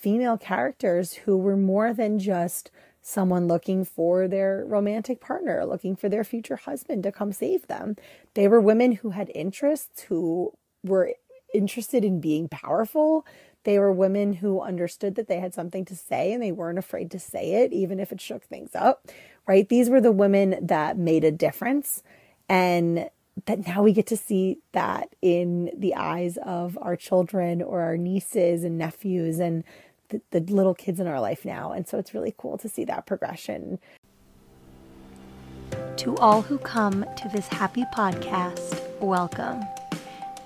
female 0.00 0.38
characters 0.38 1.14
who 1.14 1.36
were 1.36 1.56
more 1.56 1.92
than 1.92 2.18
just 2.18 2.70
someone 3.02 3.46
looking 3.46 3.84
for 3.84 4.28
their 4.28 4.64
romantic 4.66 5.20
partner, 5.20 5.64
looking 5.64 5.96
for 5.96 6.08
their 6.08 6.24
future 6.24 6.56
husband 6.56 7.02
to 7.02 7.12
come 7.12 7.32
save 7.32 7.66
them. 7.66 7.96
They 8.34 8.48
were 8.48 8.60
women 8.60 8.92
who 8.92 9.10
had 9.10 9.30
interests, 9.34 10.02
who 10.02 10.52
were 10.82 11.14
interested 11.54 12.04
in 12.04 12.20
being 12.20 12.48
powerful. 12.48 13.26
They 13.64 13.78
were 13.78 13.92
women 13.92 14.34
who 14.34 14.60
understood 14.60 15.16
that 15.16 15.28
they 15.28 15.40
had 15.40 15.54
something 15.54 15.84
to 15.86 15.96
say 15.96 16.32
and 16.32 16.42
they 16.42 16.52
weren't 16.52 16.78
afraid 16.78 17.10
to 17.10 17.18
say 17.18 17.62
it, 17.62 17.72
even 17.72 18.00
if 18.00 18.12
it 18.12 18.20
shook 18.20 18.44
things 18.44 18.74
up, 18.74 19.06
right? 19.46 19.68
These 19.68 19.90
were 19.90 20.00
the 20.00 20.12
women 20.12 20.56
that 20.62 20.96
made 20.96 21.24
a 21.24 21.30
difference. 21.30 22.02
And 22.48 23.10
that 23.46 23.66
now 23.66 23.82
we 23.82 23.92
get 23.92 24.06
to 24.08 24.16
see 24.16 24.58
that 24.72 25.14
in 25.22 25.70
the 25.76 25.94
eyes 25.94 26.36
of 26.38 26.76
our 26.80 26.96
children 26.96 27.62
or 27.62 27.80
our 27.80 27.96
nieces 27.96 28.64
and 28.64 28.76
nephews 28.76 29.38
and 29.38 29.64
the, 30.10 30.20
the 30.30 30.40
little 30.40 30.74
kids 30.74 31.00
in 31.00 31.06
our 31.06 31.20
life 31.20 31.44
now. 31.44 31.72
And 31.72 31.88
so 31.88 31.98
it's 31.98 32.14
really 32.14 32.34
cool 32.36 32.58
to 32.58 32.68
see 32.68 32.84
that 32.84 33.06
progression. 33.06 33.78
To 35.98 36.16
all 36.16 36.42
who 36.42 36.58
come 36.58 37.04
to 37.16 37.28
this 37.28 37.46
happy 37.48 37.84
podcast, 37.94 38.80
welcome. 39.00 39.62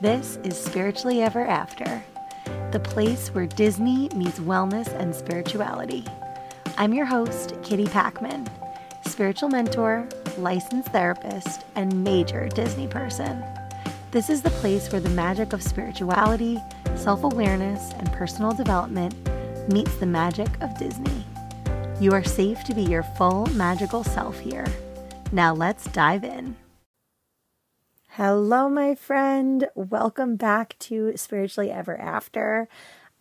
This 0.00 0.38
is 0.44 0.58
Spiritually 0.58 1.22
Ever 1.22 1.46
After, 1.46 2.02
the 2.72 2.80
place 2.80 3.28
where 3.28 3.46
Disney 3.46 4.08
meets 4.14 4.38
wellness 4.38 4.88
and 5.00 5.14
spirituality. 5.14 6.04
I'm 6.76 6.92
your 6.92 7.06
host, 7.06 7.54
Kitty 7.62 7.86
Packman, 7.86 8.48
spiritual 9.06 9.48
mentor, 9.48 10.08
licensed 10.36 10.90
therapist, 10.90 11.64
and 11.76 12.04
major 12.04 12.48
Disney 12.48 12.88
person. 12.88 13.42
This 14.10 14.28
is 14.28 14.42
the 14.42 14.50
place 14.50 14.90
where 14.92 15.00
the 15.00 15.08
magic 15.10 15.52
of 15.52 15.62
spirituality, 15.62 16.60
self 16.96 17.24
awareness, 17.24 17.92
and 17.92 18.12
personal 18.12 18.52
development 18.52 19.14
meets 19.68 19.94
the 19.96 20.06
magic 20.06 20.48
of 20.60 20.76
Disney. 20.78 21.24
You 22.00 22.12
are 22.12 22.24
safe 22.24 22.64
to 22.64 22.74
be 22.74 22.82
your 22.82 23.02
full 23.02 23.46
magical 23.54 24.04
self 24.04 24.38
here. 24.38 24.66
Now 25.32 25.54
let's 25.54 25.86
dive 25.86 26.24
in. 26.24 26.56
Hello, 28.08 28.68
my 28.68 28.94
friend. 28.94 29.68
Welcome 29.74 30.36
back 30.36 30.76
to 30.80 31.16
Spiritually 31.16 31.70
Ever 31.70 32.00
After. 32.00 32.68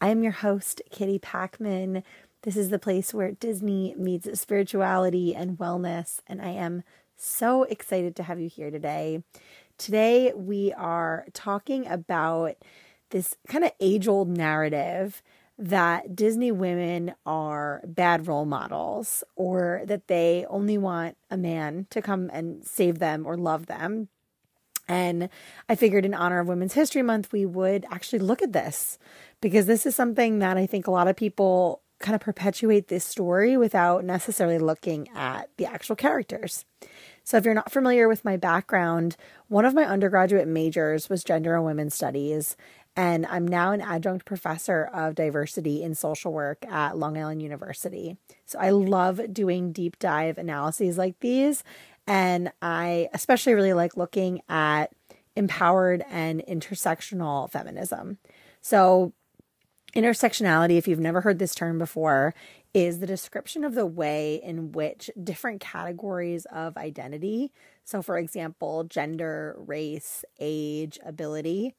I'm 0.02 0.22
your 0.22 0.34
host, 0.34 0.81
Kitty 0.92 1.18
Packman. 1.18 2.03
This 2.44 2.58
is 2.58 2.70
the 2.70 2.78
place 2.78 3.14
where 3.14 3.31
Disney 3.31 3.96
meets 3.98 4.40
spirituality 4.40 5.34
and 5.34 5.58
wellness, 5.58 6.20
and 6.28 6.42
I 6.42 6.50
am 6.50 6.84
so 7.16 7.64
excited 7.64 8.16
to 8.18 8.23
have 8.23 8.40
you 8.40 8.50
here 8.50 8.70
today. 8.70 9.23
Today, 9.78 10.34
we 10.36 10.73
are 10.73 11.25
talking 11.34 11.88
about 11.88 12.58
this 13.12 13.36
kind 13.48 13.64
of 13.64 13.72
age 13.80 14.08
old 14.08 14.28
narrative 14.28 15.23
that 15.58 16.16
Disney 16.16 16.52
women 16.52 17.14
are 17.26 17.82
bad 17.86 18.28
role 18.28 18.46
models 18.46 19.23
or 19.36 19.82
that 19.86 20.08
they 20.08 20.46
only 20.50 20.78
want 20.78 21.18
a 21.30 21.38
man 21.38 21.88
to 21.92 22.02
come 22.02 22.30
and 22.34 22.66
save 22.66 23.00
them 23.00 23.26
or 23.26 23.38
love 23.38 23.68
them 23.68 24.09
and 24.88 25.30
I 25.70 25.76
figured, 25.76 26.06
in 26.06 26.14
honor 26.14 26.40
of 26.40 26.48
Women's 26.48 26.74
History 26.74 27.02
Month, 27.02 27.31
we 27.31 27.46
would 27.46 27.86
actually 27.90 28.20
look 28.20 28.42
at 28.42 28.54
this 28.54 28.98
because 29.42 29.66
this 29.66 29.86
is 29.86 29.96
something 29.96 30.40
that 30.40 30.58
I 30.58 30.66
think 30.66 30.88
a 30.88 30.92
lot 30.92 31.08
of 31.08 31.16
people 31.16 31.81
kind 32.00 32.16
of 32.16 32.22
perpetuate 32.22 32.90
this 32.90 33.06
story 33.06 33.56
without 33.56 34.04
necessarily 34.04 34.59
looking 34.59 35.08
at 35.16 35.50
the 35.56 35.66
actual 35.66 35.96
characters. 35.96 36.66
So, 37.24 37.38
if 37.38 37.46
you're 37.46 37.54
not 37.54 37.72
familiar 37.72 38.09
with 38.09 38.26
my 38.26 38.36
background, 38.36 39.16
one 39.48 39.64
of 39.64 39.74
my 39.74 39.86
undergraduate 39.86 40.50
majors 40.50 41.09
was 41.09 41.24
gender 41.24 41.56
and 41.56 41.64
women's 41.64 41.96
studies, 41.96 42.58
and 42.96 43.26
I'm 43.26 43.48
now 43.48 43.72
an 43.72 43.82
adjunct 43.82 44.26
professor 44.26 44.90
of 44.94 45.16
diversity 45.16 45.82
in 45.84 45.96
social 45.96 46.32
work 46.32 46.66
at 46.68 46.98
Long 46.98 47.18
Island 47.18 47.42
University. 47.42 48.18
So, 48.46 48.60
I 48.60 48.70
love 48.70 49.34
doing 49.34 49.72
deep 49.72 49.98
dive 50.00 50.38
analyses 50.38 50.98
like 50.98 51.20
these 51.20 51.64
and 52.08 52.52
I 52.62 53.10
especially 53.14 53.54
really 53.54 53.74
like 53.74 53.98
looking 53.98 54.42
at 54.50 54.92
empowered 55.36 56.03
and 56.09 56.44
intersectional 56.48 57.50
feminism. 57.50 58.18
So, 58.62 59.14
intersectionality, 59.96 60.78
if 60.78 60.88
you've 60.88 61.00
never 61.00 61.22
heard 61.22 61.40
this 61.40 61.56
term 61.56 61.78
before, 61.78 62.34
is 62.74 63.00
the 63.00 63.08
description 63.08 63.64
of 63.64 63.76
the 63.76 63.86
way 63.86 64.42
in 64.44 64.72
which 64.72 65.09
different 65.22 65.62
categories 65.62 66.46
of 66.46 66.76
identity, 66.76 67.52
so 67.84 68.02
for 68.02 68.18
example, 68.18 68.84
gender, 68.86 69.56
race, 69.59 70.26
age, 70.40 70.98
ability, 71.06 71.76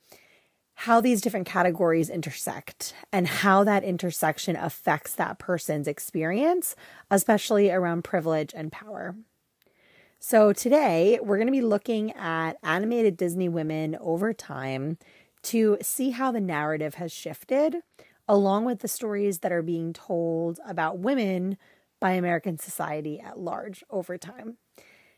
how 0.74 1.00
these 1.00 1.20
different 1.20 1.46
categories 1.46 2.10
intersect 2.10 2.94
and 3.12 3.26
how 3.26 3.64
that 3.64 3.84
intersection 3.84 4.56
affects 4.56 5.14
that 5.14 5.38
person's 5.38 5.88
experience, 5.88 6.74
especially 7.10 7.70
around 7.70 8.02
privilege 8.02 8.52
and 8.54 8.72
power. 8.72 9.14
So 10.18 10.52
today 10.52 11.18
we're 11.22 11.36
going 11.36 11.48
to 11.48 11.52
be 11.52 11.60
looking 11.60 12.12
at 12.12 12.56
animated 12.62 13.16
Disney 13.16 13.48
women 13.48 13.96
over 14.00 14.32
time 14.32 14.98
to 15.44 15.76
see 15.82 16.10
how 16.10 16.32
the 16.32 16.40
narrative 16.40 16.94
has 16.94 17.12
shifted, 17.12 17.76
along 18.26 18.64
with 18.64 18.80
the 18.80 18.88
stories 18.88 19.40
that 19.40 19.52
are 19.52 19.62
being 19.62 19.92
told 19.92 20.58
about 20.66 20.98
women 20.98 21.58
by 22.00 22.12
American 22.12 22.58
society 22.58 23.20
at 23.20 23.38
large 23.38 23.84
over 23.90 24.16
time. 24.16 24.56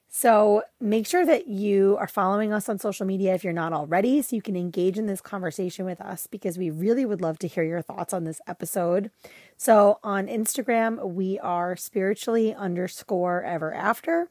So 0.08 0.62
make 0.80 1.06
sure 1.06 1.26
that 1.26 1.46
you 1.46 1.96
are 1.98 2.06
following 2.06 2.52
us 2.52 2.68
on 2.68 2.78
social 2.78 3.06
media 3.06 3.34
if 3.34 3.44
you're 3.44 3.52
not 3.52 3.72
already, 3.72 4.22
so 4.22 4.34
you 4.34 4.42
can 4.42 4.56
engage 4.56 4.98
in 4.98 5.06
this 5.06 5.20
conversation 5.20 5.84
with 5.84 6.00
us 6.00 6.26
because 6.26 6.56
we 6.56 6.70
really 6.70 7.04
would 7.04 7.20
love 7.20 7.38
to 7.40 7.48
hear 7.48 7.64
your 7.64 7.82
thoughts 7.82 8.14
on 8.14 8.24
this 8.24 8.40
episode. 8.46 9.10
So 9.56 9.98
on 10.02 10.26
Instagram, 10.26 11.12
we 11.12 11.38
are 11.40 11.76
spiritually 11.76 12.54
underscore 12.54 13.42
ever 13.42 13.74
after. 13.74 14.30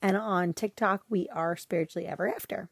And 0.00 0.16
on 0.16 0.52
TikTok, 0.52 1.02
we 1.08 1.28
are 1.30 1.56
spiritually 1.56 2.06
ever 2.06 2.28
after. 2.28 2.68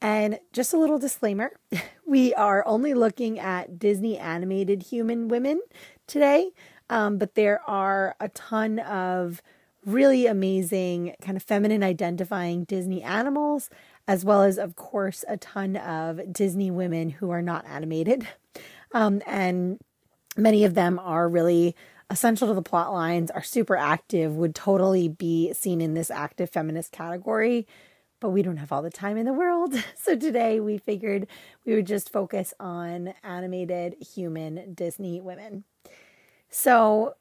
And 0.00 0.38
just 0.52 0.72
a 0.72 0.78
little 0.78 0.98
disclaimer 0.98 1.52
we 2.06 2.34
are 2.34 2.66
only 2.66 2.94
looking 2.94 3.38
at 3.38 3.78
Disney 3.78 4.18
animated 4.18 4.84
human 4.84 5.28
women 5.28 5.60
today, 6.06 6.50
um, 6.90 7.18
but 7.18 7.34
there 7.34 7.60
are 7.68 8.14
a 8.20 8.28
ton 8.28 8.78
of 8.78 9.42
really 9.84 10.26
amazing, 10.26 11.14
kind 11.22 11.36
of 11.36 11.42
feminine 11.42 11.82
identifying 11.82 12.64
Disney 12.64 13.02
animals, 13.02 13.70
as 14.06 14.24
well 14.24 14.42
as, 14.42 14.58
of 14.58 14.76
course, 14.76 15.24
a 15.28 15.36
ton 15.36 15.76
of 15.76 16.32
Disney 16.32 16.70
women 16.70 17.10
who 17.10 17.30
are 17.30 17.42
not 17.42 17.66
animated. 17.66 18.26
Um, 18.92 19.22
and 19.26 19.80
many 20.36 20.64
of 20.64 20.74
them 20.74 20.98
are 20.98 21.28
really 21.28 21.74
essential 22.10 22.48
to 22.48 22.54
the 22.54 22.62
plot 22.62 22.92
lines, 22.92 23.30
are 23.30 23.42
super 23.42 23.76
active, 23.76 24.36
would 24.36 24.54
totally 24.54 25.08
be 25.08 25.52
seen 25.52 25.80
in 25.80 25.94
this 25.94 26.10
active 26.10 26.50
feminist 26.50 26.92
category. 26.92 27.66
But 28.20 28.30
we 28.30 28.42
don't 28.42 28.58
have 28.58 28.72
all 28.72 28.82
the 28.82 28.90
time 28.90 29.16
in 29.16 29.26
the 29.26 29.32
world. 29.32 29.74
So 29.96 30.16
today 30.16 30.60
we 30.60 30.76
figured 30.76 31.26
we 31.64 31.74
would 31.74 31.86
just 31.86 32.12
focus 32.12 32.52
on 32.60 33.14
animated 33.22 33.96
human 34.14 34.74
Disney 34.74 35.20
women. 35.20 35.64
So 36.50 37.14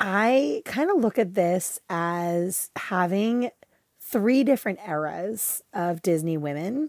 I 0.00 0.62
kind 0.64 0.90
of 0.90 0.96
look 0.96 1.18
at 1.18 1.34
this 1.34 1.78
as 1.90 2.70
having 2.74 3.50
three 4.00 4.42
different 4.42 4.78
eras 4.86 5.62
of 5.74 6.00
Disney 6.00 6.38
women. 6.38 6.88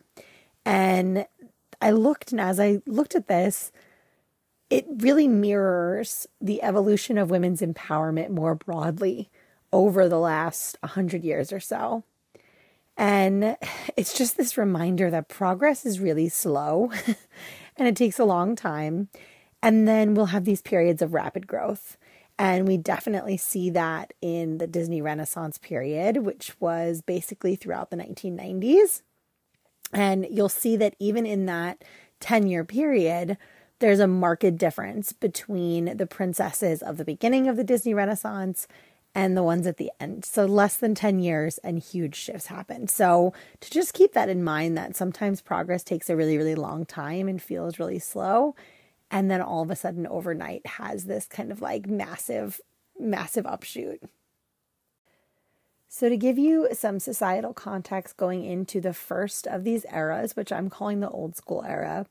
And 0.66 1.28
I 1.82 1.92
looked, 1.92 2.32
and 2.32 2.40
as 2.40 2.58
I 2.58 2.82
looked 2.88 3.14
at 3.14 3.28
this, 3.28 3.74
it 4.70 4.86
really 5.00 5.28
mirrors 5.28 6.26
the 6.40 6.64
evolution 6.64 7.18
of 7.18 7.30
women's 7.30 7.62
empowerment 7.62 8.30
more 8.30 8.56
broadly 8.56 9.30
over 9.74 10.08
the 10.08 10.20
last 10.20 10.78
100 10.80 11.24
years 11.26 11.52
or 11.52 11.60
so. 11.60 12.04
And 12.96 13.58
it's 13.98 14.18
just 14.18 14.38
this 14.38 14.58
reminder 14.58 15.10
that 15.10 15.28
progress 15.28 15.86
is 15.86 16.00
really 16.00 16.30
slow 16.30 16.92
and 17.76 17.88
it 17.90 17.96
takes 17.98 18.20
a 18.20 18.26
long 18.26 18.56
time. 18.56 19.10
And 19.62 19.86
then 19.86 20.14
we'll 20.14 20.28
have 20.28 20.46
these 20.46 20.62
periods 20.62 21.02
of 21.02 21.14
rapid 21.14 21.46
growth. 21.46 21.98
And 22.42 22.68
we 22.68 22.76
definitely 22.76 23.38
see 23.38 23.70
that 23.70 24.16
in 24.20 24.58
the 24.58 24.66
Disney 24.66 25.00
Renaissance 25.00 25.60
period, 25.60 26.26
which 26.26 26.60
was 26.60 27.04
basically 27.04 27.56
throughout 27.56 27.92
the 27.92 27.98
1990s. 27.98 29.04
And 29.94 30.26
you'll 30.28 30.50
see 30.50 30.76
that 30.78 30.96
even 30.98 31.28
in 31.28 31.46
that 31.46 31.84
10 32.20 32.48
year 32.48 32.66
period, 32.66 33.38
there's 33.78 34.00
a 34.00 34.08
marked 34.08 34.58
difference 34.58 35.14
between 35.14 35.96
the 35.98 36.08
princesses 36.08 36.82
of 36.82 36.98
the 36.98 37.06
beginning 37.06 37.48
of 37.48 37.58
the 37.58 37.64
Disney 37.64 37.94
Renaissance 37.94 38.68
and 39.14 39.38
the 39.38 39.44
ones 39.44 39.68
at 39.68 39.78
the 39.78 39.92
end. 40.00 40.26
So 40.26 40.46
less 40.46 40.78
than 40.78 40.96
10 40.96 41.20
years 41.20 41.60
and 41.60 41.78
huge 41.78 42.16
shifts 42.16 42.48
happen. 42.48 42.88
So 42.88 43.34
to 43.60 43.70
just 43.70 43.94
keep 43.94 44.14
that 44.14 44.30
in 44.30 44.44
mind 44.44 44.76
that 44.80 44.96
sometimes 44.96 45.42
progress 45.42 45.84
takes 45.84 46.10
a 46.10 46.16
really, 46.16 46.40
really 46.40 46.56
long 46.56 46.88
time 46.88 47.28
and 47.28 47.40
feels 47.40 47.78
really 47.78 48.00
slow. 48.00 48.56
And 49.12 49.30
then 49.30 49.42
all 49.42 49.62
of 49.62 49.70
a 49.70 49.76
sudden 49.76 50.08
overnight 50.08 50.66
has 50.66 51.06
this 51.06 51.28
kind 51.28 51.52
of 51.52 51.62
like 51.62 51.86
massive, 51.86 52.62
massive 52.98 53.46
upshoot. 53.46 54.02
So, 55.90 56.08
to 56.08 56.16
give 56.16 56.38
you 56.38 56.70
some 56.72 57.02
societal 57.02 57.54
context 57.54 58.16
going 58.16 58.46
into 58.46 58.80
the 58.80 58.94
first 58.94 59.46
of 59.46 59.66
these 59.66 59.86
eras, 59.94 60.38
which 60.38 60.50
I'm 60.50 60.70
calling 60.70 61.02
the 61.02 61.10
old 61.10 61.36
school 61.36 61.66
era, 61.68 62.06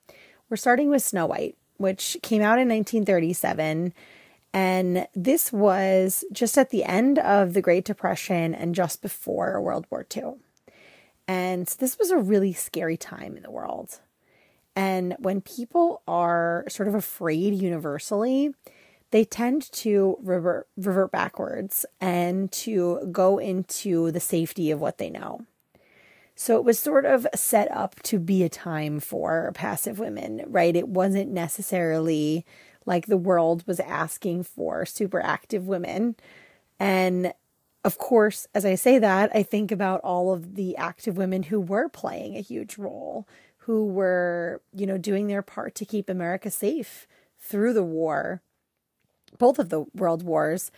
we're 0.51 0.59
starting 0.59 0.91
with 0.91 1.03
Snow 1.03 1.27
White. 1.27 1.57
which 1.79 2.19
came 2.23 2.43
out 2.43 2.59
in 2.59 2.69
1937. 2.69 3.95
And 4.53 5.07
this 5.15 5.51
was 5.51 6.25
just 6.31 6.59
at 6.59 6.69
the 6.69 6.85
end 6.85 7.19
of 7.19 7.55
the 7.55 7.63
Great 7.63 7.87
Depression 7.87 8.55
and 8.55 8.75
just 8.75 9.01
before 9.01 9.63
World 9.63 9.87
War 9.89 10.07
II. 10.15 10.35
And 11.27 11.67
this 11.79 11.99
was 11.99 12.11
a 12.11 12.19
really 12.19 12.53
scary 12.53 12.99
time 12.99 13.37
in 13.37 13.43
the 13.43 13.51
world. 13.51 14.01
And 14.81 15.15
when 15.19 15.43
people 15.43 16.01
are 16.09 16.65
sort 16.67 16.89
of 16.89 16.95
afraid 16.95 17.53
universally, 17.53 18.55
they 19.11 19.27
tend 19.27 19.71
to 19.73 20.17
revert, 20.23 20.69
revert 20.79 21.13
backwards 21.13 21.85
and 22.01 22.51
to 22.53 23.07
go 23.13 23.37
into 23.37 24.11
the 24.11 24.21
safety 24.21 24.71
of 24.71 24.81
what 24.81 24.97
they 24.97 25.11
know. 25.11 25.43
So 26.35 26.57
it 26.57 26.65
was 26.65 26.79
sort 26.79 27.05
of 27.05 27.27
set 27.35 27.71
up 27.71 28.01
to 28.05 28.19
be 28.19 28.43
a 28.43 28.49
time 28.49 29.01
for 29.01 29.53
passive 29.55 29.99
women, 29.99 30.45
right? 30.47 30.75
It 30.75 30.89
wasn't 30.89 31.31
necessarily 31.31 32.47
like 32.87 33.05
the 33.05 33.19
world 33.19 33.63
was 33.67 33.81
asking 33.81 34.45
for 34.45 34.87
super 34.87 35.21
active 35.21 35.69
women. 35.69 36.17
And 36.79 37.35
of 37.85 37.99
course, 37.99 38.47
as 38.55 38.65
I 38.65 38.77
say 38.77 38.99
that, 38.99 39.31
I 39.35 39.43
think 39.43 39.73
about 39.73 40.01
all 40.01 40.33
of 40.33 40.55
the 40.55 40.75
active 40.79 41.19
women 41.19 41.43
who 41.43 41.61
were 41.61 41.91
playing 41.91 42.35
a 42.39 42.41
huge 42.41 42.79
role, 42.79 43.29
who 43.71 43.85
were, 43.85 44.61
you 44.75 44.85
know, 44.85 44.99
doing 44.99 45.29
their 45.29 45.43
part 45.43 45.77
to 45.77 45.85
keep 45.85 46.09
America 46.09 46.51
safe 46.51 47.07
through 47.39 47.73
the 47.73 47.85
war, 47.85 48.43
both 49.39 49.61
of 49.61 49.69
the 49.69 49.85
world 49.95 50.25
wars. 50.25 50.73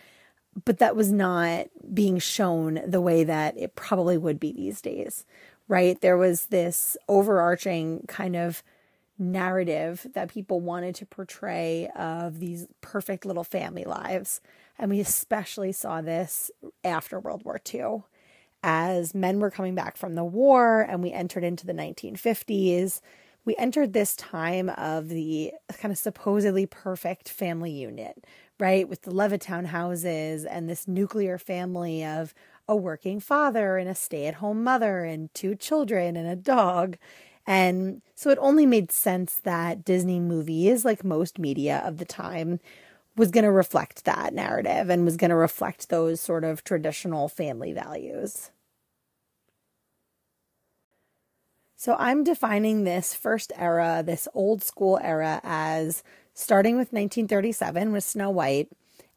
But 0.63 0.77
that 0.77 0.95
was 0.95 1.11
not 1.11 1.69
being 1.91 2.19
shown 2.19 2.81
the 2.85 3.01
way 3.01 3.23
that 3.23 3.57
it 3.57 3.73
probably 3.73 4.15
would 4.15 4.39
be 4.39 4.51
these 4.51 4.79
days, 4.79 5.25
right? 5.67 5.99
There 6.01 6.17
was 6.17 6.45
this 6.45 6.95
overarching 7.09 8.05
kind 8.07 8.35
of 8.35 8.61
narrative 9.17 10.05
that 10.13 10.31
people 10.31 10.59
wanted 10.59 10.93
to 10.95 11.07
portray 11.07 11.89
of 11.95 12.39
these 12.39 12.67
perfect 12.81 13.25
little 13.25 13.43
family 13.43 13.85
lives. 13.85 14.39
And 14.77 14.91
we 14.91 14.99
especially 14.99 15.71
saw 15.71 16.01
this 16.01 16.51
after 16.83 17.19
World 17.19 17.43
War 17.43 17.59
II 17.73 18.03
as 18.63 19.13
men 19.13 19.39
were 19.39 19.51
coming 19.51 19.75
back 19.75 19.97
from 19.97 20.15
the 20.15 20.23
war 20.23 20.81
and 20.81 21.03
we 21.03 21.11
entered 21.11 21.43
into 21.43 21.65
the 21.65 21.73
1950s. 21.73 23.01
We 23.45 23.55
entered 23.57 23.93
this 23.93 24.15
time 24.15 24.69
of 24.69 25.09
the 25.09 25.53
kind 25.77 25.91
of 25.91 25.97
supposedly 25.97 26.65
perfect 26.65 27.27
family 27.29 27.71
unit, 27.71 28.25
right? 28.59 28.87
With 28.87 29.01
the 29.01 29.11
Levittown 29.11 29.65
houses 29.65 30.45
and 30.45 30.69
this 30.69 30.87
nuclear 30.87 31.37
family 31.37 32.05
of 32.05 32.33
a 32.67 32.75
working 32.75 33.19
father 33.19 33.77
and 33.77 33.89
a 33.89 33.95
stay 33.95 34.25
at 34.27 34.35
home 34.35 34.63
mother 34.63 35.03
and 35.03 35.33
two 35.33 35.55
children 35.55 36.15
and 36.15 36.27
a 36.29 36.35
dog. 36.37 36.97
And 37.45 38.01
so 38.15 38.29
it 38.29 38.37
only 38.41 38.65
made 38.65 38.91
sense 38.91 39.35
that 39.43 39.83
Disney 39.83 40.19
movies, 40.21 40.85
like 40.85 41.03
most 41.03 41.37
media 41.39 41.81
of 41.85 41.97
the 41.97 42.05
time, 42.05 42.59
was 43.17 43.31
going 43.31 43.45
to 43.45 43.51
reflect 43.51 44.05
that 44.05 44.33
narrative 44.33 44.89
and 44.89 45.05
was 45.05 45.17
going 45.17 45.31
to 45.31 45.35
reflect 45.37 45.89
those 45.89 46.21
sort 46.21 46.45
of 46.45 46.63
traditional 46.63 47.29
family 47.29 47.73
values. 47.73 48.51
So 51.83 51.97
I'm 51.99 52.23
defining 52.23 52.85
this 52.85 53.13
first 53.13 53.51
era, 53.57 54.03
this 54.05 54.29
old 54.33 54.63
school 54.63 54.97
era, 55.03 55.41
as 55.43 56.01
starting 56.33 56.75
with 56.75 56.93
1937 56.93 57.91
with 57.91 58.05
Snow 58.05 58.29
White 58.29 58.69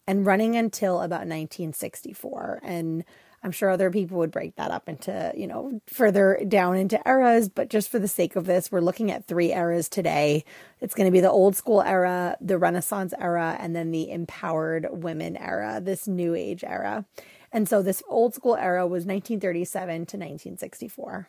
and 0.04 0.26
running 0.26 0.56
until 0.56 0.96
about 0.96 1.28
1964. 1.28 2.58
And 2.64 3.04
I'm 3.44 3.52
sure 3.52 3.70
other 3.70 3.92
people 3.92 4.18
would 4.18 4.32
break 4.32 4.56
that 4.56 4.72
up 4.72 4.88
into, 4.88 5.32
you 5.36 5.46
know, 5.46 5.80
further 5.86 6.40
down 6.48 6.76
into 6.76 7.00
eras, 7.06 7.48
but 7.48 7.70
just 7.70 7.88
for 7.88 8.00
the 8.00 8.08
sake 8.08 8.34
of 8.34 8.46
this, 8.46 8.72
we're 8.72 8.80
looking 8.80 9.12
at 9.12 9.28
three 9.28 9.52
eras 9.52 9.88
today. 9.88 10.44
It's 10.80 10.96
going 10.96 11.06
to 11.06 11.12
be 11.12 11.20
the 11.20 11.30
old 11.30 11.54
school 11.54 11.82
era, 11.82 12.36
the 12.40 12.58
Renaissance 12.58 13.14
era, 13.16 13.56
and 13.60 13.76
then 13.76 13.92
the 13.92 14.10
empowered 14.10 14.88
women 14.90 15.36
era, 15.36 15.80
this 15.80 16.08
new 16.08 16.34
age 16.34 16.64
era. 16.64 17.04
And 17.52 17.69
so 17.69 17.80
this 17.80 18.02
old 18.08 18.34
school 18.34 18.56
era 18.56 18.88
was 18.88 19.06
1937 19.06 19.86
to 19.94 20.16
1964. 20.16 21.28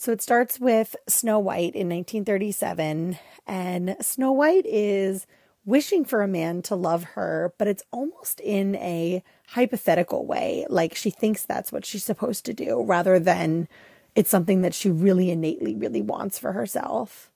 So 0.00 0.12
it 0.12 0.22
starts 0.22 0.58
with 0.58 0.96
Snow 1.08 1.38
White 1.38 1.74
in 1.76 1.90
1937, 1.90 3.18
and 3.46 3.96
Snow 4.00 4.32
White 4.32 4.64
is 4.64 5.26
wishing 5.66 6.06
for 6.06 6.22
a 6.22 6.26
man 6.26 6.62
to 6.62 6.74
love 6.74 7.04
her, 7.04 7.52
but 7.58 7.68
it's 7.68 7.82
almost 7.92 8.40
in 8.40 8.76
a 8.76 9.22
hypothetical 9.48 10.24
way. 10.24 10.64
Like 10.70 10.94
she 10.94 11.10
thinks 11.10 11.44
that's 11.44 11.70
what 11.70 11.84
she's 11.84 12.02
supposed 12.02 12.46
to 12.46 12.54
do 12.54 12.82
rather 12.82 13.18
than 13.18 13.68
it's 14.14 14.30
something 14.30 14.62
that 14.62 14.72
she 14.72 14.90
really 14.90 15.30
innately 15.30 15.74
really 15.74 16.00
wants 16.00 16.38
for 16.38 16.52
herself. 16.52 17.30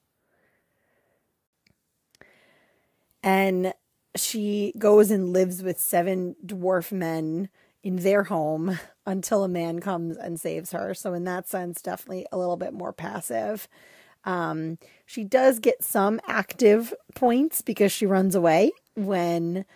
And 3.22 3.74
she 4.16 4.72
goes 4.78 5.10
and 5.10 5.34
lives 5.34 5.62
with 5.62 5.78
seven 5.78 6.34
dwarf 6.42 6.90
men 6.92 7.50
in 7.84 7.96
their 7.96 8.24
home 8.24 8.80
until 9.06 9.44
a 9.44 9.48
man 9.48 9.78
comes 9.78 10.16
and 10.16 10.40
saves 10.40 10.72
her. 10.72 10.94
So, 10.94 11.14
in 11.14 11.22
that 11.24 11.48
sense, 11.48 11.80
definitely 11.80 12.26
a 12.32 12.38
little 12.38 12.56
bit 12.56 12.72
more 12.72 12.92
passive. 12.92 13.68
Um, 14.24 14.78
she 15.04 15.22
does 15.22 15.58
get 15.58 15.84
some 15.84 16.18
active 16.26 16.94
points 17.14 17.60
because 17.60 17.92
she 17.92 18.06
runs 18.06 18.34
away 18.34 18.72
when 18.94 19.66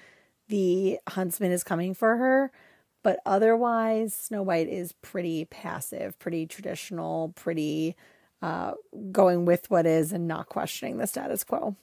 the 0.48 0.98
huntsman 1.06 1.52
is 1.52 1.62
coming 1.62 1.92
for 1.92 2.16
her. 2.16 2.50
But 3.04 3.20
otherwise, 3.24 4.14
Snow 4.14 4.42
White 4.42 4.68
is 4.68 4.92
pretty 5.02 5.44
passive, 5.44 6.18
pretty 6.18 6.46
traditional, 6.46 7.32
pretty 7.36 7.94
uh, 8.42 8.72
going 9.12 9.44
with 9.44 9.70
what 9.70 9.86
is 9.86 10.12
and 10.12 10.26
not 10.26 10.48
questioning 10.48 10.96
the 10.96 11.06
status 11.06 11.44
quo. 11.44 11.76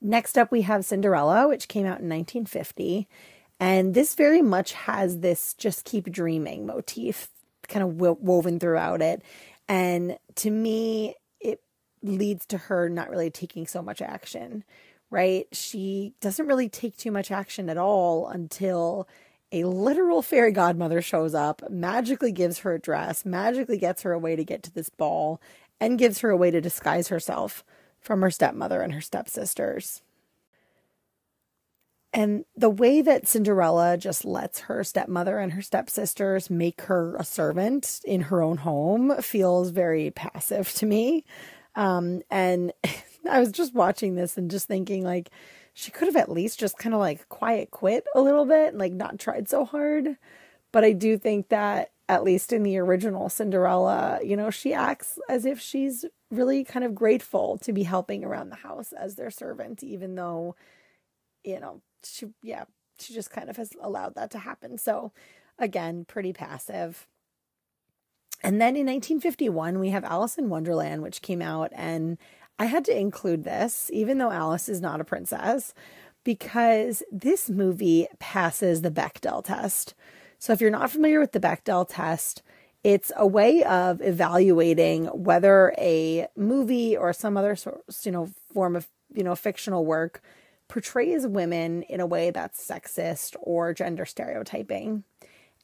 Next 0.00 0.36
up, 0.36 0.50
we 0.50 0.62
have 0.62 0.84
Cinderella, 0.84 1.48
which 1.48 1.68
came 1.68 1.86
out 1.86 2.00
in 2.00 2.08
1950. 2.08 3.08
And 3.62 3.94
this 3.94 4.16
very 4.16 4.42
much 4.42 4.72
has 4.72 5.20
this 5.20 5.54
just 5.54 5.84
keep 5.84 6.10
dreaming 6.10 6.66
motif 6.66 7.28
kind 7.68 7.84
of 7.84 8.18
woven 8.20 8.58
throughout 8.58 9.00
it. 9.00 9.22
And 9.68 10.18
to 10.34 10.50
me, 10.50 11.14
it 11.40 11.60
leads 12.02 12.44
to 12.46 12.58
her 12.58 12.88
not 12.88 13.08
really 13.08 13.30
taking 13.30 13.68
so 13.68 13.80
much 13.80 14.02
action, 14.02 14.64
right? 15.10 15.46
She 15.52 16.12
doesn't 16.20 16.48
really 16.48 16.68
take 16.68 16.96
too 16.96 17.12
much 17.12 17.30
action 17.30 17.70
at 17.70 17.78
all 17.78 18.26
until 18.26 19.06
a 19.52 19.62
literal 19.62 20.22
fairy 20.22 20.50
godmother 20.50 21.00
shows 21.00 21.32
up, 21.32 21.62
magically 21.70 22.32
gives 22.32 22.58
her 22.58 22.74
a 22.74 22.80
dress, 22.80 23.24
magically 23.24 23.78
gets 23.78 24.02
her 24.02 24.10
a 24.10 24.18
way 24.18 24.34
to 24.34 24.42
get 24.42 24.64
to 24.64 24.74
this 24.74 24.88
ball, 24.88 25.40
and 25.78 26.00
gives 26.00 26.18
her 26.18 26.30
a 26.30 26.36
way 26.36 26.50
to 26.50 26.60
disguise 26.60 27.06
herself 27.06 27.62
from 28.00 28.22
her 28.22 28.30
stepmother 28.32 28.82
and 28.82 28.92
her 28.92 29.00
stepsisters. 29.00 30.02
And 32.14 32.44
the 32.54 32.70
way 32.70 33.00
that 33.00 33.26
Cinderella 33.26 33.96
just 33.96 34.24
lets 34.24 34.60
her 34.60 34.84
stepmother 34.84 35.38
and 35.38 35.52
her 35.52 35.62
stepsisters 35.62 36.50
make 36.50 36.82
her 36.82 37.16
a 37.16 37.24
servant 37.24 38.00
in 38.04 38.22
her 38.22 38.42
own 38.42 38.58
home 38.58 39.16
feels 39.22 39.70
very 39.70 40.10
passive 40.10 40.70
to 40.74 40.86
me. 40.86 41.24
Um, 41.74 42.20
and 42.30 42.72
I 43.30 43.40
was 43.40 43.50
just 43.50 43.74
watching 43.74 44.14
this 44.14 44.36
and 44.36 44.50
just 44.50 44.68
thinking, 44.68 45.04
like, 45.04 45.30
she 45.74 45.90
could 45.90 46.06
have 46.06 46.16
at 46.16 46.30
least 46.30 46.60
just 46.60 46.76
kind 46.76 46.94
of 46.94 47.00
like 47.00 47.28
quiet 47.30 47.70
quit 47.70 48.04
a 48.14 48.20
little 48.20 48.44
bit 48.44 48.68
and 48.68 48.78
like 48.78 48.92
not 48.92 49.18
tried 49.18 49.48
so 49.48 49.64
hard. 49.64 50.16
But 50.70 50.84
I 50.84 50.92
do 50.92 51.16
think 51.16 51.48
that, 51.48 51.90
at 52.08 52.24
least 52.24 52.52
in 52.52 52.62
the 52.62 52.76
original 52.76 53.30
Cinderella, 53.30 54.18
you 54.22 54.36
know, 54.36 54.50
she 54.50 54.74
acts 54.74 55.18
as 55.30 55.46
if 55.46 55.60
she's 55.60 56.04
really 56.30 56.62
kind 56.62 56.84
of 56.84 56.94
grateful 56.94 57.56
to 57.58 57.72
be 57.72 57.84
helping 57.84 58.22
around 58.22 58.50
the 58.50 58.56
house 58.56 58.92
as 58.92 59.14
their 59.14 59.30
servant, 59.30 59.82
even 59.82 60.14
though, 60.14 60.54
you 61.42 61.58
know, 61.58 61.80
she 62.04 62.26
yeah 62.42 62.64
she 62.98 63.14
just 63.14 63.30
kind 63.30 63.50
of 63.50 63.56
has 63.56 63.72
allowed 63.80 64.14
that 64.14 64.30
to 64.32 64.38
happen. 64.38 64.78
So 64.78 65.12
again 65.58 66.04
pretty 66.04 66.32
passive. 66.32 67.06
And 68.42 68.60
then 68.60 68.76
in 68.76 68.86
1951 68.86 69.78
we 69.78 69.90
have 69.90 70.04
alice 70.04 70.38
in 70.38 70.48
wonderland 70.48 71.02
which 71.02 71.22
came 71.22 71.42
out 71.42 71.70
and 71.74 72.18
i 72.58 72.64
had 72.64 72.84
to 72.86 72.98
include 72.98 73.44
this 73.44 73.90
even 73.92 74.18
though 74.18 74.32
alice 74.32 74.68
is 74.68 74.80
not 74.80 75.00
a 75.00 75.04
princess 75.04 75.72
because 76.24 77.02
this 77.10 77.48
movie 77.48 78.06
passes 78.18 78.82
the 78.82 78.90
bechdel 78.90 79.44
test. 79.44 79.94
So 80.38 80.52
if 80.52 80.60
you're 80.60 80.70
not 80.70 80.90
familiar 80.90 81.20
with 81.20 81.32
the 81.32 81.40
bechdel 81.40 81.86
test 81.88 82.42
it's 82.84 83.12
a 83.16 83.26
way 83.26 83.62
of 83.62 84.00
evaluating 84.02 85.06
whether 85.06 85.72
a 85.78 86.26
movie 86.36 86.96
or 86.96 87.12
some 87.12 87.36
other 87.36 87.54
sort, 87.54 87.80
you 88.02 88.10
know, 88.10 88.28
form 88.52 88.74
of, 88.74 88.88
you 89.14 89.22
know, 89.22 89.36
fictional 89.36 89.86
work 89.86 90.20
portrays 90.72 91.26
women 91.26 91.82
in 91.82 92.00
a 92.00 92.06
way 92.06 92.30
that's 92.30 92.66
sexist 92.66 93.36
or 93.42 93.74
gender 93.74 94.06
stereotyping. 94.06 95.04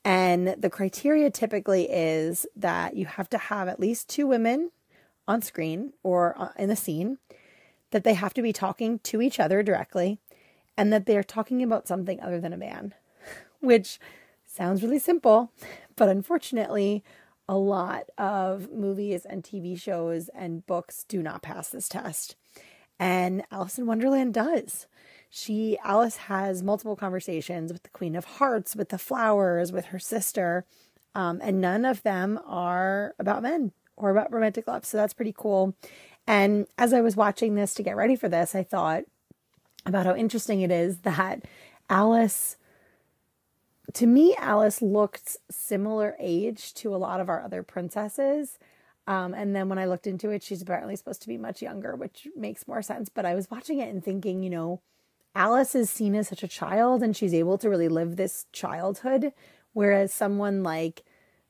And 0.04 0.48
the 0.58 0.68
criteria 0.68 1.30
typically 1.30 1.90
is 1.90 2.46
that 2.54 2.94
you 2.94 3.06
have 3.06 3.30
to 3.30 3.38
have 3.38 3.68
at 3.68 3.80
least 3.80 4.10
two 4.10 4.26
women 4.26 4.70
on 5.26 5.40
screen 5.40 5.94
or 6.02 6.34
uh, 6.38 6.50
in 6.58 6.68
the 6.68 6.76
scene, 6.76 7.16
that 7.90 8.04
they 8.04 8.12
have 8.12 8.34
to 8.34 8.42
be 8.42 8.52
talking 8.52 8.98
to 8.98 9.22
each 9.22 9.40
other 9.40 9.62
directly, 9.62 10.18
and 10.76 10.92
that 10.92 11.06
they're 11.06 11.24
talking 11.24 11.62
about 11.62 11.88
something 11.88 12.20
other 12.20 12.38
than 12.38 12.52
a 12.52 12.58
man, 12.58 12.92
which 13.60 13.98
sounds 14.44 14.82
really 14.82 14.98
simple, 14.98 15.50
but 15.96 16.10
unfortunately, 16.10 17.02
a 17.48 17.56
lot 17.56 18.10
of 18.18 18.70
movies 18.70 19.24
and 19.24 19.42
TV 19.42 19.80
shows 19.80 20.28
and 20.34 20.66
books 20.66 21.06
do 21.08 21.22
not 21.22 21.40
pass 21.40 21.70
this 21.70 21.88
test. 21.88 22.36
And 22.98 23.42
Alice 23.50 23.78
in 23.78 23.86
Wonderland 23.86 24.34
does. 24.34 24.86
She, 25.30 25.78
Alice 25.84 26.16
has 26.16 26.62
multiple 26.62 26.96
conversations 26.96 27.72
with 27.72 27.82
the 27.82 27.90
Queen 27.90 28.16
of 28.16 28.24
Hearts, 28.24 28.74
with 28.74 28.88
the 28.88 28.98
flowers, 28.98 29.72
with 29.72 29.86
her 29.86 29.98
sister, 29.98 30.64
um, 31.14 31.40
and 31.42 31.60
none 31.60 31.84
of 31.84 32.02
them 32.02 32.40
are 32.46 33.14
about 33.18 33.42
men 33.42 33.72
or 33.96 34.10
about 34.10 34.32
romantic 34.32 34.66
love. 34.66 34.84
So 34.84 34.96
that's 34.96 35.12
pretty 35.12 35.34
cool. 35.36 35.74
And 36.26 36.66
as 36.76 36.92
I 36.92 37.00
was 37.00 37.16
watching 37.16 37.54
this 37.54 37.74
to 37.74 37.82
get 37.82 37.96
ready 37.96 38.16
for 38.16 38.28
this, 38.28 38.54
I 38.54 38.62
thought 38.62 39.04
about 39.84 40.06
how 40.06 40.14
interesting 40.14 40.60
it 40.60 40.70
is 40.70 40.98
that 40.98 41.44
Alice, 41.90 42.56
to 43.94 44.06
me, 44.06 44.34
Alice 44.38 44.82
looked 44.82 45.36
similar 45.50 46.16
age 46.18 46.74
to 46.74 46.94
a 46.94 46.98
lot 46.98 47.20
of 47.20 47.28
our 47.28 47.42
other 47.42 47.62
princesses. 47.62 48.58
Um, 49.06 49.32
and 49.32 49.56
then 49.56 49.70
when 49.70 49.78
I 49.78 49.86
looked 49.86 50.06
into 50.06 50.30
it, 50.30 50.42
she's 50.42 50.60
apparently 50.60 50.96
supposed 50.96 51.22
to 51.22 51.28
be 51.28 51.38
much 51.38 51.62
younger, 51.62 51.96
which 51.96 52.28
makes 52.36 52.68
more 52.68 52.82
sense. 52.82 53.08
But 53.08 53.24
I 53.24 53.34
was 53.34 53.50
watching 53.50 53.78
it 53.78 53.88
and 53.88 54.04
thinking, 54.04 54.42
you 54.42 54.50
know, 54.50 54.82
Alice 55.38 55.76
is 55.76 55.88
seen 55.88 56.16
as 56.16 56.26
such 56.26 56.42
a 56.42 56.48
child 56.48 57.00
and 57.00 57.16
she's 57.16 57.32
able 57.32 57.58
to 57.58 57.70
really 57.70 57.88
live 57.88 58.16
this 58.16 58.46
childhood, 58.52 59.32
whereas 59.72 60.12
someone 60.12 60.64
like 60.64 61.04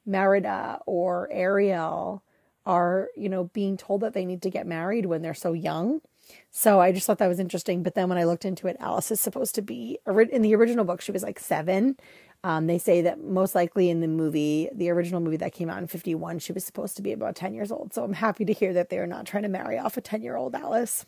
Merida 0.04 0.80
or 0.84 1.26
Ariel 1.32 2.22
are, 2.66 3.08
you 3.16 3.30
know, 3.30 3.44
being 3.44 3.78
told 3.78 4.02
that 4.02 4.12
they 4.12 4.26
need 4.26 4.42
to 4.42 4.50
get 4.50 4.66
married 4.66 5.06
when 5.06 5.22
they're 5.22 5.32
so 5.32 5.54
young. 5.54 6.02
So 6.50 6.80
I 6.80 6.92
just 6.92 7.06
thought 7.06 7.16
that 7.16 7.28
was 7.28 7.40
interesting. 7.40 7.82
But 7.82 7.94
then 7.94 8.10
when 8.10 8.18
I 8.18 8.24
looked 8.24 8.44
into 8.44 8.66
it, 8.66 8.76
Alice 8.78 9.10
is 9.10 9.20
supposed 9.20 9.54
to 9.54 9.62
be 9.62 9.98
in 10.06 10.42
the 10.42 10.54
original 10.54 10.84
book, 10.84 11.00
she 11.00 11.10
was 11.10 11.22
like 11.22 11.38
seven. 11.38 11.96
Um, 12.44 12.66
they 12.66 12.76
say 12.76 13.00
that 13.00 13.24
most 13.24 13.54
likely 13.54 13.88
in 13.88 14.02
the 14.02 14.06
movie, 14.06 14.68
the 14.70 14.90
original 14.90 15.22
movie 15.22 15.38
that 15.38 15.54
came 15.54 15.70
out 15.70 15.78
in 15.78 15.86
51, 15.86 16.40
she 16.40 16.52
was 16.52 16.62
supposed 16.62 16.96
to 16.96 17.02
be 17.02 17.12
about 17.12 17.36
10 17.36 17.54
years 17.54 17.72
old. 17.72 17.94
So 17.94 18.04
I'm 18.04 18.12
happy 18.12 18.44
to 18.44 18.52
hear 18.52 18.74
that 18.74 18.90
they're 18.90 19.06
not 19.06 19.24
trying 19.24 19.44
to 19.44 19.48
marry 19.48 19.78
off 19.78 19.96
a 19.96 20.02
10 20.02 20.20
year 20.20 20.36
old 20.36 20.54
Alice. 20.54 21.06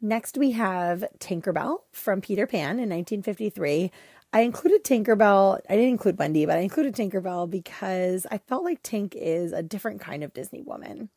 Next, 0.00 0.36
we 0.36 0.52
have 0.52 1.04
Tinkerbell 1.18 1.78
from 1.90 2.20
Peter 2.20 2.46
Pan 2.46 2.78
in 2.78 2.90
1953. 2.90 3.90
I 4.32 4.40
included 4.40 4.84
Tinkerbell. 4.84 5.60
I 5.68 5.76
didn't 5.76 5.90
include 5.90 6.18
Wendy, 6.18 6.44
but 6.44 6.58
I 6.58 6.60
included 6.60 6.94
Tinkerbell 6.94 7.48
because 7.48 8.26
I 8.30 8.38
felt 8.38 8.64
like 8.64 8.82
Tink 8.82 9.14
is 9.14 9.52
a 9.52 9.62
different 9.62 10.00
kind 10.00 10.22
of 10.22 10.34
Disney 10.34 10.60
woman. 10.60 11.08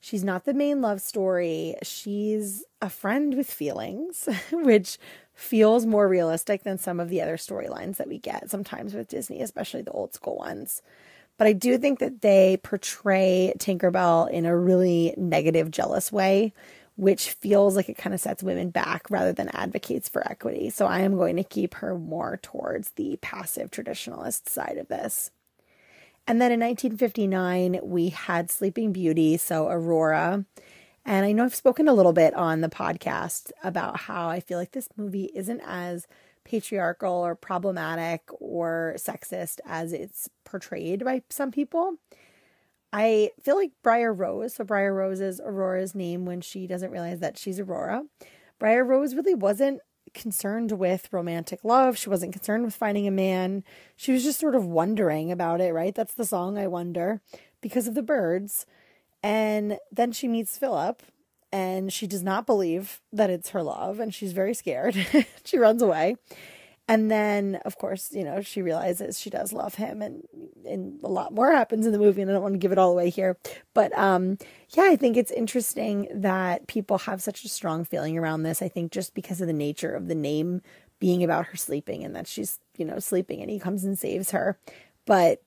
She's 0.00 0.24
not 0.24 0.44
the 0.44 0.54
main 0.54 0.80
love 0.80 1.00
story. 1.00 1.76
She's 1.82 2.64
a 2.80 2.88
friend 2.88 3.34
with 3.34 3.50
feelings, 3.50 4.28
which 4.52 4.98
feels 5.34 5.84
more 5.84 6.08
realistic 6.08 6.62
than 6.62 6.78
some 6.78 7.00
of 7.00 7.10
the 7.10 7.20
other 7.20 7.36
storylines 7.36 7.96
that 7.96 8.08
we 8.08 8.18
get 8.18 8.50
sometimes 8.50 8.94
with 8.94 9.08
Disney, 9.08 9.42
especially 9.42 9.82
the 9.82 9.90
old 9.90 10.14
school 10.14 10.36
ones. 10.36 10.80
But 11.36 11.48
I 11.48 11.52
do 11.52 11.76
think 11.78 11.98
that 11.98 12.20
they 12.20 12.58
portray 12.62 13.54
Tinkerbell 13.58 14.30
in 14.30 14.46
a 14.46 14.56
really 14.56 15.14
negative, 15.16 15.70
jealous 15.70 16.12
way, 16.12 16.52
which 16.96 17.30
feels 17.30 17.74
like 17.76 17.88
it 17.88 17.98
kind 17.98 18.14
of 18.14 18.20
sets 18.20 18.42
women 18.42 18.70
back 18.70 19.10
rather 19.10 19.32
than 19.32 19.48
advocates 19.48 20.08
for 20.08 20.26
equity. 20.28 20.70
So 20.70 20.86
I 20.86 21.00
am 21.00 21.16
going 21.16 21.36
to 21.36 21.44
keep 21.44 21.74
her 21.74 21.98
more 21.98 22.38
towards 22.42 22.90
the 22.90 23.18
passive 23.20 23.70
traditionalist 23.70 24.48
side 24.48 24.78
of 24.78 24.88
this. 24.88 25.30
And 26.26 26.40
then 26.40 26.52
in 26.52 26.60
1959, 26.60 27.80
we 27.82 28.08
had 28.08 28.50
Sleeping 28.50 28.92
Beauty, 28.92 29.36
so 29.36 29.68
Aurora. 29.68 30.44
And 31.04 31.26
I 31.26 31.32
know 31.32 31.44
I've 31.44 31.54
spoken 31.54 31.86
a 31.86 31.92
little 31.92 32.14
bit 32.14 32.32
on 32.34 32.62
the 32.62 32.68
podcast 32.68 33.50
about 33.62 34.00
how 34.00 34.28
I 34.28 34.40
feel 34.40 34.58
like 34.58 34.72
this 34.72 34.88
movie 34.96 35.30
isn't 35.34 35.60
as 35.66 36.06
patriarchal 36.44 37.12
or 37.12 37.34
problematic 37.34 38.22
or 38.40 38.94
sexist 38.96 39.60
as 39.66 39.92
it's 39.92 40.30
portrayed 40.44 41.04
by 41.04 41.22
some 41.28 41.50
people. 41.50 41.96
I 42.96 43.32
feel 43.42 43.56
like 43.56 43.72
Briar 43.82 44.12
Rose, 44.12 44.54
so 44.54 44.62
Briar 44.62 44.94
Rose 44.94 45.20
is 45.20 45.40
Aurora's 45.40 45.96
name 45.96 46.26
when 46.26 46.40
she 46.40 46.68
doesn't 46.68 46.92
realize 46.92 47.18
that 47.18 47.36
she's 47.36 47.58
Aurora. 47.58 48.04
Briar 48.60 48.84
Rose 48.84 49.16
really 49.16 49.34
wasn't 49.34 49.80
concerned 50.14 50.70
with 50.70 51.12
romantic 51.12 51.64
love. 51.64 51.98
She 51.98 52.08
wasn't 52.08 52.32
concerned 52.32 52.64
with 52.64 52.76
finding 52.76 53.08
a 53.08 53.10
man. 53.10 53.64
She 53.96 54.12
was 54.12 54.22
just 54.22 54.38
sort 54.38 54.54
of 54.54 54.64
wondering 54.64 55.32
about 55.32 55.60
it, 55.60 55.74
right? 55.74 55.92
That's 55.92 56.14
the 56.14 56.24
song 56.24 56.56
I 56.56 56.68
wonder 56.68 57.20
because 57.60 57.88
of 57.88 57.96
the 57.96 58.02
birds. 58.02 58.64
And 59.24 59.78
then 59.90 60.12
she 60.12 60.28
meets 60.28 60.56
Philip 60.56 61.02
and 61.50 61.92
she 61.92 62.06
does 62.06 62.22
not 62.22 62.46
believe 62.46 63.00
that 63.12 63.28
it's 63.28 63.48
her 63.50 63.62
love 63.64 63.98
and 63.98 64.14
she's 64.14 64.30
very 64.30 64.54
scared. 64.54 64.94
she 65.44 65.58
runs 65.58 65.82
away. 65.82 66.14
And 66.86 67.10
then, 67.10 67.60
of 67.64 67.78
course, 67.78 68.12
you 68.12 68.24
know, 68.24 68.42
she 68.42 68.60
realizes 68.60 69.18
she 69.18 69.30
does 69.30 69.54
love 69.54 69.76
him, 69.76 70.02
and 70.02 70.22
and 70.66 71.00
a 71.02 71.08
lot 71.08 71.32
more 71.32 71.50
happens 71.50 71.86
in 71.86 71.92
the 71.92 71.98
movie, 71.98 72.20
and 72.20 72.30
I 72.30 72.34
don't 72.34 72.42
want 72.42 72.54
to 72.54 72.58
give 72.58 72.72
it 72.72 72.78
all 72.78 72.92
away 72.92 73.08
here. 73.08 73.38
But 73.72 73.96
um, 73.98 74.36
yeah, 74.70 74.84
I 74.84 74.96
think 74.96 75.16
it's 75.16 75.30
interesting 75.30 76.08
that 76.12 76.66
people 76.66 76.98
have 76.98 77.22
such 77.22 77.42
a 77.44 77.48
strong 77.48 77.86
feeling 77.86 78.18
around 78.18 78.42
this. 78.42 78.60
I 78.60 78.68
think 78.68 78.92
just 78.92 79.14
because 79.14 79.40
of 79.40 79.46
the 79.46 79.54
nature 79.54 79.94
of 79.94 80.08
the 80.08 80.14
name 80.14 80.60
being 81.00 81.24
about 81.24 81.46
her 81.46 81.56
sleeping, 81.56 82.04
and 82.04 82.14
that 82.14 82.26
she's 82.26 82.60
you 82.76 82.84
know 82.84 82.98
sleeping, 82.98 83.40
and 83.40 83.50
he 83.50 83.58
comes 83.58 83.84
and 83.84 83.98
saves 83.98 84.32
her. 84.32 84.58
But 85.06 85.42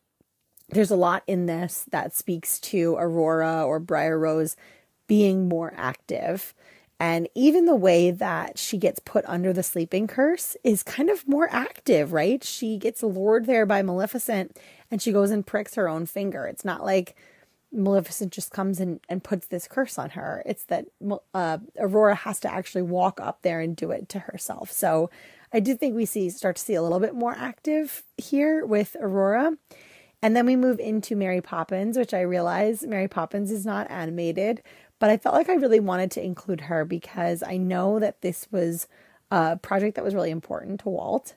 there's 0.69 0.91
a 0.91 0.95
lot 0.95 1.21
in 1.27 1.45
this 1.45 1.85
that 1.91 2.15
speaks 2.15 2.59
to 2.59 2.95
Aurora 2.97 3.63
or 3.63 3.79
Briar 3.79 4.17
Rose 4.17 4.55
being 5.05 5.47
more 5.47 5.71
active 5.77 6.55
and 6.99 7.29
even 7.35 7.65
the 7.65 7.75
way 7.75 8.09
that 8.09 8.57
she 8.57 8.77
gets 8.77 8.99
put 8.99 9.23
under 9.27 9.53
the 9.53 9.63
sleeping 9.63 10.07
curse 10.07 10.57
is 10.63 10.81
kind 10.81 11.09
of 11.09 11.27
more 11.27 11.47
active, 11.51 12.11
right? 12.11 12.43
She 12.43 12.77
gets 12.77 13.03
lured 13.03 13.45
there 13.45 13.65
by 13.65 13.83
Maleficent 13.83 14.57
and 14.89 15.01
she 15.01 15.11
goes 15.11 15.29
and 15.29 15.45
pricks 15.45 15.75
her 15.75 15.87
own 15.87 16.07
finger. 16.07 16.45
It's 16.45 16.65
not 16.65 16.83
like 16.83 17.15
Maleficent 17.71 18.33
just 18.33 18.51
comes 18.51 18.79
in 18.79 18.99
and 19.09 19.23
puts 19.23 19.47
this 19.47 19.67
curse 19.67 19.99
on 19.99 20.11
her. 20.11 20.41
It's 20.45 20.63
that 20.65 20.85
uh, 21.33 21.59
Aurora 21.77 22.15
has 22.15 22.39
to 22.39 22.51
actually 22.51 22.83
walk 22.83 23.19
up 23.21 23.41
there 23.43 23.59
and 23.59 23.75
do 23.75 23.91
it 23.91 24.09
to 24.09 24.19
herself. 24.19 24.71
So 24.71 25.11
I 25.53 25.59
do 25.59 25.75
think 25.75 25.95
we 25.95 26.05
see 26.05 26.29
start 26.29 26.55
to 26.55 26.61
see 26.61 26.73
a 26.73 26.81
little 26.81 26.99
bit 26.99 27.13
more 27.13 27.35
active 27.37 28.03
here 28.17 28.65
with 28.65 28.95
Aurora. 28.99 29.53
And 30.21 30.35
then 30.35 30.47
we 30.47 30.55
move 30.55 30.79
into 30.79 31.15
Mary 31.15 31.41
Poppins, 31.41 31.97
which 31.97 32.13
I 32.13 32.21
realize 32.21 32.83
Mary 32.83 33.07
Poppins 33.07 33.51
is 33.51 33.65
not 33.65 33.89
animated, 33.91 34.63
but 34.99 35.09
I 35.09 35.17
felt 35.17 35.35
like 35.35 35.49
I 35.49 35.55
really 35.55 35.79
wanted 35.79 36.11
to 36.11 36.23
include 36.23 36.61
her 36.61 36.85
because 36.85 37.43
I 37.43 37.57
know 37.57 37.99
that 37.99 38.21
this 38.21 38.47
was 38.51 38.87
a 39.31 39.57
project 39.57 39.95
that 39.95 40.03
was 40.03 40.15
really 40.15 40.31
important 40.31 40.79
to 40.81 40.89
Walt. 40.89 41.35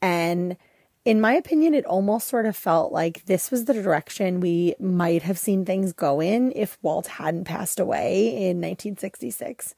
And 0.00 0.56
in 1.04 1.20
my 1.20 1.34
opinion, 1.34 1.74
it 1.74 1.84
almost 1.84 2.28
sort 2.28 2.46
of 2.46 2.56
felt 2.56 2.92
like 2.92 3.26
this 3.26 3.50
was 3.50 3.66
the 3.66 3.74
direction 3.74 4.40
we 4.40 4.74
might 4.80 5.22
have 5.22 5.38
seen 5.38 5.64
things 5.64 5.92
go 5.92 6.20
in 6.20 6.52
if 6.56 6.78
Walt 6.80 7.06
hadn't 7.06 7.44
passed 7.44 7.78
away 7.78 8.28
in 8.28 8.60
1966. 8.60 9.74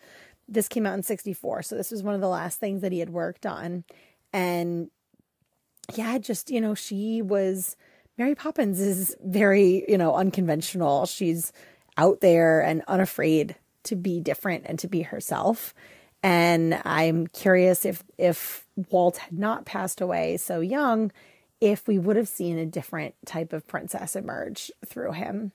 This 0.48 0.68
came 0.68 0.86
out 0.86 0.94
in 0.94 1.02
64. 1.02 1.62
So 1.62 1.76
this 1.76 1.90
was 1.90 2.04
one 2.04 2.14
of 2.14 2.20
the 2.20 2.28
last 2.28 2.60
things 2.60 2.82
that 2.82 2.92
he 2.92 3.00
had 3.00 3.10
worked 3.10 3.44
on. 3.44 3.82
And 4.32 4.90
yeah, 5.94 6.18
just, 6.18 6.50
you 6.50 6.60
know, 6.60 6.74
she 6.74 7.22
was 7.22 7.76
Mary 8.18 8.34
Poppins 8.34 8.80
is 8.80 9.14
very, 9.24 9.84
you 9.88 9.98
know, 9.98 10.14
unconventional. 10.14 11.06
She's 11.06 11.52
out 11.96 12.20
there 12.20 12.60
and 12.60 12.82
unafraid 12.88 13.56
to 13.84 13.96
be 13.96 14.20
different 14.20 14.64
and 14.66 14.78
to 14.78 14.88
be 14.88 15.02
herself. 15.02 15.74
And 16.22 16.80
I'm 16.84 17.26
curious 17.28 17.84
if 17.84 18.02
if 18.18 18.66
Walt 18.90 19.18
had 19.18 19.38
not 19.38 19.64
passed 19.64 20.00
away 20.00 20.36
so 20.36 20.60
young, 20.60 21.12
if 21.60 21.86
we 21.86 21.98
would 21.98 22.16
have 22.16 22.28
seen 22.28 22.58
a 22.58 22.66
different 22.66 23.14
type 23.24 23.52
of 23.52 23.66
princess 23.66 24.16
emerge 24.16 24.70
through 24.84 25.12
him. 25.12 25.52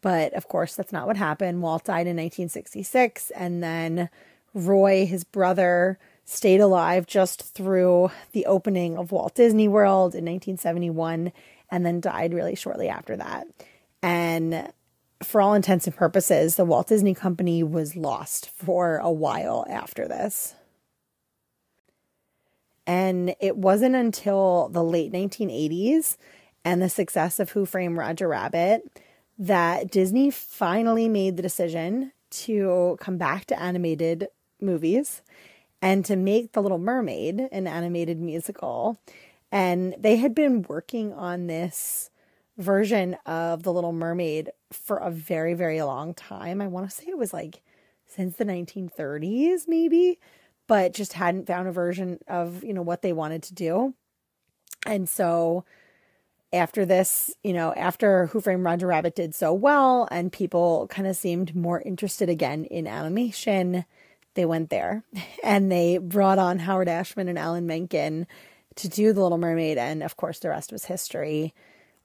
But 0.00 0.34
of 0.34 0.48
course, 0.48 0.74
that's 0.74 0.92
not 0.92 1.06
what 1.06 1.16
happened. 1.16 1.62
Walt 1.62 1.84
died 1.84 2.06
in 2.06 2.16
1966, 2.16 3.30
and 3.30 3.62
then 3.62 4.10
Roy, 4.52 5.06
his 5.06 5.24
brother, 5.24 5.98
stayed 6.24 6.60
alive 6.60 7.06
just 7.06 7.54
through 7.54 8.10
the 8.32 8.46
opening 8.46 8.96
of 8.96 9.12
Walt 9.12 9.34
Disney 9.34 9.68
World 9.68 10.14
in 10.14 10.24
1971 10.24 11.32
and 11.70 11.86
then 11.86 12.00
died 12.00 12.34
really 12.34 12.54
shortly 12.54 12.88
after 12.88 13.16
that. 13.16 13.46
And 14.02 14.72
for 15.24 15.40
all 15.40 15.54
intents 15.54 15.86
and 15.86 15.96
purposes, 15.96 16.56
the 16.56 16.64
Walt 16.64 16.88
Disney 16.88 17.14
Company 17.14 17.62
was 17.62 17.96
lost 17.96 18.50
for 18.50 18.98
a 18.98 19.10
while 19.10 19.66
after 19.68 20.06
this. 20.06 20.54
And 22.86 23.34
it 23.40 23.56
wasn't 23.56 23.94
until 23.94 24.68
the 24.68 24.82
late 24.82 25.12
1980s 25.12 26.16
and 26.64 26.82
the 26.82 26.88
success 26.88 27.38
of 27.38 27.50
Who 27.50 27.66
Framed 27.66 27.96
Roger 27.96 28.28
Rabbit 28.28 29.00
that 29.38 29.90
Disney 29.90 30.30
finally 30.30 31.08
made 31.08 31.36
the 31.36 31.42
decision 31.42 32.12
to 32.30 32.96
come 33.00 33.18
back 33.18 33.44
to 33.46 33.60
animated 33.60 34.28
movies 34.60 35.22
and 35.80 36.04
to 36.04 36.16
make 36.16 36.52
The 36.52 36.62
Little 36.62 36.78
Mermaid 36.78 37.48
an 37.52 37.66
animated 37.66 38.20
musical. 38.20 38.98
And 39.50 39.94
they 39.98 40.16
had 40.16 40.34
been 40.34 40.62
working 40.62 41.12
on 41.12 41.46
this 41.46 42.10
version 42.58 43.16
of 43.26 43.62
The 43.62 43.72
Little 43.72 43.92
Mermaid 43.92 44.50
for 44.72 44.98
a 44.98 45.10
very, 45.10 45.54
very 45.54 45.82
long 45.82 46.14
time. 46.14 46.60
I 46.60 46.66
want 46.66 46.88
to 46.88 46.94
say 46.94 47.04
it 47.08 47.18
was 47.18 47.32
like 47.32 47.62
since 48.06 48.36
the 48.36 48.44
1930s, 48.44 49.66
maybe, 49.66 50.18
but 50.66 50.92
just 50.92 51.14
hadn't 51.14 51.46
found 51.46 51.68
a 51.68 51.72
version 51.72 52.18
of, 52.28 52.62
you 52.62 52.74
know, 52.74 52.82
what 52.82 53.02
they 53.02 53.12
wanted 53.12 53.42
to 53.44 53.54
do. 53.54 53.94
And 54.86 55.08
so 55.08 55.64
after 56.52 56.84
this, 56.84 57.34
you 57.42 57.52
know, 57.52 57.72
after 57.74 58.26
Who 58.26 58.40
Framed 58.40 58.64
Roger 58.64 58.86
Rabbit 58.86 59.14
did 59.14 59.34
so 59.34 59.52
well 59.52 60.06
and 60.10 60.32
people 60.32 60.86
kind 60.88 61.08
of 61.08 61.16
seemed 61.16 61.56
more 61.56 61.80
interested 61.80 62.28
again 62.28 62.64
in 62.66 62.86
animation, 62.86 63.84
they 64.34 64.44
went 64.44 64.70
there 64.70 65.04
and 65.44 65.72
they 65.72 65.98
brought 65.98 66.38
on 66.38 66.58
Howard 66.60 66.88
Ashman 66.88 67.28
and 67.28 67.38
Alan 67.38 67.66
Menken 67.66 68.26
to 68.76 68.88
do 68.88 69.12
The 69.12 69.22
Little 69.22 69.38
Mermaid. 69.38 69.78
And 69.78 70.02
of 70.02 70.16
course, 70.16 70.38
the 70.38 70.50
rest 70.50 70.72
was 70.72 70.84
history. 70.84 71.54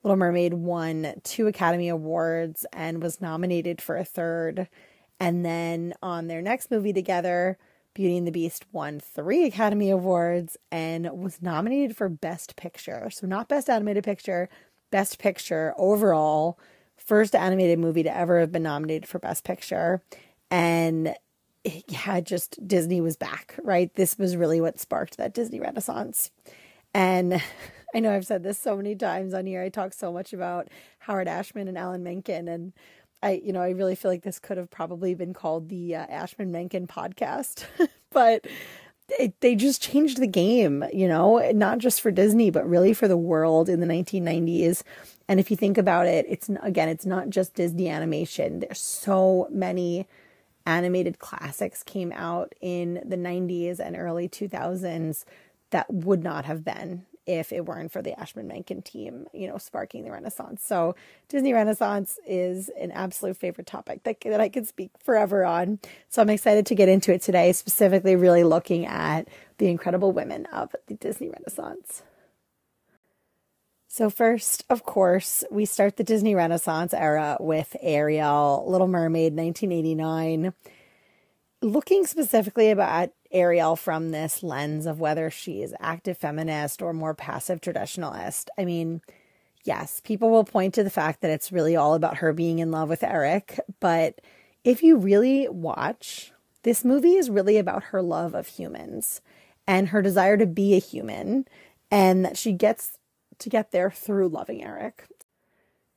Little 0.02 0.16
Mermaid 0.16 0.54
won 0.54 1.14
two 1.24 1.46
Academy 1.46 1.88
Awards 1.88 2.64
and 2.72 3.02
was 3.02 3.20
nominated 3.20 3.80
for 3.82 3.96
a 3.96 4.04
third. 4.04 4.68
And 5.20 5.44
then 5.44 5.94
on 6.02 6.28
their 6.28 6.40
next 6.40 6.70
movie 6.70 6.92
together, 6.92 7.58
Beauty 7.94 8.16
and 8.16 8.26
the 8.26 8.32
Beast 8.32 8.64
won 8.70 9.00
three 9.00 9.44
Academy 9.44 9.90
Awards 9.90 10.56
and 10.70 11.10
was 11.20 11.42
nominated 11.42 11.96
for 11.96 12.08
Best 12.08 12.54
Picture. 12.54 13.10
So, 13.10 13.26
not 13.26 13.48
Best 13.48 13.68
Animated 13.68 14.04
Picture, 14.04 14.48
Best 14.90 15.18
Picture 15.18 15.74
overall. 15.76 16.58
First 16.96 17.34
animated 17.34 17.78
movie 17.78 18.02
to 18.02 18.16
ever 18.16 18.40
have 18.40 18.52
been 18.52 18.62
nominated 18.62 19.08
for 19.08 19.18
Best 19.18 19.42
Picture. 19.42 20.02
And 20.50 21.14
yeah, 21.64 22.20
just 22.20 22.66
Disney 22.66 23.00
was 23.00 23.16
back, 23.16 23.58
right? 23.62 23.92
This 23.94 24.16
was 24.18 24.36
really 24.36 24.60
what 24.60 24.78
sparked 24.78 25.16
that 25.16 25.34
Disney 25.34 25.60
Renaissance. 25.60 26.30
And 26.94 27.42
I 27.94 28.00
know 28.00 28.14
I've 28.14 28.26
said 28.26 28.42
this 28.42 28.58
so 28.58 28.76
many 28.76 28.94
times 28.94 29.32
on 29.32 29.46
here. 29.46 29.62
I 29.62 29.68
talk 29.68 29.94
so 29.94 30.12
much 30.12 30.32
about 30.32 30.68
Howard 31.00 31.28
Ashman 31.28 31.68
and 31.68 31.78
Alan 31.78 32.02
Menken, 32.02 32.48
and 32.48 32.72
I, 33.22 33.40
you 33.44 33.52
know, 33.52 33.60
I 33.60 33.70
really 33.70 33.94
feel 33.94 34.10
like 34.10 34.22
this 34.22 34.38
could 34.38 34.58
have 34.58 34.70
probably 34.70 35.14
been 35.14 35.34
called 35.34 35.68
the 35.68 35.96
uh, 35.96 36.06
Ashman 36.08 36.52
Menken 36.52 36.86
podcast, 36.86 37.64
but 38.10 38.46
it, 39.08 39.40
they 39.40 39.54
just 39.54 39.82
changed 39.82 40.18
the 40.18 40.26
game, 40.26 40.84
you 40.92 41.08
know, 41.08 41.38
not 41.52 41.78
just 41.78 42.00
for 42.00 42.10
Disney, 42.10 42.50
but 42.50 42.68
really 42.68 42.92
for 42.92 43.08
the 43.08 43.16
world 43.16 43.68
in 43.68 43.80
the 43.80 43.86
1990s. 43.86 44.82
And 45.28 45.40
if 45.40 45.50
you 45.50 45.56
think 45.56 45.78
about 45.78 46.06
it, 46.06 46.26
it's 46.28 46.50
again, 46.62 46.88
it's 46.88 47.06
not 47.06 47.30
just 47.30 47.54
Disney 47.54 47.88
animation. 47.88 48.60
There's 48.60 48.80
so 48.80 49.48
many 49.50 50.06
animated 50.66 51.18
classics 51.18 51.82
came 51.82 52.12
out 52.12 52.54
in 52.60 53.02
the 53.04 53.16
90s 53.16 53.80
and 53.80 53.96
early 53.96 54.28
2000s 54.28 55.24
that 55.70 55.92
would 55.92 56.22
not 56.22 56.44
have 56.44 56.62
been 56.62 57.06
if 57.28 57.52
it 57.52 57.66
weren't 57.66 57.92
for 57.92 58.00
the 58.00 58.18
Ashman 58.18 58.48
Menken 58.48 58.80
team, 58.80 59.26
you 59.34 59.46
know, 59.46 59.58
sparking 59.58 60.02
the 60.02 60.10
Renaissance. 60.10 60.64
So 60.64 60.96
Disney 61.28 61.52
Renaissance 61.52 62.18
is 62.26 62.70
an 62.80 62.90
absolute 62.90 63.36
favorite 63.36 63.66
topic 63.66 64.02
that, 64.04 64.20
that 64.22 64.40
I 64.40 64.48
could 64.48 64.66
speak 64.66 64.90
forever 65.04 65.44
on. 65.44 65.78
So 66.08 66.22
I'm 66.22 66.30
excited 66.30 66.64
to 66.66 66.74
get 66.74 66.88
into 66.88 67.12
it 67.12 67.20
today, 67.20 67.52
specifically 67.52 68.16
really 68.16 68.44
looking 68.44 68.86
at 68.86 69.28
the 69.58 69.68
incredible 69.68 70.10
women 70.10 70.46
of 70.46 70.74
the 70.86 70.94
Disney 70.94 71.28
Renaissance. 71.28 72.02
So, 73.90 74.10
first, 74.10 74.64
of 74.70 74.84
course, 74.84 75.44
we 75.50 75.64
start 75.64 75.96
the 75.96 76.04
Disney 76.04 76.34
Renaissance 76.34 76.94
era 76.94 77.36
with 77.40 77.74
Ariel, 77.80 78.64
Little 78.68 78.86
Mermaid, 78.86 79.34
1989. 79.34 80.52
Looking 81.62 82.06
specifically 82.06 82.70
about 82.70 83.10
Ariel 83.30 83.76
from 83.76 84.10
this 84.10 84.42
lens 84.42 84.86
of 84.86 85.00
whether 85.00 85.30
she 85.30 85.62
is 85.62 85.74
active 85.80 86.18
feminist 86.18 86.82
or 86.82 86.92
more 86.92 87.14
passive 87.14 87.60
traditionalist. 87.60 88.48
I 88.56 88.64
mean, 88.64 89.02
yes, 89.64 90.00
people 90.02 90.30
will 90.30 90.44
point 90.44 90.74
to 90.74 90.82
the 90.82 90.90
fact 90.90 91.20
that 91.20 91.30
it's 91.30 91.52
really 91.52 91.76
all 91.76 91.94
about 91.94 92.18
her 92.18 92.32
being 92.32 92.58
in 92.58 92.70
love 92.70 92.88
with 92.88 93.02
Eric, 93.02 93.60
but 93.80 94.20
if 94.64 94.82
you 94.82 94.96
really 94.96 95.48
watch, 95.48 96.32
this 96.62 96.84
movie 96.84 97.14
is 97.14 97.30
really 97.30 97.58
about 97.58 97.84
her 97.84 98.02
love 98.02 98.34
of 98.34 98.46
humans 98.46 99.20
and 99.66 99.88
her 99.88 100.02
desire 100.02 100.36
to 100.36 100.46
be 100.46 100.74
a 100.74 100.80
human 100.80 101.46
and 101.90 102.24
that 102.24 102.36
she 102.36 102.52
gets 102.52 102.98
to 103.38 103.48
get 103.48 103.70
there 103.70 103.90
through 103.90 104.28
loving 104.28 104.64
Eric. 104.64 105.06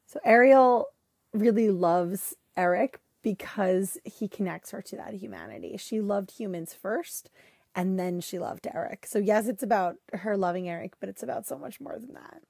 So 0.05 0.19
Ariel 0.23 0.87
really 1.33 1.69
loves 1.69 2.35
Eric 2.55 2.99
because 3.21 3.97
he 4.03 4.27
connects 4.27 4.71
her 4.71 4.81
to 4.81 4.95
that 4.95 5.15
humanity. 5.15 5.77
She 5.77 6.01
loved 6.01 6.31
humans 6.31 6.73
first 6.73 7.29
and 7.75 7.97
then 7.97 8.19
she 8.19 8.39
loved 8.39 8.67
Eric. 8.73 9.05
So, 9.07 9.19
yes, 9.19 9.47
it's 9.47 9.63
about 9.63 9.95
her 10.13 10.35
loving 10.35 10.67
Eric, 10.69 10.93
but 10.99 11.09
it's 11.09 11.23
about 11.23 11.47
so 11.47 11.57
much 11.57 11.79
more 11.79 11.97
than 11.97 12.13
that. 12.13 12.41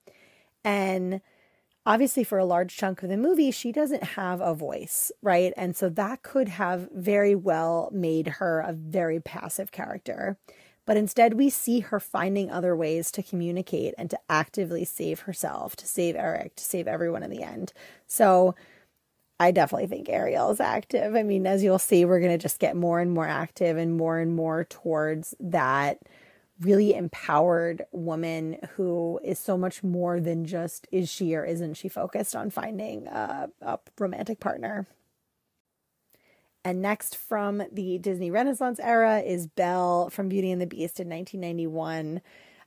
And 0.64 1.22
obviously, 1.86 2.24
for 2.24 2.40
a 2.40 2.46
large 2.46 2.76
chunk 2.76 3.04
of 3.04 3.10
the 3.10 3.18
movie, 3.18 3.52
she 3.52 3.72
doesn't 3.72 4.04
have 4.04 4.42
a 4.42 4.56
voice, 4.56 5.12
right? 5.22 5.54
And 5.56 5.76
so 5.76 5.90
that 5.90 6.24
could 6.24 6.50
have 6.50 6.90
very 6.92 7.36
well 7.36 7.90
made 7.94 8.28
her 8.28 8.62
a 8.62 8.74
very 8.74 9.20
passive 9.20 9.72
character. 9.72 10.38
But 10.86 10.98
instead, 10.98 11.36
we 11.36 11.52
see 11.52 11.82
her 11.82 12.00
finding 12.00 12.50
other 12.50 12.76
ways 12.76 13.12
to 13.12 13.24
communicate 13.24 13.94
and 14.00 14.10
to 14.10 14.20
actively 14.28 14.84
save 14.84 15.22
herself, 15.22 15.76
to 15.76 15.86
save 15.86 16.16
Eric, 16.16 16.56
to 16.56 16.64
save 16.64 16.88
everyone 16.88 17.22
in 17.22 17.30
the 17.30 17.44
end. 17.44 17.72
So, 18.08 18.56
I 19.42 19.50
definitely 19.50 19.88
think 19.88 20.08
Ariel 20.08 20.52
is 20.52 20.60
active. 20.60 21.16
I 21.16 21.24
mean, 21.24 21.48
as 21.48 21.64
you'll 21.64 21.80
see, 21.80 22.06
we're 22.06 22.20
going 22.20 22.32
to 22.32 22.38
just 22.38 22.60
get 22.60 22.76
more 22.76 23.00
and 23.00 23.12
more 23.12 23.28
active 23.28 23.76
and 23.76 23.98
more 23.98 24.20
and 24.20 24.36
more 24.36 24.66
towards 24.66 25.34
that 25.40 25.98
really 26.60 26.94
empowered 26.94 27.82
woman 27.92 28.58
who 28.76 29.20
is 29.24 29.40
so 29.40 29.58
much 29.58 29.84
more 29.84 30.20
than 30.20 30.46
just 30.46 30.88
is 30.92 31.10
she 31.10 31.34
or 31.34 31.44
isn't 31.44 31.74
she 31.74 31.90
focused 31.90 32.36
on 32.36 32.52
finding 32.52 33.08
a, 33.08 33.50
a 33.62 33.80
romantic 33.98 34.40
partner. 34.40 34.86
And 36.64 36.80
next 36.80 37.18
from 37.18 37.64
the 37.72 37.98
Disney 37.98 38.30
Renaissance 38.30 38.80
era 38.80 39.22
is 39.22 39.48
Belle 39.48 40.12
from 40.12 40.30
Beauty 40.30 40.52
and 40.52 40.62
the 40.62 40.68
Beast 40.68 41.00
in 41.00 41.10
1991. 41.10 42.22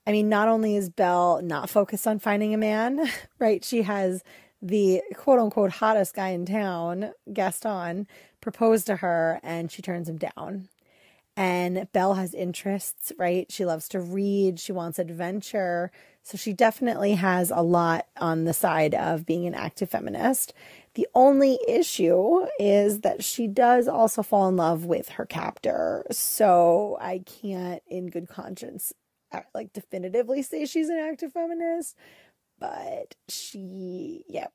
I 0.08 0.10
mean, 0.10 0.28
not 0.28 0.48
only 0.48 0.74
is 0.74 0.90
Belle 0.90 1.40
not 1.40 1.70
focused 1.70 2.08
on 2.08 2.18
finding 2.18 2.52
a 2.52 2.58
man, 2.58 3.08
right? 3.38 3.64
She 3.64 3.82
has 3.82 4.24
the 4.64 5.02
quote 5.14 5.38
unquote 5.38 5.72
hottest 5.72 6.14
guy 6.14 6.30
in 6.30 6.46
town, 6.46 7.12
Gaston, 7.30 8.08
proposed 8.40 8.86
to 8.86 8.96
her 8.96 9.38
and 9.42 9.70
she 9.70 9.82
turns 9.82 10.08
him 10.08 10.16
down. 10.16 10.68
And 11.36 11.88
Belle 11.92 12.14
has 12.14 12.32
interests, 12.32 13.12
right? 13.18 13.50
She 13.50 13.64
loves 13.64 13.88
to 13.88 14.00
read, 14.00 14.58
she 14.58 14.72
wants 14.72 14.98
adventure. 14.98 15.90
So 16.22 16.38
she 16.38 16.54
definitely 16.54 17.14
has 17.14 17.50
a 17.50 17.60
lot 17.60 18.06
on 18.18 18.44
the 18.44 18.54
side 18.54 18.94
of 18.94 19.26
being 19.26 19.46
an 19.46 19.54
active 19.54 19.90
feminist. 19.90 20.54
The 20.94 21.06
only 21.14 21.58
issue 21.68 22.46
is 22.58 23.00
that 23.00 23.22
she 23.22 23.46
does 23.46 23.86
also 23.86 24.22
fall 24.22 24.48
in 24.48 24.56
love 24.56 24.86
with 24.86 25.10
her 25.10 25.26
captor. 25.26 26.06
So 26.10 26.96
I 27.00 27.18
can't, 27.18 27.82
in 27.86 28.06
good 28.06 28.28
conscience, 28.28 28.94
uh, 29.32 29.40
like 29.52 29.74
definitively 29.74 30.40
say 30.40 30.64
she's 30.64 30.88
an 30.88 30.98
active 30.98 31.32
feminist 31.32 31.96
but 32.58 33.14
she, 33.28 34.24
yeah, 34.28 34.48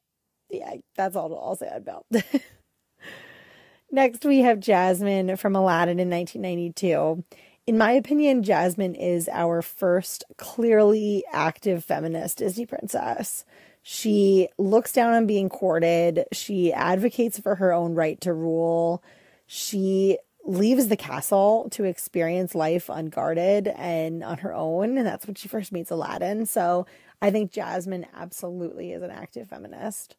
yeah, 0.50 0.76
that's 0.96 1.16
all 1.16 1.34
I'll 1.36 1.56
say 1.56 1.72
about. 1.74 2.06
Next, 3.92 4.24
we 4.24 4.40
have 4.40 4.60
Jasmine 4.60 5.36
from 5.36 5.56
Aladdin 5.56 6.00
in 6.00 6.10
1992. 6.10 7.24
In 7.66 7.78
my 7.78 7.92
opinion, 7.92 8.44
Jasmine 8.44 8.96
is 8.96 9.30
our 9.30 9.62
first 9.62 10.24
clearly 10.38 11.24
active 11.32 11.84
feminist 11.84 12.38
Disney 12.40 12.66
princess. 12.66 13.46
She 13.82 14.50
looks 14.58 14.92
down 14.92 15.14
on 15.14 15.28
being 15.28 15.50
courted. 15.50 16.26
She 16.32 16.74
advocates 16.74 17.40
for 17.40 17.56
her 17.56 17.72
own 17.74 17.96
right 17.96 18.20
to 18.22 18.34
rule. 18.34 19.04
She 19.48 20.18
leaves 20.46 20.88
the 20.88 20.98
castle 20.98 21.68
to 21.72 21.84
experience 21.84 22.56
life 22.56 22.90
unguarded 22.90 23.68
and 23.68 24.24
on 24.24 24.40
her 24.40 24.54
own. 24.54 24.98
And 24.98 25.06
that's 25.06 25.28
when 25.28 25.36
she 25.36 25.48
first 25.48 25.72
meets 25.72 25.92
Aladdin. 25.92 26.46
So 26.46 26.86
I 27.22 27.32
think 27.32 27.52
Jasmine 27.52 28.08
absolutely 28.16 28.94
is 28.94 29.04
an 29.04 29.12
active 29.12 29.50
feminist. 29.50 30.16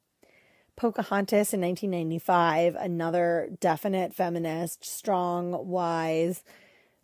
Pocahontas 0.76 1.52
in 1.52 1.60
1995, 1.60 2.74
another 2.74 3.50
definite 3.60 4.14
feminist, 4.14 4.84
strong, 4.84 5.68
wise. 5.68 6.42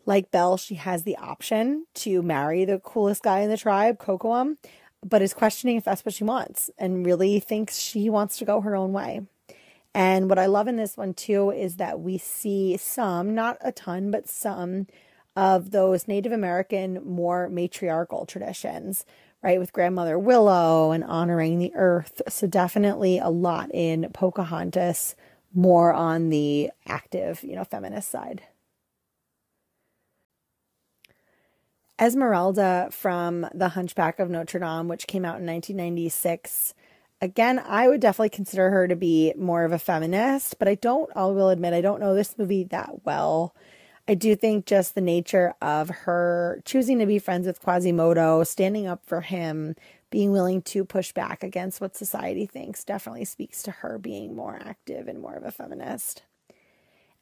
Like 0.05 0.31
Belle, 0.31 0.57
she 0.57 0.75
has 0.75 1.03
the 1.03 1.17
option 1.17 1.85
to 1.95 2.21
marry 2.21 2.63
the 2.63 2.79
coolest 2.79 3.23
guy 3.23 3.39
in 3.39 3.49
the 3.49 3.57
tribe, 3.57 3.99
Kocoum, 3.99 4.57
but 5.05 5.21
is 5.21 5.33
questioning 5.33 5.77
if 5.77 5.83
that's 5.83 6.05
what 6.05 6.13
she 6.13 6.23
wants 6.23 6.69
and 6.77 7.05
really 7.05 7.39
thinks 7.39 7.77
she 7.77 8.09
wants 8.09 8.37
to 8.37 8.45
go 8.45 8.61
her 8.61 8.75
own 8.75 8.93
way. 8.93 9.21
And 9.93 10.29
what 10.29 10.39
I 10.39 10.45
love 10.45 10.67
in 10.67 10.75
this 10.75 10.95
one 10.95 11.13
too 11.13 11.51
is 11.51 11.75
that 11.77 11.99
we 11.99 12.17
see 12.17 12.77
some, 12.77 13.35
not 13.35 13.57
a 13.61 13.71
ton, 13.71 14.11
but 14.11 14.29
some 14.29 14.87
of 15.35 15.71
those 15.71 16.07
Native 16.07 16.31
American, 16.31 17.01
more 17.05 17.49
matriarchal 17.49 18.25
traditions 18.25 19.05
right, 19.43 19.59
with 19.59 19.73
grandmother 19.73 20.17
Willow 20.17 20.91
and 20.91 21.03
honoring 21.03 21.59
the 21.59 21.73
earth. 21.75 22.21
So 22.27 22.47
definitely 22.47 23.19
a 23.19 23.29
lot 23.29 23.69
in 23.73 24.09
Pocahontas, 24.13 25.15
more 25.53 25.93
on 25.93 26.29
the 26.29 26.71
active, 26.87 27.43
you 27.43 27.55
know, 27.55 27.63
feminist 27.63 28.09
side. 28.09 28.43
Esmeralda 31.99 32.89
from 32.91 33.47
The 33.53 33.69
Hunchback 33.69 34.19
of 34.19 34.29
Notre 34.29 34.59
Dame, 34.59 34.87
which 34.87 35.07
came 35.07 35.25
out 35.25 35.39
in 35.39 35.47
1996. 35.47 36.75
Again, 37.21 37.57
I 37.57 37.87
would 37.87 37.99
definitely 37.99 38.29
consider 38.29 38.69
her 38.69 38.87
to 38.87 38.95
be 38.95 39.33
more 39.35 39.63
of 39.63 39.71
a 39.71 39.79
feminist, 39.79 40.59
but 40.59 40.67
I 40.67 40.75
don't, 40.75 41.09
I 41.15 41.25
will 41.25 41.49
admit, 41.49 41.73
I 41.73 41.81
don't 41.81 41.99
know 41.99 42.13
this 42.13 42.37
movie 42.37 42.63
that 42.65 43.03
well. 43.03 43.55
I 44.07 44.13
do 44.13 44.35
think 44.35 44.65
just 44.65 44.95
the 44.95 45.01
nature 45.01 45.53
of 45.61 45.89
her 45.89 46.61
choosing 46.63 46.99
to 46.99 47.05
be 47.05 47.19
friends 47.19 47.45
with 47.45 47.61
Quasimodo, 47.61 48.43
standing 48.43 48.87
up 48.87 49.05
for 49.05 49.21
him, 49.21 49.75
being 50.09 50.31
willing 50.31 50.61
to 50.61 50.85
push 50.85 51.11
back 51.11 51.43
against 51.43 51.81
what 51.81 51.97
society 51.97 52.45
thinks 52.45 52.85
definitely 52.85 53.25
speaks 53.25 53.61
to 53.63 53.71
her 53.71 53.97
being 53.97 54.33
more 54.33 54.59
active 54.63 55.09
and 55.09 55.19
more 55.19 55.35
of 55.35 55.43
a 55.43 55.51
feminist. 55.51 56.23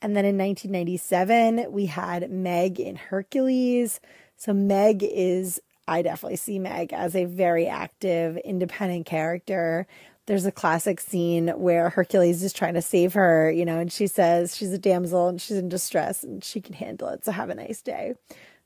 And 0.01 0.15
then 0.15 0.25
in 0.25 0.37
1997, 0.37 1.71
we 1.71 1.87
had 1.87 2.29
Meg 2.29 2.79
in 2.79 2.95
Hercules. 2.95 3.99
So 4.37 4.53
Meg 4.53 5.01
is, 5.01 5.59
I 5.87 6.03
definitely 6.03 6.35
see 6.35 6.59
Meg 6.59 6.93
as 6.93 7.15
a 7.15 7.25
very 7.25 7.65
active, 7.65 8.37
independent 8.37 9.07
character. 9.07 9.87
There's 10.27 10.45
a 10.45 10.51
classic 10.51 10.99
scene 10.99 11.49
where 11.49 11.89
Hercules 11.89 12.41
is 12.41 12.53
trying 12.53 12.73
to 12.73 12.81
save 12.81 13.13
her, 13.13 13.51
you 13.51 13.63
know, 13.63 13.79
and 13.79 13.91
she 13.91 14.07
says 14.07 14.57
she's 14.57 14.73
a 14.73 14.79
damsel 14.79 15.27
and 15.27 15.39
she's 15.39 15.57
in 15.57 15.69
distress 15.69 16.23
and 16.23 16.43
she 16.43 16.61
can 16.61 16.73
handle 16.73 17.09
it. 17.09 17.23
So 17.23 17.31
have 17.31 17.49
a 17.49 17.55
nice 17.55 17.81
day. 17.81 18.15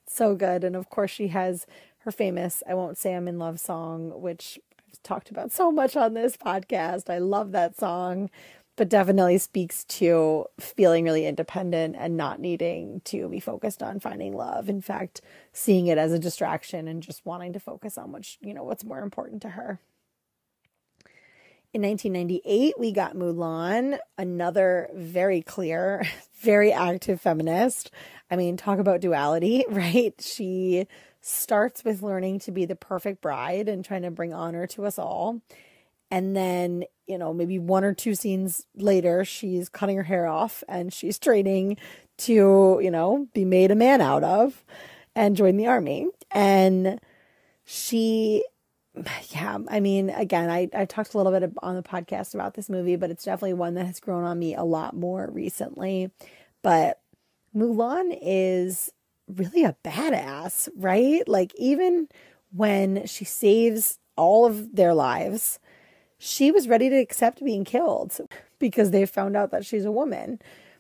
So 0.08 0.36
good. 0.36 0.64
And 0.64 0.76
of 0.76 0.90
course, 0.90 1.12
she 1.12 1.28
has 1.28 1.68
her 2.00 2.12
famous 2.12 2.64
I 2.68 2.74
Won't 2.76 2.98
Say 2.98 3.14
I'm 3.14 3.28
in 3.28 3.40
Love 3.40 3.60
song, 3.60 4.22
which 4.22 4.58
I've 4.88 5.04
talked 5.04 5.30
about 5.30 5.52
so 5.52 5.70
much 5.70 5.98
on 5.98 6.14
this 6.14 6.38
podcast. 6.38 7.10
I 7.10 7.18
love 7.18 7.52
that 7.52 7.78
song 7.78 8.30
but 8.80 8.88
definitely 8.88 9.38
speaks 9.38 9.84
to 9.84 10.46
feeling 10.58 11.04
really 11.04 11.26
independent 11.26 11.98
and 12.00 12.16
not 12.16 12.40
needing 12.40 13.02
to 13.02 13.28
be 13.28 13.42
focused 13.42 13.84
on 13.84 14.00
finding 14.00 14.34
love. 14.34 14.70
In 14.70 14.80
fact, 14.80 15.20
seeing 15.52 15.88
it 15.88 15.98
as 15.98 16.14
a 16.14 16.18
distraction 16.18 16.88
and 16.88 17.04
just 17.04 17.26
wanting 17.26 17.52
to 17.52 17.60
focus 17.60 17.98
on 17.98 18.14
which, 18.14 18.38
you 18.40 18.54
know, 18.54 18.64
what's 18.64 18.86
more 18.86 19.02
important 19.02 19.42
to 19.42 19.50
her. 19.50 19.82
In 21.72 21.84
1998, 21.84 22.80
we 22.80 22.92
got 22.92 23.16
Mulan, 23.16 24.00
another 24.18 24.90
very 24.94 25.42
clear, 25.42 26.06
very 26.42 26.72
active 26.72 27.22
feminist. 27.22 27.92
I 28.32 28.36
mean, 28.36 28.58
talk 28.58 28.80
about 28.80 29.02
duality, 29.02 29.66
right? 29.70 30.14
She 30.20 30.88
starts 31.22 31.84
with 31.84 32.02
learning 32.02 32.40
to 32.40 32.52
be 32.52 32.66
the 32.66 32.76
perfect 32.76 33.22
bride 33.22 33.68
and 33.68 33.86
trying 33.86 34.02
to 34.04 34.12
bring 34.12 34.34
honor 34.34 34.66
to 34.68 34.86
us 34.86 34.98
all. 34.98 35.42
And 36.10 36.36
then 36.36 36.86
you 37.10 37.18
know, 37.18 37.34
maybe 37.34 37.58
one 37.58 37.84
or 37.84 37.94
two 37.96 38.14
scenes 38.14 38.68
later, 38.76 39.26
she's 39.26 39.68
cutting 39.68 39.98
her 39.98 40.04
hair 40.04 40.28
off 40.28 40.64
and 40.70 40.94
she's 40.94 41.18
training 41.18 41.78
to, 42.20 42.80
you 42.82 42.92
know, 42.92 43.28
be 43.34 43.44
made 43.44 43.72
a 43.72 43.76
man 43.76 44.00
out 44.00 44.24
of 44.24 44.64
and 45.16 45.36
join 45.36 45.58
the 45.58 45.66
army. 45.66 46.08
And 46.30 47.00
she, 47.66 48.46
yeah, 49.30 49.58
I 49.68 49.80
mean, 49.80 50.10
again, 50.10 50.50
I, 50.50 50.70
I 50.74 50.86
talked 50.86 51.14
a 51.14 51.18
little 51.18 51.32
bit 51.32 51.52
on 51.62 51.76
the 51.76 51.84
podcast 51.84 52.34
about 52.34 52.56
this 52.56 52.70
movie, 52.70 52.96
but 52.96 53.12
it's 53.12 53.24
definitely 53.24 53.54
one 53.54 53.76
that 53.76 53.86
has 53.86 54.00
grown 54.00 54.24
on 54.24 54.40
me 54.40 54.56
a 54.56 54.64
lot 54.64 54.96
more 54.96 55.30
recently. 55.32 56.12
But 56.62 57.00
Mulan 57.56 58.18
is 58.22 58.92
really 59.28 59.64
a 59.64 59.76
badass, 59.84 60.70
right? 60.76 61.28
Like, 61.28 61.54
even 61.56 62.08
when 62.52 63.06
she 63.06 63.26
saves 63.26 64.00
all 64.16 64.46
of 64.46 64.76
their 64.76 64.94
lives, 64.94 65.60
she 66.18 66.52
was 66.52 66.68
ready 66.68 66.90
to 66.90 66.98
accept 66.98 67.44
being 67.44 67.64
killed 67.64 68.20
because 68.60 68.92
they 68.92 69.06
found 69.06 69.38
out 69.38 69.52
that 69.52 69.66
she's 69.66 69.86
a 69.86 69.92
woman. 69.92 70.40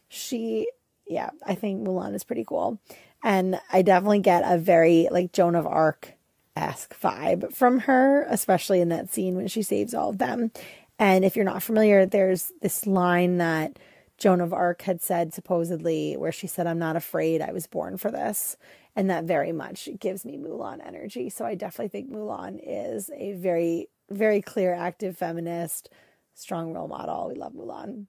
She, 0.10 0.67
yeah, 1.08 1.30
I 1.45 1.56
think 1.56 1.88
Mulan 1.88 2.15
is 2.15 2.24
pretty 2.24 2.43
cool. 2.43 2.82
And 3.24 3.60
I 3.72 3.82
definitely 3.82 4.19
get 4.19 4.43
a 4.45 4.58
very 4.58 5.08
like 5.12 5.34
Joan 5.34 5.56
of 5.56 5.67
Arc 5.67 6.13
esque 6.60 7.00
vibe 7.00 7.54
from 7.54 7.80
her, 7.80 8.26
especially 8.30 8.82
in 8.82 8.89
that 8.89 9.12
scene 9.12 9.36
when 9.36 9.48
she 9.48 9.62
saves 9.62 9.93
all 9.93 10.10
of 10.10 10.17
them. 10.17 10.52
And 10.98 11.24
if 11.24 11.36
you're 11.36 11.45
not 11.45 11.63
familiar, 11.63 12.06
there's 12.06 12.52
this 12.62 12.86
line 12.86 13.38
that 13.38 13.80
Joan 14.17 14.41
of 14.41 14.54
Arc 14.54 14.82
had 14.82 15.02
said 15.02 15.34
supposedly, 15.34 16.17
where 16.17 16.32
she 16.32 16.48
said, 16.48 16.67
I'm 16.67 16.80
not 16.80 16.98
afraid, 16.98 17.41
I 17.41 17.54
was 17.54 17.67
born 17.67 17.98
for 17.98 18.12
this. 18.12 18.58
And 18.95 19.10
that 19.10 19.24
very 19.24 19.54
much 19.54 19.88
gives 20.00 20.26
me 20.26 20.38
Mulan 20.38 20.86
energy. 20.86 21.30
So 21.30 21.45
I 21.45 21.56
definitely 21.56 21.88
think 21.88 22.12
Mulan 22.12 22.60
is 22.62 23.10
a 23.15 23.34
very 23.34 23.88
very 24.10 24.41
clear, 24.41 24.74
active 24.74 25.17
feminist, 25.17 25.89
strong 26.34 26.74
role 26.74 26.88
model. 26.88 27.30
We 27.30 27.36
love 27.36 27.54
Mulan. 27.54 28.08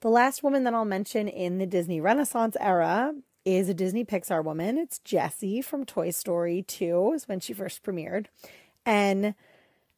The 0.00 0.08
last 0.08 0.42
woman 0.42 0.64
that 0.64 0.74
I'll 0.74 0.84
mention 0.84 1.28
in 1.28 1.58
the 1.58 1.66
Disney 1.66 2.00
Renaissance 2.00 2.56
era 2.58 3.12
is 3.44 3.68
a 3.68 3.74
Disney 3.74 4.04
Pixar 4.04 4.44
woman. 4.44 4.78
It's 4.78 4.98
Jessie 4.98 5.62
from 5.62 5.84
Toy 5.84 6.10
Story 6.10 6.62
2, 6.62 7.12
is 7.14 7.28
when 7.28 7.40
she 7.40 7.52
first 7.52 7.82
premiered. 7.82 8.26
And 8.84 9.34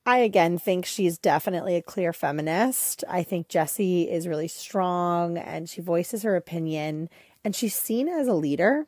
I 0.04 0.18
again 0.18 0.58
think 0.58 0.84
she's 0.84 1.18
definitely 1.18 1.76
a 1.76 1.82
clear 1.82 2.12
feminist. 2.12 3.04
I 3.08 3.22
think 3.22 3.48
Jessie 3.48 4.10
is 4.10 4.28
really 4.28 4.48
strong 4.48 5.38
and 5.38 5.68
she 5.68 5.80
voices 5.80 6.22
her 6.22 6.36
opinion 6.36 7.08
and 7.44 7.54
she's 7.54 7.74
seen 7.74 8.08
as 8.08 8.26
a 8.26 8.34
leader. 8.34 8.86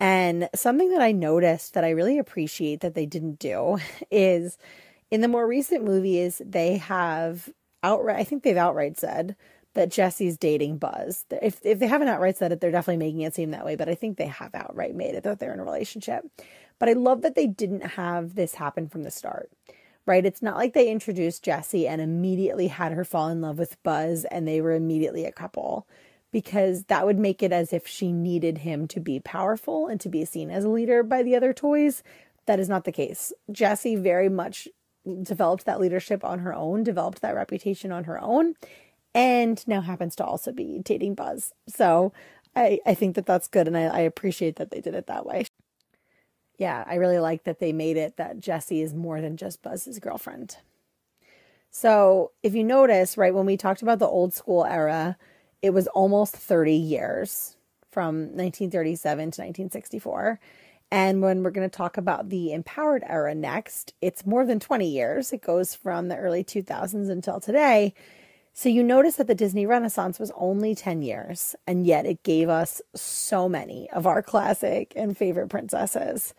And 0.00 0.48
something 0.54 0.90
that 0.90 1.00
I 1.00 1.12
noticed 1.12 1.74
that 1.74 1.84
I 1.84 1.90
really 1.90 2.18
appreciate 2.18 2.80
that 2.80 2.94
they 2.94 3.06
didn't 3.06 3.38
do 3.38 3.78
is 4.10 4.58
in 5.10 5.20
the 5.20 5.28
more 5.28 5.46
recent 5.46 5.84
movies, 5.84 6.42
they 6.44 6.78
have 6.78 7.48
outright, 7.82 8.18
I 8.18 8.24
think 8.24 8.42
they've 8.42 8.56
outright 8.56 8.98
said 8.98 9.36
that 9.74 9.90
Jessie's 9.90 10.38
dating 10.38 10.78
Buzz. 10.78 11.24
If, 11.42 11.60
if 11.64 11.78
they 11.78 11.86
haven't 11.86 12.08
outright 12.08 12.36
said 12.36 12.52
it, 12.52 12.60
they're 12.60 12.70
definitely 12.70 13.04
making 13.04 13.20
it 13.20 13.34
seem 13.34 13.50
that 13.50 13.64
way, 13.64 13.76
but 13.76 13.88
I 13.88 13.94
think 13.94 14.16
they 14.16 14.26
have 14.26 14.54
outright 14.54 14.94
made 14.94 15.14
it 15.14 15.24
that 15.24 15.38
they're 15.38 15.52
in 15.52 15.60
a 15.60 15.64
relationship. 15.64 16.24
But 16.78 16.88
I 16.88 16.92
love 16.92 17.22
that 17.22 17.34
they 17.34 17.46
didn't 17.46 17.82
have 17.82 18.34
this 18.34 18.54
happen 18.54 18.88
from 18.88 19.02
the 19.02 19.10
start 19.10 19.50
right? 20.06 20.26
It's 20.26 20.42
not 20.42 20.56
like 20.56 20.74
they 20.74 20.90
introduced 20.90 21.44
Jessie 21.44 21.88
and 21.88 22.00
immediately 22.00 22.68
had 22.68 22.92
her 22.92 23.04
fall 23.04 23.28
in 23.28 23.40
love 23.40 23.58
with 23.58 23.82
Buzz 23.82 24.24
and 24.26 24.46
they 24.46 24.60
were 24.60 24.74
immediately 24.74 25.24
a 25.24 25.32
couple 25.32 25.86
because 26.30 26.84
that 26.84 27.06
would 27.06 27.18
make 27.18 27.42
it 27.42 27.52
as 27.52 27.72
if 27.72 27.86
she 27.86 28.12
needed 28.12 28.58
him 28.58 28.88
to 28.88 29.00
be 29.00 29.20
powerful 29.20 29.86
and 29.86 30.00
to 30.00 30.08
be 30.08 30.24
seen 30.24 30.50
as 30.50 30.64
a 30.64 30.68
leader 30.68 31.02
by 31.02 31.22
the 31.22 31.36
other 31.36 31.52
toys. 31.52 32.02
That 32.46 32.60
is 32.60 32.68
not 32.68 32.84
the 32.84 32.92
case. 32.92 33.32
Jessie 33.50 33.96
very 33.96 34.28
much 34.28 34.68
developed 35.22 35.64
that 35.66 35.80
leadership 35.80 36.24
on 36.24 36.40
her 36.40 36.52
own, 36.52 36.82
developed 36.82 37.22
that 37.22 37.34
reputation 37.34 37.92
on 37.92 38.04
her 38.04 38.20
own, 38.20 38.54
and 39.14 39.66
now 39.68 39.80
happens 39.80 40.16
to 40.16 40.24
also 40.24 40.52
be 40.52 40.80
dating 40.82 41.14
Buzz. 41.14 41.52
So 41.68 42.12
I, 42.56 42.80
I 42.84 42.94
think 42.94 43.14
that 43.16 43.26
that's 43.26 43.48
good, 43.48 43.66
and 43.68 43.76
I, 43.76 43.84
I 43.84 44.00
appreciate 44.00 44.56
that 44.56 44.70
they 44.70 44.80
did 44.80 44.94
it 44.94 45.06
that 45.06 45.26
way. 45.26 45.46
Yeah, 46.56 46.84
I 46.86 46.96
really 46.96 47.18
like 47.18 47.44
that 47.44 47.58
they 47.58 47.72
made 47.72 47.96
it 47.96 48.16
that 48.16 48.38
Jessie 48.38 48.80
is 48.80 48.94
more 48.94 49.20
than 49.20 49.36
just 49.36 49.62
Buzz's 49.62 49.98
girlfriend. 49.98 50.58
So 51.70 52.30
if 52.44 52.54
you 52.54 52.62
notice, 52.62 53.16
right, 53.16 53.34
when 53.34 53.46
we 53.46 53.56
talked 53.56 53.82
about 53.82 53.98
the 53.98 54.06
old 54.06 54.32
school 54.32 54.64
era, 54.64 55.16
it 55.62 55.70
was 55.70 55.88
almost 55.88 56.36
30 56.36 56.72
years 56.72 57.56
from 57.90 58.36
1937 58.36 59.18
to 59.18 59.40
1964. 59.40 60.38
And 60.92 61.22
when 61.22 61.42
we're 61.42 61.50
going 61.50 61.68
to 61.68 61.76
talk 61.76 61.96
about 61.96 62.28
the 62.28 62.52
empowered 62.52 63.02
era 63.04 63.34
next, 63.34 63.94
it's 64.00 64.24
more 64.24 64.46
than 64.46 64.60
20 64.60 64.88
years. 64.88 65.32
It 65.32 65.42
goes 65.42 65.74
from 65.74 66.06
the 66.06 66.16
early 66.16 66.44
2000s 66.44 67.10
until 67.10 67.40
today. 67.40 67.94
So 68.56 68.68
you 68.68 68.84
notice 68.84 69.16
that 69.16 69.26
the 69.26 69.34
Disney 69.34 69.66
Renaissance 69.66 70.20
was 70.20 70.30
only 70.36 70.76
10 70.76 71.02
years, 71.02 71.56
and 71.66 71.84
yet 71.84 72.06
it 72.06 72.22
gave 72.22 72.48
us 72.48 72.80
so 72.94 73.48
many 73.48 73.90
of 73.90 74.06
our 74.06 74.22
classic 74.22 74.92
and 74.94 75.16
favorite 75.18 75.48
princesses. 75.48 76.34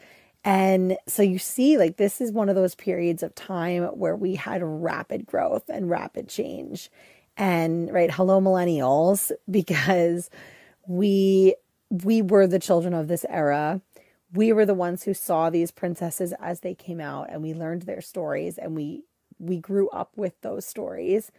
And 0.46 0.98
so 1.08 1.24
you 1.24 1.38
see, 1.38 1.78
like, 1.78 1.98
this 1.98 2.22
is 2.22 2.32
one 2.32 2.48
of 2.48 2.56
those 2.56 2.74
periods 2.74 3.22
of 3.22 3.36
time 3.36 3.84
where 3.84 4.16
we 4.16 4.36
had 4.36 4.64
rapid 4.64 5.26
growth 5.26 5.68
and 5.68 5.90
rapid 5.90 6.30
change. 6.30 6.90
And 7.38 7.92
right 7.92 8.10
hello 8.10 8.40
millennials 8.40 9.30
because 9.52 10.30
we 10.88 11.56
we 11.90 12.22
were 12.22 12.48
the 12.48 12.60
children 12.60 12.94
of 12.94 13.10
this 13.10 13.26
era. 13.28 13.82
We 14.34 14.54
were 14.54 14.66
the 14.66 14.74
ones 14.74 15.04
who 15.04 15.14
saw 15.14 15.50
these 15.50 15.70
princesses 15.72 16.34
as 16.40 16.62
they 16.62 16.76
came 16.76 17.02
out 17.02 17.28
and 17.30 17.44
we 17.44 17.54
learned 17.54 17.82
their 17.82 18.02
stories 18.02 18.58
and 18.58 18.74
we 18.74 19.04
we 19.38 19.58
grew 19.58 19.90
up 19.90 20.12
with 20.16 20.40
those 20.42 20.66
stories 20.66 21.30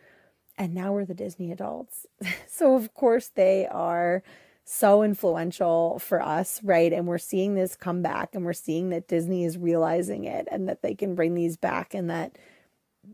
and 0.58 0.74
now 0.74 0.92
we're 0.92 1.04
the 1.04 1.14
disney 1.14 1.52
adults 1.52 2.06
so 2.48 2.74
of 2.74 2.92
course 2.94 3.28
they 3.28 3.66
are 3.66 4.22
so 4.64 5.02
influential 5.02 5.98
for 6.00 6.20
us 6.20 6.60
right 6.64 6.92
and 6.92 7.06
we're 7.06 7.18
seeing 7.18 7.54
this 7.54 7.76
come 7.76 8.02
back 8.02 8.34
and 8.34 8.44
we're 8.44 8.52
seeing 8.52 8.90
that 8.90 9.06
disney 9.06 9.44
is 9.44 9.56
realizing 9.56 10.24
it 10.24 10.48
and 10.50 10.68
that 10.68 10.82
they 10.82 10.94
can 10.94 11.14
bring 11.14 11.34
these 11.34 11.56
back 11.56 11.94
and 11.94 12.10
that 12.10 12.36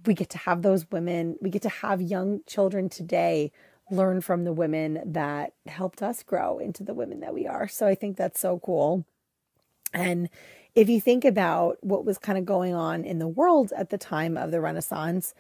we 0.06 0.14
get 0.14 0.30
to 0.30 0.38
have 0.38 0.62
those 0.62 0.90
women, 0.90 1.36
we 1.40 1.50
get 1.50 1.62
to 1.62 1.68
have 1.68 2.00
young 2.00 2.40
children 2.46 2.88
today 2.88 3.52
learn 3.90 4.20
from 4.20 4.44
the 4.44 4.52
women 4.52 5.02
that 5.04 5.52
helped 5.66 6.02
us 6.02 6.22
grow 6.22 6.58
into 6.58 6.82
the 6.82 6.94
women 6.94 7.20
that 7.20 7.34
we 7.34 7.46
are. 7.46 7.68
So 7.68 7.86
I 7.86 7.94
think 7.94 8.16
that's 8.16 8.40
so 8.40 8.58
cool. 8.64 9.04
And 9.92 10.30
if 10.74 10.88
you 10.88 11.00
think 11.00 11.24
about 11.24 11.76
what 11.82 12.04
was 12.04 12.16
kind 12.16 12.38
of 12.38 12.46
going 12.46 12.74
on 12.74 13.04
in 13.04 13.18
the 13.18 13.28
world 13.28 13.72
at 13.76 13.90
the 13.90 13.98
time 13.98 14.38
of 14.38 14.50
the 14.50 14.60
Renaissance, 14.60 15.34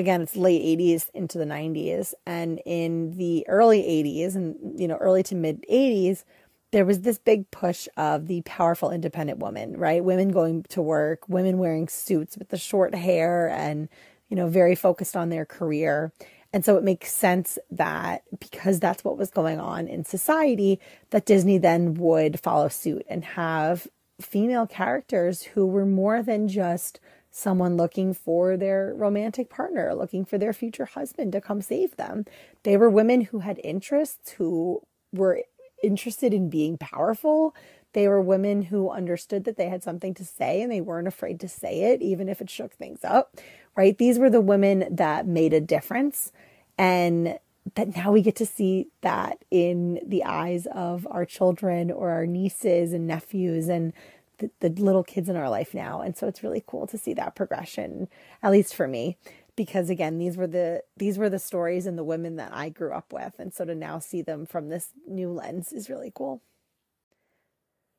again, 0.00 0.22
it's 0.22 0.34
late 0.34 0.62
80s 0.62 1.08
into 1.14 1.38
the 1.38 1.44
90s. 1.44 2.14
And 2.26 2.60
in 2.66 3.16
the 3.16 3.46
early 3.48 3.82
80s 3.82 4.34
and, 4.34 4.80
you 4.80 4.88
know, 4.88 4.96
early 4.96 5.22
to 5.24 5.36
mid 5.36 5.64
80s, 5.70 6.24
there 6.72 6.84
was 6.84 7.00
this 7.00 7.18
big 7.18 7.50
push 7.50 7.86
of 7.96 8.26
the 8.26 8.42
powerful 8.42 8.90
independent 8.90 9.38
woman, 9.38 9.76
right? 9.76 10.04
Women 10.04 10.30
going 10.30 10.64
to 10.70 10.82
work, 10.82 11.28
women 11.28 11.58
wearing 11.58 11.88
suits 11.88 12.36
with 12.36 12.48
the 12.48 12.56
short 12.56 12.94
hair 12.94 13.48
and, 13.48 13.88
you 14.28 14.36
know, 14.36 14.48
very 14.48 14.74
focused 14.74 15.16
on 15.16 15.28
their 15.28 15.44
career. 15.44 16.12
And 16.52 16.64
so 16.64 16.76
it 16.76 16.84
makes 16.84 17.12
sense 17.12 17.58
that 17.70 18.22
because 18.38 18.80
that's 18.80 19.04
what 19.04 19.18
was 19.18 19.30
going 19.30 19.60
on 19.60 19.86
in 19.86 20.04
society, 20.04 20.80
that 21.10 21.26
Disney 21.26 21.58
then 21.58 21.94
would 21.94 22.40
follow 22.40 22.68
suit 22.68 23.04
and 23.08 23.24
have 23.24 23.86
female 24.20 24.66
characters 24.66 25.42
who 25.42 25.66
were 25.66 25.86
more 25.86 26.22
than 26.22 26.48
just 26.48 27.00
someone 27.30 27.76
looking 27.76 28.12
for 28.12 28.56
their 28.56 28.92
romantic 28.96 29.48
partner, 29.48 29.94
looking 29.94 30.24
for 30.24 30.38
their 30.38 30.52
future 30.52 30.84
husband 30.84 31.32
to 31.32 31.40
come 31.40 31.60
save 31.60 31.96
them. 31.96 32.24
They 32.64 32.76
were 32.76 32.90
women 32.90 33.22
who 33.22 33.40
had 33.40 33.60
interests, 33.62 34.32
who 34.32 34.82
were 35.12 35.42
interested 35.82 36.34
in 36.34 36.50
being 36.50 36.76
powerful. 36.76 37.54
They 37.92 38.08
were 38.08 38.20
women 38.20 38.62
who 38.62 38.90
understood 38.90 39.44
that 39.44 39.56
they 39.56 39.68
had 39.68 39.82
something 39.82 40.14
to 40.14 40.24
say 40.24 40.62
and 40.62 40.70
they 40.70 40.80
weren't 40.80 41.08
afraid 41.08 41.40
to 41.40 41.48
say 41.48 41.92
it, 41.92 42.02
even 42.02 42.28
if 42.28 42.40
it 42.40 42.50
shook 42.50 42.72
things 42.72 43.00
up, 43.04 43.36
right? 43.76 43.96
These 43.96 44.18
were 44.18 44.30
the 44.30 44.40
women 44.40 44.86
that 44.90 45.26
made 45.26 45.52
a 45.52 45.60
difference. 45.60 46.32
And 46.78 47.38
that 47.74 47.94
now 47.94 48.10
we 48.12 48.22
get 48.22 48.36
to 48.36 48.46
see 48.46 48.88
that 49.02 49.44
in 49.50 50.00
the 50.04 50.24
eyes 50.24 50.66
of 50.72 51.06
our 51.10 51.24
children 51.24 51.90
or 51.90 52.10
our 52.10 52.26
nieces 52.26 52.92
and 52.92 53.06
nephews 53.06 53.68
and 53.68 53.92
the, 54.40 54.50
the 54.60 54.82
little 54.82 55.04
kids 55.04 55.28
in 55.28 55.36
our 55.36 55.48
life 55.48 55.72
now. 55.74 56.00
And 56.00 56.16
so 56.16 56.26
it's 56.26 56.42
really 56.42 56.64
cool 56.66 56.86
to 56.88 56.98
see 56.98 57.14
that 57.14 57.36
progression, 57.36 58.08
at 58.42 58.50
least 58.50 58.74
for 58.74 58.88
me 58.88 59.16
because 59.56 59.90
again 59.90 60.16
these 60.16 60.38
were 60.38 60.46
the 60.46 60.82
these 60.96 61.18
were 61.18 61.28
the 61.28 61.38
stories 61.38 61.84
and 61.84 61.98
the 61.98 62.04
women 62.04 62.36
that 62.36 62.50
I 62.54 62.70
grew 62.70 62.92
up 62.92 63.12
with 63.12 63.34
and 63.38 63.52
so 63.52 63.66
to 63.66 63.74
now 63.74 63.98
see 63.98 64.22
them 64.22 64.46
from 64.46 64.70
this 64.70 64.92
new 65.06 65.30
lens 65.30 65.70
is 65.70 65.90
really 65.90 66.10
cool. 66.14 66.40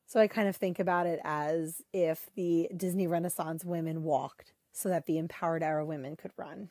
So 0.08 0.20
I 0.20 0.28
kind 0.28 0.50
of 0.50 0.56
think 0.56 0.80
about 0.80 1.06
it 1.06 1.22
as 1.24 1.84
if 1.94 2.30
the 2.36 2.68
Disney 2.76 3.08
Renaissance 3.08 3.64
women 3.64 4.04
walked 4.04 4.54
so 4.74 4.90
that 4.90 5.06
the 5.06 5.18
empowered 5.18 5.64
era 5.64 5.86
women 5.86 6.16
could 6.16 6.32
run. 6.36 6.70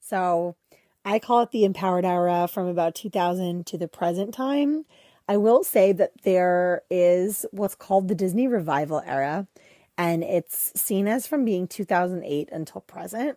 So 0.00 0.56
I 1.04 1.18
call 1.18 1.40
it 1.42 1.50
the 1.50 1.64
empowered 1.64 2.04
era 2.04 2.46
from 2.46 2.66
about 2.66 2.94
2000 2.94 3.66
to 3.68 3.78
the 3.78 3.88
present 3.88 4.34
time. 4.34 4.84
I 5.28 5.36
will 5.36 5.62
say 5.62 5.92
that 5.92 6.22
there 6.22 6.82
is 6.90 7.44
what's 7.50 7.74
called 7.74 8.08
the 8.08 8.14
Disney 8.14 8.48
revival 8.48 9.02
era, 9.04 9.46
and 9.98 10.24
it's 10.24 10.72
seen 10.74 11.06
as 11.06 11.26
from 11.26 11.44
being 11.44 11.68
2008 11.68 12.48
until 12.50 12.80
present. 12.80 13.36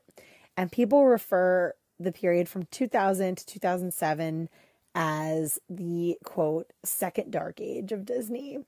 And 0.56 0.72
people 0.72 1.06
refer 1.06 1.74
the 2.00 2.12
period 2.12 2.48
from 2.48 2.64
2000 2.72 3.38
to 3.38 3.46
2007 3.46 4.50
as 4.96 5.60
the 5.70 6.18
quote, 6.24 6.72
second 6.84 7.32
dark 7.32 7.60
age 7.60 7.92
of 7.92 8.06
Disney. 8.06 8.60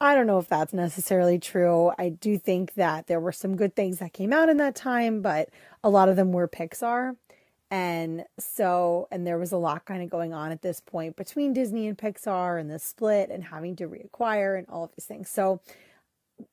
I 0.00 0.14
don't 0.14 0.28
know 0.28 0.38
if 0.38 0.48
that's 0.48 0.72
necessarily 0.72 1.40
true. 1.40 1.90
I 1.98 2.10
do 2.10 2.38
think 2.38 2.74
that 2.74 3.08
there 3.08 3.18
were 3.18 3.32
some 3.32 3.56
good 3.56 3.74
things 3.74 3.98
that 3.98 4.12
came 4.12 4.32
out 4.32 4.48
in 4.48 4.56
that 4.58 4.76
time, 4.76 5.22
but 5.22 5.48
a 5.82 5.90
lot 5.90 6.08
of 6.08 6.14
them 6.14 6.30
were 6.32 6.46
Pixar. 6.46 7.16
And 7.70 8.24
so, 8.38 9.08
and 9.10 9.26
there 9.26 9.38
was 9.38 9.52
a 9.52 9.58
lot 9.58 9.84
kind 9.84 10.02
of 10.02 10.08
going 10.08 10.32
on 10.32 10.52
at 10.52 10.62
this 10.62 10.80
point 10.80 11.16
between 11.16 11.52
Disney 11.52 11.86
and 11.86 11.98
Pixar 11.98 12.58
and 12.58 12.70
the 12.70 12.78
split 12.78 13.30
and 13.30 13.44
having 13.44 13.76
to 13.76 13.88
reacquire 13.88 14.58
and 14.58 14.66
all 14.68 14.84
of 14.84 14.90
these 14.96 15.04
things. 15.04 15.28
So, 15.28 15.60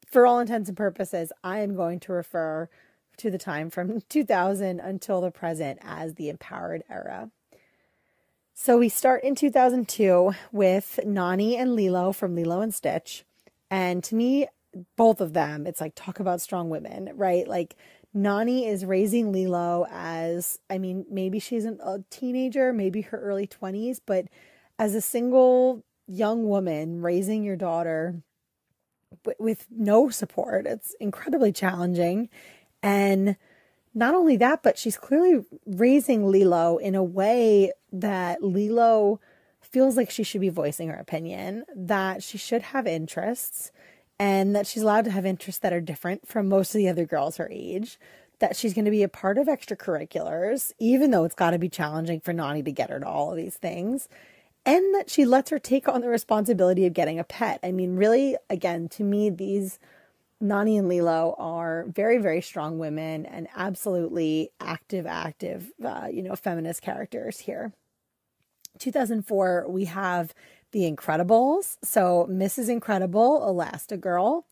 for 0.05 0.25
all 0.25 0.39
intents 0.39 0.67
and 0.67 0.77
purposes, 0.77 1.31
I 1.43 1.59
am 1.59 1.75
going 1.75 1.99
to 2.01 2.13
refer 2.13 2.69
to 3.17 3.31
the 3.31 3.37
time 3.37 3.69
from 3.69 4.01
2000 4.09 4.79
until 4.79 5.21
the 5.21 5.31
present 5.31 5.79
as 5.81 6.15
the 6.15 6.27
empowered 6.29 6.83
era. 6.89 7.29
So, 8.53 8.77
we 8.77 8.89
start 8.89 9.23
in 9.23 9.35
2002 9.35 10.33
with 10.51 10.99
Nani 11.05 11.55
and 11.55 11.75
Lilo 11.75 12.11
from 12.11 12.35
Lilo 12.35 12.59
and 12.59 12.75
Stitch. 12.75 13.23
And 13.71 14.03
to 14.03 14.15
me, 14.15 14.47
both 14.97 15.21
of 15.21 15.33
them, 15.33 15.65
it's 15.65 15.79
like 15.79 15.93
talk 15.95 16.19
about 16.19 16.41
strong 16.41 16.69
women, 16.69 17.11
right? 17.15 17.47
Like 17.47 17.75
Nani 18.15 18.65
is 18.65 18.85
raising 18.85 19.33
Lilo 19.33 19.85
as, 19.91 20.57
I 20.69 20.77
mean, 20.77 21.05
maybe 21.11 21.37
she's 21.37 21.65
a 21.65 22.03
teenager, 22.09 22.71
maybe 22.71 23.01
her 23.01 23.19
early 23.19 23.45
20s, 23.45 23.99
but 24.05 24.25
as 24.79 24.95
a 24.95 25.01
single 25.01 25.83
young 26.07 26.47
woman 26.47 27.01
raising 27.01 27.43
your 27.43 27.57
daughter 27.57 28.23
with 29.37 29.67
no 29.69 30.09
support, 30.09 30.65
it's 30.65 30.95
incredibly 31.01 31.51
challenging. 31.51 32.29
And 32.81 33.35
not 33.93 34.15
only 34.15 34.37
that, 34.37 34.63
but 34.63 34.77
she's 34.77 34.97
clearly 34.97 35.43
raising 35.65 36.27
Lilo 36.27 36.77
in 36.77 36.95
a 36.95 37.03
way 37.03 37.73
that 37.91 38.41
Lilo 38.41 39.19
feels 39.59 39.97
like 39.97 40.09
she 40.09 40.23
should 40.23 40.41
be 40.41 40.49
voicing 40.49 40.87
her 40.87 40.95
opinion, 40.95 41.65
that 41.75 42.23
she 42.23 42.37
should 42.37 42.61
have 42.61 42.87
interests, 42.87 43.71
and 44.19 44.55
that 44.55 44.67
she's 44.67 44.83
allowed 44.83 45.05
to 45.05 45.11
have 45.11 45.25
interests 45.25 45.59
that 45.61 45.73
are 45.73 45.81
different 45.81 46.27
from 46.27 46.47
most 46.47 46.73
of 46.73 46.79
the 46.79 46.89
other 46.89 47.05
girls 47.05 47.37
her 47.37 47.49
age. 47.51 47.99
That 48.39 48.55
she's 48.55 48.73
going 48.73 48.85
to 48.85 48.91
be 48.91 49.03
a 49.03 49.07
part 49.07 49.37
of 49.37 49.47
extracurriculars, 49.47 50.73
even 50.77 51.11
though 51.11 51.23
it's 51.23 51.35
got 51.35 51.51
to 51.51 51.59
be 51.59 51.69
challenging 51.69 52.19
for 52.19 52.33
Nani 52.33 52.63
to 52.63 52.71
get 52.71 52.89
her 52.89 52.99
to 52.99 53.07
all 53.07 53.31
of 53.31 53.37
these 53.37 53.55
things. 53.55 54.09
And 54.65 54.93
that 54.95 55.09
she 55.09 55.25
lets 55.25 55.51
her 55.51 55.59
take 55.59 55.87
on 55.87 56.01
the 56.01 56.09
responsibility 56.09 56.85
of 56.85 56.93
getting 56.93 57.17
a 57.17 57.23
pet. 57.23 57.59
I 57.63 57.71
mean, 57.71 57.95
really, 57.95 58.35
again, 58.49 58.89
to 58.89 59.03
me, 59.03 59.29
these 59.29 59.79
Nani 60.41 60.77
and 60.77 60.89
Lilo 60.89 61.35
are 61.37 61.85
very, 61.87 62.17
very 62.17 62.41
strong 62.41 62.77
women 62.77 63.25
and 63.25 63.47
absolutely 63.55 64.49
active, 64.59 65.05
active, 65.05 65.71
uh, 65.83 66.07
you 66.11 66.21
know, 66.21 66.35
feminist 66.35 66.81
characters 66.81 67.39
here. 67.39 67.71
2004, 68.79 69.65
we 69.69 69.85
have 69.85 70.33
the 70.71 70.91
Incredibles. 70.91 71.77
So, 71.83 72.27
Mrs. 72.29 72.69
Incredible, 72.69 73.41
Elastigirl, 73.41 74.43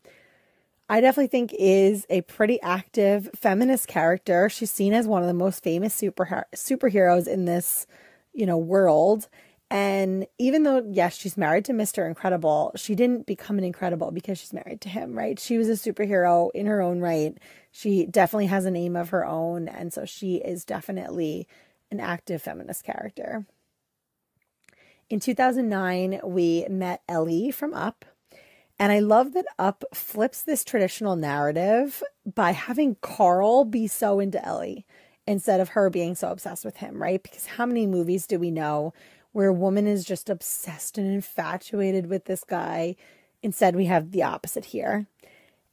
I 0.88 1.00
definitely 1.00 1.28
think 1.28 1.54
is 1.58 2.06
a 2.10 2.22
pretty 2.22 2.60
active 2.60 3.30
feminist 3.34 3.88
character. 3.88 4.48
She's 4.48 4.70
seen 4.70 4.92
as 4.92 5.06
one 5.06 5.22
of 5.22 5.28
the 5.28 5.34
most 5.34 5.62
famous 5.62 5.94
super 5.94 6.46
superheroes 6.54 7.26
in 7.26 7.46
this, 7.46 7.86
you 8.32 8.46
know, 8.46 8.58
world. 8.58 9.28
And 9.70 10.26
even 10.38 10.62
though, 10.62 10.86
yes, 10.88 11.16
she's 11.16 11.38
married 11.38 11.64
to 11.64 11.72
Mr. 11.72 12.06
Incredible, 12.06 12.72
she 12.76 12.94
didn't 12.94 13.26
become 13.26 13.58
an 13.58 13.64
Incredible 13.64 14.10
because 14.10 14.38
she's 14.38 14.52
married 14.52 14.82
to 14.82 14.88
him, 14.90 15.16
right? 15.16 15.40
She 15.40 15.56
was 15.56 15.68
a 15.68 15.72
superhero 15.72 16.50
in 16.54 16.66
her 16.66 16.82
own 16.82 17.00
right. 17.00 17.36
She 17.72 18.06
definitely 18.06 18.46
has 18.46 18.66
a 18.66 18.70
name 18.70 18.94
of 18.94 19.08
her 19.08 19.24
own. 19.24 19.68
And 19.68 19.92
so 19.92 20.04
she 20.04 20.36
is 20.36 20.64
definitely 20.64 21.48
an 21.90 21.98
active 21.98 22.42
feminist 22.42 22.84
character. 22.84 23.46
In 25.10 25.20
2009, 25.20 26.20
we 26.24 26.66
met 26.68 27.02
Ellie 27.08 27.50
from 27.50 27.74
Up. 27.74 28.04
And 28.78 28.90
I 28.90 28.98
love 28.98 29.34
that 29.34 29.46
Up 29.58 29.84
flips 29.92 30.42
this 30.42 30.64
traditional 30.64 31.14
narrative 31.14 32.02
by 32.26 32.52
having 32.52 32.96
Carl 33.02 33.64
be 33.64 33.86
so 33.86 34.18
into 34.18 34.44
Ellie 34.44 34.84
instead 35.26 35.60
of 35.60 35.70
her 35.70 35.90
being 35.90 36.14
so 36.14 36.30
obsessed 36.30 36.64
with 36.64 36.78
him, 36.78 37.00
right? 37.00 37.22
Because 37.22 37.46
how 37.46 37.66
many 37.66 37.86
movies 37.86 38.26
do 38.26 38.38
we 38.38 38.50
know 38.50 38.92
where 39.32 39.48
a 39.48 39.54
woman 39.54 39.86
is 39.86 40.04
just 40.04 40.28
obsessed 40.28 40.98
and 40.98 41.06
infatuated 41.06 42.06
with 42.06 42.24
this 42.24 42.42
guy? 42.42 42.96
Instead, 43.42 43.76
we 43.76 43.84
have 43.84 44.10
the 44.10 44.22
opposite 44.22 44.66
here. 44.66 45.06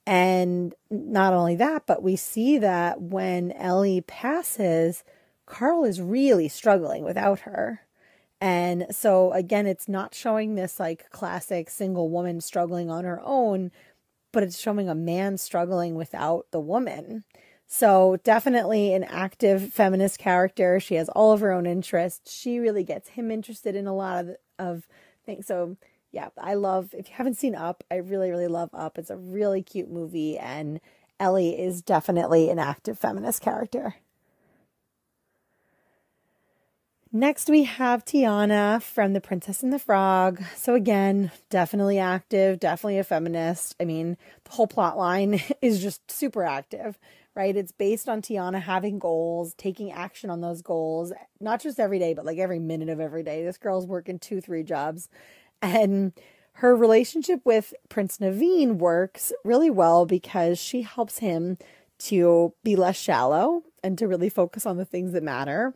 And 0.06 0.74
not 0.90 1.34
only 1.34 1.56
that, 1.56 1.86
but 1.86 2.04
we 2.04 2.16
see 2.16 2.58
that 2.58 3.02
when 3.02 3.52
Ellie 3.54 4.02
passes, 4.02 5.04
Carl 5.46 5.86
is 5.86 6.02
really 6.02 6.50
struggling 6.50 7.04
without 7.04 7.42
her. 7.42 7.82
And 8.42 8.88
so 8.90 9.32
again, 9.34 9.68
it's 9.68 9.88
not 9.88 10.16
showing 10.16 10.56
this 10.56 10.80
like 10.80 11.10
classic 11.12 11.70
single 11.70 12.10
woman 12.10 12.42
struggling 12.42 12.90
on 12.90 13.06
her 13.06 13.22
own, 13.24 13.72
but 14.32 14.42
it's 14.42 14.60
showing 14.60 14.90
a 14.90 14.96
man 14.96 15.38
struggling 15.38 15.94
without 15.94 16.48
the 16.50 16.60
woman. 16.60 17.24
So 17.68 18.18
definitely 18.24 18.94
an 18.94 19.04
active 19.04 19.72
feminist 19.72 20.18
character. 20.18 20.80
She 20.80 20.96
has 20.96 21.08
all 21.10 21.32
of 21.32 21.40
her 21.40 21.52
own 21.52 21.68
interests. 21.68 22.34
She 22.34 22.58
really 22.58 22.84
gets 22.84 23.10
him 23.10 23.32
interested 23.32 23.76
in 23.76 23.86
a 23.86 23.96
lot 23.96 24.26
of, 24.26 24.36
of 24.58 24.88
things. 25.24 25.46
So 25.46 25.78
yeah, 26.12 26.30
I 26.38 26.56
love, 26.56 26.94
if 26.98 27.10
you 27.10 27.16
haven't 27.16 27.38
seen 27.38 27.56
Up, 27.56 27.84
I 27.92 27.98
really, 27.98 28.32
really 28.32 28.48
love 28.48 28.72
Up. 28.74 28.98
It's 28.98 29.12
a 29.12 29.18
really 29.18 29.62
cute 29.62 29.90
movie 29.90 30.38
and 30.38 30.82
Ellie 31.20 31.58
is 31.58 31.84
definitely 31.84 32.50
an 32.50 32.58
active 32.58 32.98
feminist 32.98 33.42
character. 33.42 33.96
Next, 37.14 37.50
we 37.50 37.64
have 37.66 38.06
Tiana 38.06 38.82
from 38.82 39.12
The 39.12 39.20
Princess 39.20 39.64
and 39.64 39.74
the 39.74 39.80
Frog. 39.80 40.42
So, 40.56 40.76
again, 40.76 41.30
definitely 41.50 42.00
active, 42.00 42.58
definitely 42.58 43.00
a 43.00 43.04
feminist. 43.04 43.76
I 43.82 43.84
mean, 43.84 44.16
the 44.46 44.52
whole 44.52 44.68
plot 44.68 44.98
line 44.98 45.42
is 45.62 45.82
just 45.82 46.10
super 46.10 46.46
active, 46.46 46.98
right? 47.36 47.54
It's 47.54 47.74
based 47.74 48.08
on 48.08 48.22
Tiana 48.22 48.62
having 48.62 48.98
goals, 48.98 49.54
taking 49.56 49.92
action 49.92 50.30
on 50.30 50.40
those 50.40 50.62
goals, 50.62 51.12
not 51.42 51.62
just 51.62 51.82
every 51.82 52.00
day, 52.00 52.14
but 52.14 52.26
like 52.26 52.38
every 52.38 52.60
minute 52.60 52.88
of 52.88 53.02
every 53.02 53.24
day. 53.24 53.44
This 53.44 53.58
girl's 53.58 53.86
working 53.86 54.18
two, 54.18 54.40
three 54.40 54.64
jobs. 54.64 55.10
And 55.62 56.14
her 56.54 56.74
relationship 56.74 57.42
with 57.44 57.74
Prince 57.90 58.20
Naveen 58.20 58.78
works 58.78 59.34
really 59.44 59.70
well 59.70 60.06
because 60.06 60.60
she 60.60 60.84
helps 60.84 61.18
him 61.18 61.58
to 62.00 62.54
be 62.64 62.78
less 62.78 62.98
shallow 62.98 63.64
and 63.84 63.98
to 63.98 64.08
really 64.08 64.30
focus 64.30 64.66
on 64.66 64.78
the 64.78 64.86
things 64.86 65.12
that 65.12 65.24
matter 65.24 65.74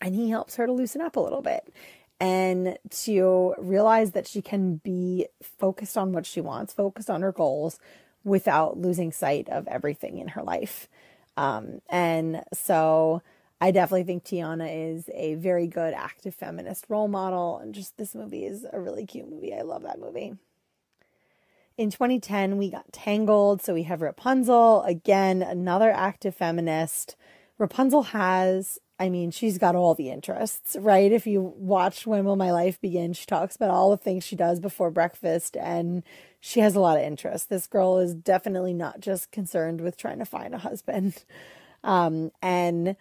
and 0.00 0.14
he 0.14 0.30
helps 0.30 0.56
her 0.56 0.66
to 0.66 0.72
loosen 0.72 1.00
up 1.00 1.16
a 1.16 1.20
little 1.20 1.42
bit 1.42 1.72
and 2.20 2.78
to 2.90 3.54
realize 3.58 4.12
that 4.12 4.26
she 4.26 4.42
can 4.42 4.76
be 4.76 5.26
focused 5.42 5.96
on 5.96 6.12
what 6.12 6.26
she 6.26 6.40
wants, 6.40 6.72
focused 6.72 7.08
on 7.08 7.22
her 7.22 7.32
goals 7.32 7.78
without 8.24 8.78
losing 8.78 9.10
sight 9.10 9.48
of 9.48 9.66
everything 9.66 10.18
in 10.18 10.28
her 10.28 10.42
life. 10.42 10.88
Um, 11.36 11.80
and 11.88 12.42
so 12.52 13.22
I 13.60 13.70
definitely 13.70 14.04
think 14.04 14.24
Tiana 14.24 14.94
is 14.94 15.08
a 15.14 15.34
very 15.36 15.66
good 15.66 15.94
active 15.94 16.34
feminist 16.34 16.86
role 16.88 17.08
model. 17.08 17.58
And 17.58 17.74
just 17.74 17.96
this 17.96 18.14
movie 18.14 18.44
is 18.44 18.66
a 18.70 18.78
really 18.78 19.06
cute 19.06 19.30
movie. 19.30 19.54
I 19.54 19.62
love 19.62 19.82
that 19.82 19.98
movie. 19.98 20.34
In 21.78 21.90
2010, 21.90 22.58
we 22.58 22.70
got 22.70 22.92
Tangled. 22.92 23.62
So 23.62 23.72
we 23.72 23.84
have 23.84 24.02
Rapunzel, 24.02 24.82
again, 24.82 25.40
another 25.40 25.90
active 25.90 26.34
feminist. 26.34 27.16
Rapunzel 27.56 28.02
has, 28.04 28.78
I 29.00 29.08
mean, 29.08 29.30
she's 29.30 29.56
got 29.56 29.74
all 29.74 29.94
the 29.94 30.10
interests, 30.10 30.76
right? 30.78 31.10
If 31.10 31.26
you 31.26 31.54
watch 31.56 32.06
When 32.06 32.26
Will 32.26 32.36
My 32.36 32.52
Life 32.52 32.78
Begin, 32.82 33.14
she 33.14 33.24
talks 33.24 33.56
about 33.56 33.70
all 33.70 33.90
the 33.90 33.96
things 33.96 34.24
she 34.24 34.36
does 34.36 34.60
before 34.60 34.90
breakfast 34.90 35.56
and 35.56 36.02
she 36.38 36.60
has 36.60 36.76
a 36.76 36.80
lot 36.80 36.98
of 36.98 37.04
interest. 37.04 37.48
This 37.48 37.66
girl 37.66 37.98
is 37.98 38.14
definitely 38.14 38.74
not 38.74 39.00
just 39.00 39.32
concerned 39.32 39.80
with 39.80 39.96
trying 39.96 40.18
to 40.18 40.26
find 40.26 40.54
a 40.54 40.58
husband. 40.58 41.24
Um, 41.82 42.30
and 42.42 42.94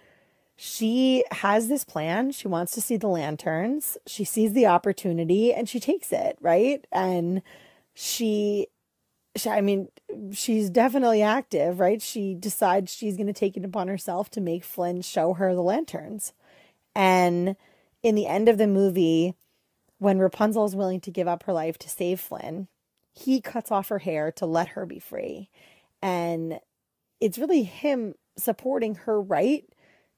she 0.55 1.25
has 1.31 1.67
this 1.67 1.83
plan. 1.83 2.31
She 2.31 2.47
wants 2.47 2.71
to 2.75 2.81
see 2.81 2.95
the 2.95 3.09
lanterns. 3.09 3.97
She 4.07 4.23
sees 4.23 4.53
the 4.53 4.67
opportunity 4.67 5.53
and 5.53 5.67
she 5.67 5.81
takes 5.81 6.13
it, 6.13 6.37
right? 6.39 6.87
And 6.89 7.41
she, 7.93 8.67
she 9.39 9.49
I 9.49 9.61
mean, 9.61 9.89
she's 10.31 10.69
definitely 10.69 11.21
active, 11.21 11.79
right? 11.79 12.01
She 12.01 12.33
decides 12.33 12.93
she's 12.93 13.17
going 13.17 13.27
to 13.27 13.33
take 13.33 13.57
it 13.57 13.65
upon 13.65 13.87
herself 13.87 14.29
to 14.31 14.41
make 14.41 14.63
Flynn 14.63 15.01
show 15.01 15.33
her 15.33 15.53
the 15.53 15.61
lanterns. 15.61 16.33
And 16.95 17.55
in 18.03 18.15
the 18.15 18.27
end 18.27 18.49
of 18.49 18.57
the 18.57 18.67
movie, 18.67 19.35
when 19.97 20.19
Rapunzel 20.19 20.65
is 20.65 20.75
willing 20.75 21.01
to 21.01 21.11
give 21.11 21.27
up 21.27 21.43
her 21.43 21.53
life 21.53 21.77
to 21.79 21.89
save 21.89 22.19
Flynn, 22.19 22.67
he 23.13 23.41
cuts 23.41 23.71
off 23.71 23.89
her 23.89 23.99
hair 23.99 24.31
to 24.33 24.45
let 24.45 24.69
her 24.69 24.85
be 24.85 24.99
free. 24.99 25.49
And 26.01 26.59
it's 27.19 27.37
really 27.37 27.63
him 27.63 28.15
supporting 28.37 28.95
her 28.95 29.21
right 29.21 29.65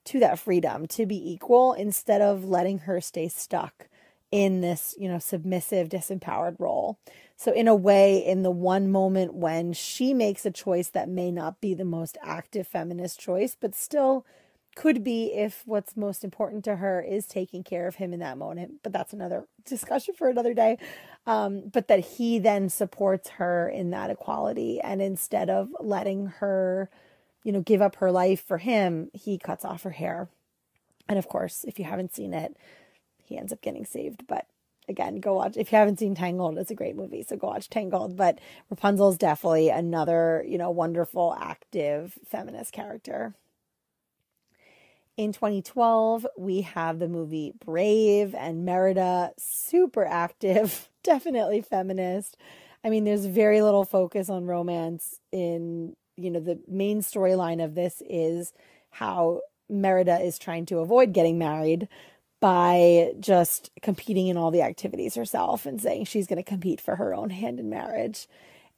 to 0.06 0.20
that 0.20 0.40
freedom 0.40 0.88
to 0.88 1.06
be 1.06 1.32
equal 1.32 1.74
instead 1.74 2.22
of 2.22 2.46
letting 2.46 2.80
her 2.80 3.02
stay 3.02 3.28
stuck 3.28 3.88
in 4.32 4.62
this, 4.62 4.96
you 4.98 5.10
know, 5.10 5.20
submissive, 5.20 5.90
disempowered 5.90 6.56
role. 6.58 6.98
So, 7.36 7.52
in 7.52 7.68
a 7.68 7.76
way, 7.76 8.18
in 8.18 8.44
the 8.44 8.52
one 8.52 8.90
moment 8.90 9.34
when 9.34 9.74
she 9.74 10.14
makes 10.14 10.46
a 10.46 10.52
choice 10.52 10.90
that 10.90 11.10
may 11.10 11.32
not 11.32 11.60
be 11.60 11.74
the 11.74 11.86
most 11.86 12.18
active 12.24 12.68
feminist 12.68 13.20
choice, 13.20 13.58
but 13.60 13.76
still 13.76 14.26
could 14.76 15.04
be 15.04 15.34
if 15.34 15.64
what's 15.66 15.98
most 15.98 16.24
important 16.24 16.64
to 16.64 16.78
her 16.78 17.02
is 17.02 17.26
taking 17.28 17.64
care 17.64 17.88
of 17.88 17.96
him 17.96 18.14
in 18.14 18.20
that 18.20 18.38
moment. 18.38 18.76
But 18.84 18.94
that's 18.94 19.14
another 19.14 19.48
discussion 19.66 20.14
for 20.14 20.30
another 20.30 20.54
day. 20.54 20.78
Um, 21.28 21.64
but 21.72 21.88
that 21.88 22.00
he 22.00 22.40
then 22.40 22.70
supports 22.70 23.32
her 23.32 23.68
in 23.70 23.92
that 23.92 24.10
equality. 24.10 24.80
And 24.80 25.02
instead 25.02 25.50
of 25.50 25.70
letting 25.80 26.28
her, 26.28 26.90
you 27.44 27.52
know, 27.52 27.62
give 27.62 27.82
up 27.82 27.98
her 27.98 28.12
life 28.12 28.44
for 28.44 28.60
him, 28.60 29.10
he 29.14 29.38
cuts 29.38 29.66
off 29.66 29.84
her 29.84 29.92
hair. 29.92 30.30
And 31.10 31.20
of 31.20 31.28
course, 31.28 31.66
if 31.68 31.78
you 31.78 31.86
haven't 31.86 32.16
seen 32.16 32.34
it, 32.34 32.56
he 33.32 33.38
ends 33.38 33.54
up 33.54 33.62
getting 33.62 33.86
saved. 33.86 34.28
But 34.28 34.46
again, 34.88 35.20
go 35.20 35.36
watch. 35.36 35.58
If 35.58 35.72
you 35.72 35.78
haven't 35.78 36.00
seen 36.00 36.16
Tangled, 36.16 36.58
it's 36.58 36.72
a 36.72 36.76
great 36.76 36.96
movie. 36.96 37.24
So 37.24 37.38
go 37.38 37.48
watch 37.48 37.70
Tangled. 37.70 38.16
But 38.16 38.40
Rapunzel 38.70 39.10
is 39.10 39.18
definitely 39.18 39.70
another, 39.70 40.44
you 40.48 40.58
know, 40.58 40.70
wonderful, 40.70 41.36
active 41.40 42.18
feminist 42.26 42.74
character. 42.74 43.34
In 45.18 45.34
2012, 45.34 46.26
we 46.38 46.62
have 46.62 47.00
the 47.00 47.08
movie 47.08 47.54
Brave 47.64 48.34
and 48.34 48.66
Merida, 48.66 49.32
super 49.38 50.06
active, 50.06 50.90
definitely 51.04 51.62
feminist. 51.62 52.38
I 52.84 52.90
mean, 52.90 53.04
there's 53.04 53.26
very 53.26 53.62
little 53.62 53.86
focus 53.86 54.30
on 54.30 54.46
romance 54.46 55.20
in, 55.32 55.96
you 56.18 56.32
know, 56.32 56.40
the 56.40 56.60
main 56.68 57.02
storyline 57.02 57.64
of 57.64 57.76
this 57.76 58.02
is 58.10 58.54
how 58.90 59.42
Merida 59.70 60.20
is 60.20 60.40
trying 60.40 60.66
to 60.68 60.80
avoid 60.80 61.14
getting 61.14 61.38
married 61.38 61.88
by 62.42 63.14
just 63.20 63.70
competing 63.82 64.28
in 64.28 64.36
all 64.36 64.52
the 64.52 64.64
activities 64.64 65.16
herself 65.16 65.66
and 65.66 65.80
saying 65.80 66.06
she's 66.06 66.28
going 66.28 66.38
to 66.38 66.44
compete 66.44 66.82
for 66.82 66.98
her 66.98 67.14
own 67.14 67.30
hand 67.30 67.60
in 67.60 67.70
marriage. 67.70 68.28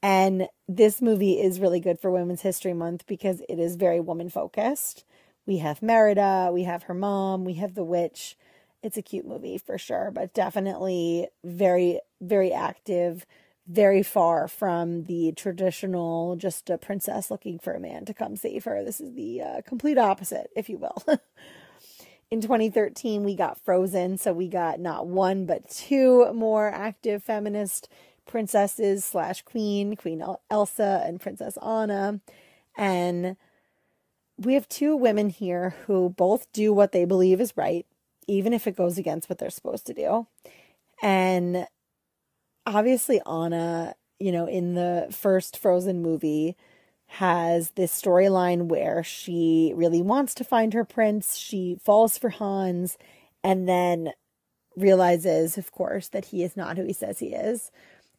And 0.03 0.49
this 0.67 1.01
movie 1.01 1.39
is 1.39 1.61
really 1.61 1.79
good 1.79 1.97
for 1.97 2.11
Women's 2.11 2.41
History 2.41 2.73
Month 2.73 3.07
because 3.07 3.41
it 3.47 3.57
is 3.57 3.77
very 3.77 4.01
woman 4.01 4.29
focused. 4.29 5.05
We 5.45 5.57
have 5.59 5.81
Merida, 5.81 6.51
we 6.53 6.63
have 6.63 6.83
her 6.83 6.93
mom, 6.93 7.45
we 7.45 7.53
have 7.55 7.73
the 7.73 7.85
witch. 7.85 8.37
It's 8.83 8.97
a 8.97 9.01
cute 9.01 9.25
movie 9.25 9.57
for 9.57 9.77
sure, 9.77 10.11
but 10.13 10.33
definitely 10.33 11.29
very, 11.45 12.01
very 12.19 12.51
active, 12.51 13.25
very 13.65 14.03
far 14.03 14.49
from 14.49 15.05
the 15.05 15.31
traditional 15.37 16.35
just 16.35 16.69
a 16.69 16.77
princess 16.77 17.31
looking 17.31 17.59
for 17.59 17.71
a 17.71 17.79
man 17.79 18.03
to 18.05 18.13
come 18.13 18.35
save 18.35 18.65
her. 18.65 18.83
This 18.83 18.99
is 18.99 19.13
the 19.13 19.41
uh, 19.41 19.61
complete 19.65 19.97
opposite, 19.97 20.49
if 20.53 20.67
you 20.67 20.77
will. 20.79 21.01
In 22.33 22.41
2013, 22.41 23.23
we 23.23 23.35
got 23.35 23.59
Frozen, 23.59 24.17
so 24.17 24.33
we 24.33 24.47
got 24.47 24.79
not 24.79 25.05
one 25.05 25.45
but 25.45 25.69
two 25.69 26.33
more 26.33 26.67
active 26.67 27.21
feminist 27.21 27.87
princesses 28.25 29.05
slash 29.05 29.43
queen, 29.43 29.95
Queen 29.95 30.25
Elsa 30.49 31.03
and 31.05 31.21
Princess 31.21 31.57
Anna, 31.57 32.21
and 32.75 33.37
we 34.39 34.55
have 34.55 34.67
two 34.67 34.95
women 34.95 35.29
here 35.29 35.75
who 35.85 36.09
both 36.09 36.51
do 36.53 36.73
what 36.73 36.91
they 36.91 37.05
believe 37.05 37.39
is 37.39 37.55
right, 37.55 37.85
even 38.25 38.51
if 38.51 38.65
it 38.65 38.75
goes 38.75 38.97
against 38.97 39.29
what 39.29 39.37
they're 39.37 39.51
supposed 39.51 39.85
to 39.85 39.93
do. 39.93 40.25
And 41.03 41.67
obviously, 42.65 43.21
Anna, 43.27 43.93
you 44.17 44.31
know, 44.31 44.47
in 44.47 44.73
the 44.73 45.07
first 45.11 45.55
Frozen 45.55 46.01
movie, 46.01 46.57
has 47.17 47.71
this 47.71 47.91
storyline 47.93 48.63
where 48.63 49.03
she 49.03 49.71
really 49.75 50.01
wants 50.01 50.33
to 50.33 50.43
find 50.43 50.73
her 50.73 50.83
prince. 50.83 51.37
She 51.37 51.77
falls 51.83 52.17
for 52.17 52.29
Hans 52.29 52.97
and 53.43 53.69
then 53.69 54.13
realizes, 54.75 55.55
of 55.55 55.71
course, 55.71 56.07
that 56.07 56.25
he 56.25 56.41
is 56.41 56.57
not 56.57 56.75
who 56.75 56.85
he 56.85 56.93
says 56.93 57.19
he 57.19 57.27
is 57.27 57.69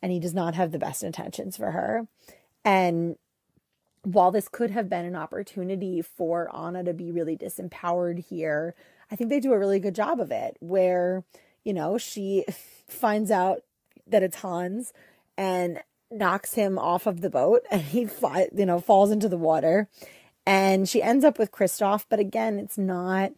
and 0.01 0.13
he 0.13 0.21
does 0.21 0.33
not 0.33 0.55
have 0.55 0.71
the 0.71 0.79
best 0.79 1.03
intentions 1.03 1.57
for 1.57 1.73
her. 1.73 2.07
And 2.65 3.17
while 4.03 4.31
this 4.31 4.49
could 4.49 4.71
have 4.71 4.89
been 4.89 5.05
an 5.05 5.17
opportunity 5.17 6.01
for 6.01 6.49
Anna 6.55 6.85
to 6.85 6.95
be 6.95 7.11
really 7.11 7.37
disempowered 7.37 8.25
here, 8.29 8.77
I 9.11 9.17
think 9.17 9.29
they 9.29 9.41
do 9.41 9.55
a 9.55 9.59
really 9.59 9.81
good 9.81 9.97
job 9.97 10.21
of 10.21 10.31
it 10.31 10.57
where, 10.61 11.25
you 11.65 11.73
know, 11.73 11.99
she 11.99 12.45
finds 12.87 13.33
out 13.33 13.63
that 14.07 14.23
it's 14.23 14.37
Hans 14.37 14.93
and 15.37 15.81
knocks 16.15 16.55
him 16.55 16.79
off 16.79 17.07
of 17.07 17.21
the 17.21 17.31
boat 17.31 17.63
and 17.71 17.83
he 17.83 18.07
fly, 18.07 18.49
you 18.55 18.67
know, 18.67 18.81
falls 18.81 19.11
into 19.11 19.29
the 19.29 19.39
water 19.39 19.89
and 20.47 20.89
she 20.89 21.03
ends 21.03 21.25
up 21.25 21.39
with 21.39 21.53
Kristoff, 21.53 22.05
but 22.09 22.21
again, 22.21 22.59
it's 22.59 22.77
not 22.77 23.33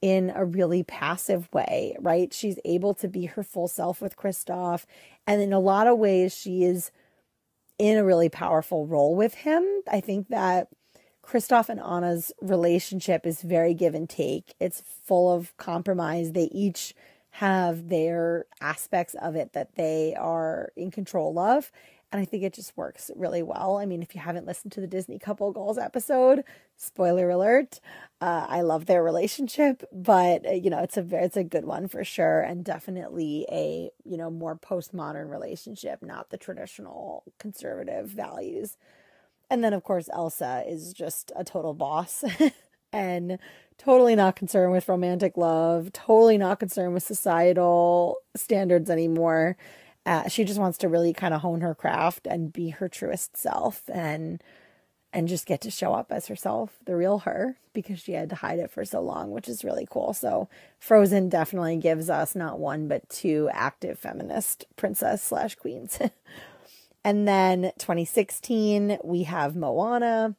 in 0.00 0.32
a 0.34 0.44
really 0.44 0.82
passive 0.82 1.48
way, 1.52 1.96
right? 2.00 2.32
She's 2.32 2.58
able 2.64 2.94
to 2.94 3.08
be 3.08 3.26
her 3.26 3.42
full 3.42 3.68
self 3.68 4.00
with 4.00 4.16
Kristoff 4.16 4.84
and 5.26 5.40
in 5.40 5.52
a 5.52 5.60
lot 5.60 5.86
of 5.86 5.98
ways 5.98 6.36
she 6.36 6.64
is 6.64 6.90
in 7.78 7.98
a 7.98 8.04
really 8.04 8.28
powerful 8.28 8.86
role 8.86 9.14
with 9.14 9.34
him. 9.34 9.64
I 9.90 10.00
think 10.00 10.28
that 10.28 10.68
Kristoff 11.24 11.68
and 11.68 11.80
Anna's 11.80 12.32
relationship 12.40 13.26
is 13.26 13.42
very 13.42 13.74
give 13.74 13.94
and 13.94 14.08
take. 14.08 14.54
It's 14.60 14.82
full 15.04 15.32
of 15.32 15.56
compromise. 15.56 16.32
They 16.32 16.48
each 16.52 16.94
have 17.36 17.88
their 17.88 18.46
aspects 18.60 19.14
of 19.14 19.36
it 19.36 19.52
that 19.52 19.74
they 19.76 20.14
are 20.18 20.70
in 20.76 20.90
control 20.90 21.38
of. 21.38 21.72
And 22.12 22.20
I 22.20 22.26
think 22.26 22.42
it 22.42 22.52
just 22.52 22.76
works 22.76 23.10
really 23.16 23.42
well. 23.42 23.78
I 23.78 23.86
mean, 23.86 24.02
if 24.02 24.14
you 24.14 24.20
haven't 24.20 24.46
listened 24.46 24.72
to 24.72 24.82
the 24.82 24.86
Disney 24.86 25.18
Couple 25.18 25.50
Goals 25.50 25.78
episode, 25.78 26.44
spoiler 26.76 27.30
alert, 27.30 27.80
uh, 28.20 28.46
I 28.50 28.60
love 28.60 28.84
their 28.84 29.02
relationship, 29.02 29.82
but 29.90 30.46
uh, 30.46 30.52
you 30.52 30.68
know, 30.68 30.80
it's 30.82 30.98
a 30.98 31.06
it's 31.12 31.38
a 31.38 31.42
good 31.42 31.64
one 31.64 31.88
for 31.88 32.04
sure, 32.04 32.42
and 32.42 32.66
definitely 32.66 33.46
a 33.50 33.90
you 34.04 34.18
know 34.18 34.30
more 34.30 34.54
postmodern 34.54 35.30
relationship, 35.30 36.02
not 36.02 36.28
the 36.28 36.36
traditional 36.36 37.24
conservative 37.38 38.10
values. 38.10 38.76
And 39.48 39.64
then, 39.64 39.72
of 39.72 39.82
course, 39.82 40.10
Elsa 40.12 40.64
is 40.68 40.92
just 40.92 41.32
a 41.34 41.44
total 41.44 41.72
boss 41.72 42.24
and 42.92 43.38
totally 43.78 44.16
not 44.16 44.36
concerned 44.36 44.72
with 44.72 44.88
romantic 44.88 45.38
love, 45.38 45.92
totally 45.92 46.36
not 46.36 46.60
concerned 46.60 46.92
with 46.92 47.02
societal 47.04 48.18
standards 48.36 48.90
anymore 48.90 49.56
uh, 50.04 50.28
she 50.28 50.44
just 50.44 50.58
wants 50.58 50.78
to 50.78 50.88
really 50.88 51.12
kind 51.12 51.34
of 51.34 51.42
hone 51.42 51.60
her 51.60 51.74
craft 51.74 52.26
and 52.26 52.52
be 52.52 52.70
her 52.70 52.88
truest 52.88 53.36
self 53.36 53.82
and 53.92 54.42
and 55.14 55.28
just 55.28 55.44
get 55.44 55.60
to 55.60 55.70
show 55.70 55.92
up 55.92 56.10
as 56.10 56.28
herself, 56.28 56.78
the 56.86 56.96
real 56.96 57.18
her, 57.18 57.58
because 57.74 58.00
she 58.00 58.12
had 58.12 58.30
to 58.30 58.36
hide 58.36 58.58
it 58.58 58.70
for 58.70 58.82
so 58.82 58.98
long, 59.02 59.30
which 59.30 59.46
is 59.46 59.62
really 59.62 59.86
cool. 59.90 60.14
So 60.14 60.48
Frozen 60.78 61.28
definitely 61.28 61.76
gives 61.76 62.08
us 62.08 62.34
not 62.34 62.58
one 62.58 62.88
but 62.88 63.08
two 63.10 63.50
active 63.52 63.98
feminist 63.98 64.64
princess 64.76 65.22
slash 65.22 65.54
queens. 65.54 65.98
and 67.04 67.28
then 67.28 67.72
2016 67.78 68.98
we 69.04 69.24
have 69.24 69.54
Moana. 69.54 70.34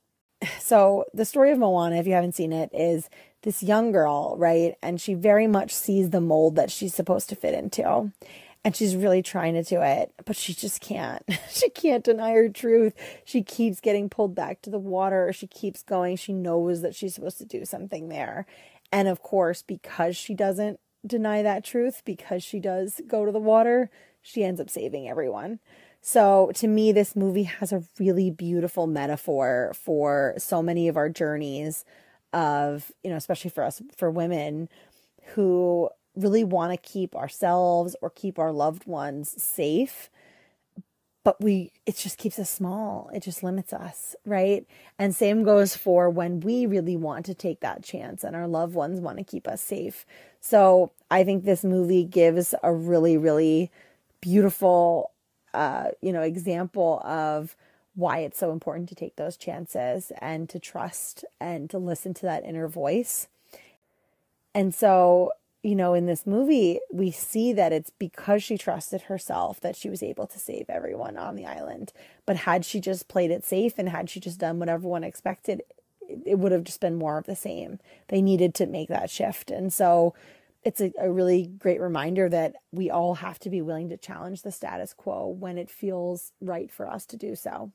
So 0.60 1.06
the 1.14 1.26
story 1.26 1.52
of 1.52 1.60
Moana, 1.60 1.98
if 1.98 2.08
you 2.08 2.14
haven't 2.14 2.36
seen 2.36 2.52
it, 2.52 2.72
is 2.74 3.10
this 3.44 3.62
young 3.62 3.92
girl, 3.92 4.36
right? 4.38 4.76
And 4.82 5.00
she 5.00 5.14
very 5.14 5.48
much 5.48 5.72
sees 5.74 6.10
the 6.10 6.20
mold 6.20 6.56
that 6.56 6.72
she's 6.72 6.96
supposed 6.96 7.30
to 7.30 7.36
fit 7.36 7.54
into 7.54 8.12
and 8.64 8.76
she's 8.76 8.96
really 8.96 9.22
trying 9.22 9.54
to 9.56 9.64
do 9.64 9.82
it, 9.82 10.14
but 10.26 10.36
she 10.36 10.54
just 10.54 10.80
can't. 10.80 11.24
she 11.50 11.70
can't 11.70 12.04
deny 12.04 12.32
her 12.32 12.50
truth. 12.50 12.94
She 13.26 13.44
keeps 13.44 13.82
getting 13.82 14.10
pulled 14.10 14.36
back 14.36 14.62
to 14.62 14.70
the 14.70 14.80
water. 14.80 15.34
She 15.34 15.48
keeps 15.48 15.84
going. 15.84 16.16
She 16.16 16.34
knows 16.34 16.82
that 16.82 16.96
she's 16.96 17.16
supposed 17.16 17.38
to 17.40 17.46
do 17.46 17.66
something 17.66 18.10
there. 18.10 18.46
And 18.92 19.08
of 19.08 19.22
course, 19.22 19.62
because 19.62 20.16
she 20.16 20.34
doesn't 20.34 20.80
deny 21.06 21.42
that 21.42 21.66
truth, 21.66 22.04
because 22.06 22.44
she 22.44 22.60
does 22.60 23.02
go 23.08 23.26
to 23.26 23.32
the 23.32 23.40
water, 23.40 23.90
she 24.22 24.44
ends 24.44 24.62
up 24.62 24.70
saving 24.70 25.10
everyone. 25.10 25.60
So 26.02 26.52
to 26.56 26.68
me, 26.68 26.92
this 26.92 27.16
movie 27.16 27.44
has 27.44 27.72
a 27.74 27.84
really 28.00 28.30
beautiful 28.30 28.88
metaphor 28.88 29.74
for 29.76 30.36
so 30.38 30.62
many 30.62 30.88
of 30.88 30.98
our 30.98 31.10
journeys 31.10 31.86
of, 32.32 32.92
you 33.04 33.10
know, 33.10 33.16
especially 33.16 33.52
for 33.52 33.64
us, 33.64 33.82
for 33.96 34.10
women 34.10 34.70
who 35.34 35.90
really 36.16 36.44
want 36.44 36.72
to 36.72 36.90
keep 36.90 37.16
ourselves 37.16 37.96
or 38.02 38.10
keep 38.10 38.38
our 38.38 38.52
loved 38.52 38.86
ones 38.86 39.34
safe 39.42 40.10
but 41.24 41.40
we 41.42 41.72
it 41.86 41.96
just 41.96 42.18
keeps 42.18 42.38
us 42.38 42.50
small. 42.50 43.10
It 43.14 43.24
just 43.24 43.44
limits 43.44 43.74
us 43.74 44.16
right? 44.26 44.66
And 45.00 45.16
same 45.16 45.44
goes 45.44 45.76
for 45.76 46.10
when 46.10 46.42
we 46.42 46.66
really 46.66 46.98
want 46.98 47.26
to 47.28 47.34
take 47.34 47.62
that 47.62 47.84
chance 47.84 48.24
and 48.24 48.36
our 48.36 48.48
loved 48.48 48.76
ones 48.76 49.00
want 49.00 49.18
to 49.18 49.24
keep 49.24 49.48
us 49.48 49.62
safe. 49.62 50.06
So 50.42 50.92
i 51.10 51.24
think 51.24 51.44
this 51.44 51.64
movie 51.64 52.04
gives 52.04 52.56
a 52.64 52.74
really 52.74 53.18
really 53.18 53.72
beautiful 54.22 55.12
uh 55.54 55.90
you 56.02 56.12
know 56.12 56.22
example 56.22 57.02
of 57.06 57.56
why 57.96 58.20
it's 58.20 58.40
so 58.40 58.52
important 58.52 58.90
to 58.90 58.96
take 58.96 59.16
those 59.16 59.38
chances 59.38 60.12
and 60.20 60.50
to 60.50 60.60
trust 60.60 61.24
and 61.40 61.70
to 61.70 61.78
listen 61.78 62.14
to 62.14 62.24
that 62.24 62.44
inner 62.44 62.68
voice. 62.68 63.28
And 64.56 64.74
so 64.74 65.32
you 65.64 65.76
know, 65.76 65.94
in 65.94 66.06
this 66.06 66.28
movie, 66.28 66.80
we 66.92 67.10
see 67.10 67.54
that 67.54 67.72
it's 67.72 67.90
because 67.90 68.44
she 68.44 68.58
trusted 68.58 69.04
herself 69.04 69.62
that 69.62 69.78
she 69.78 69.90
was 69.90 70.04
able 70.04 70.28
to 70.28 70.38
save 70.38 70.66
everyone 70.68 71.18
on 71.18 71.36
the 71.36 71.46
island. 71.46 71.94
But 72.26 72.36
had 72.36 72.66
she 72.66 72.82
just 72.82 73.08
played 73.08 73.32
it 73.32 73.46
safe 73.46 73.76
and 73.78 73.88
had 73.88 74.10
she 74.10 74.20
just 74.20 74.40
done 74.40 74.60
what 74.60 74.68
everyone 74.68 75.06
expected, 75.06 75.64
it 76.26 76.38
would 76.38 76.52
have 76.52 76.66
just 76.66 76.82
been 76.82 76.96
more 76.96 77.18
of 77.18 77.26
the 77.26 77.36
same. 77.36 77.80
They 78.10 78.22
needed 78.22 78.54
to 78.56 78.66
make 78.66 78.90
that 78.90 79.10
shift. 79.10 79.52
And 79.52 79.72
so 79.72 80.14
it's 80.66 80.82
a, 80.82 80.92
a 81.00 81.10
really 81.10 81.48
great 81.48 81.80
reminder 81.80 82.28
that 82.28 82.56
we 82.74 82.90
all 82.90 83.16
have 83.16 83.40
to 83.40 83.50
be 83.50 83.62
willing 83.62 83.88
to 83.90 83.98
challenge 83.98 84.42
the 84.42 84.52
status 84.52 84.94
quo 84.94 85.28
when 85.28 85.58
it 85.58 85.70
feels 85.70 86.34
right 86.42 86.70
for 86.70 86.90
us 86.90 87.06
to 87.08 87.18
do 87.18 87.36
so. 87.36 87.72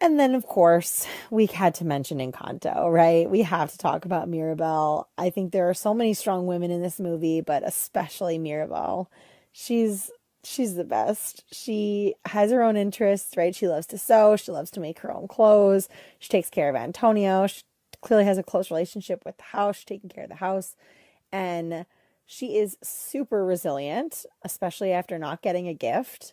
And 0.00 0.18
then, 0.18 0.34
of 0.34 0.46
course, 0.46 1.06
we 1.30 1.46
had 1.46 1.74
to 1.76 1.84
mention 1.84 2.18
Encanto, 2.18 2.90
right? 2.90 3.28
We 3.28 3.42
have 3.42 3.70
to 3.72 3.78
talk 3.78 4.06
about 4.06 4.28
Mirabel. 4.28 5.08
I 5.18 5.28
think 5.28 5.52
there 5.52 5.68
are 5.68 5.74
so 5.74 5.92
many 5.92 6.14
strong 6.14 6.46
women 6.46 6.70
in 6.70 6.80
this 6.80 6.98
movie, 6.98 7.42
but 7.42 7.62
especially 7.66 8.38
Mirabel. 8.38 9.10
She's 9.52 10.10
she's 10.42 10.74
the 10.74 10.84
best. 10.84 11.44
She 11.52 12.14
has 12.26 12.50
her 12.50 12.62
own 12.62 12.76
interests, 12.78 13.36
right? 13.36 13.54
She 13.54 13.68
loves 13.68 13.86
to 13.88 13.98
sew. 13.98 14.36
She 14.36 14.50
loves 14.52 14.70
to 14.72 14.80
make 14.80 15.00
her 15.00 15.12
own 15.12 15.28
clothes. 15.28 15.88
She 16.18 16.30
takes 16.30 16.48
care 16.48 16.70
of 16.70 16.76
Antonio. 16.76 17.46
She 17.46 17.62
clearly 18.00 18.24
has 18.24 18.38
a 18.38 18.42
close 18.42 18.70
relationship 18.70 19.22
with 19.26 19.36
the 19.36 19.42
house. 19.44 19.76
She's 19.76 19.84
taking 19.84 20.08
care 20.08 20.24
of 20.24 20.30
the 20.30 20.36
house, 20.36 20.76
and 21.32 21.84
she 22.24 22.56
is 22.56 22.78
super 22.82 23.44
resilient, 23.44 24.24
especially 24.44 24.92
after 24.92 25.18
not 25.18 25.42
getting 25.42 25.68
a 25.68 25.74
gift. 25.74 26.32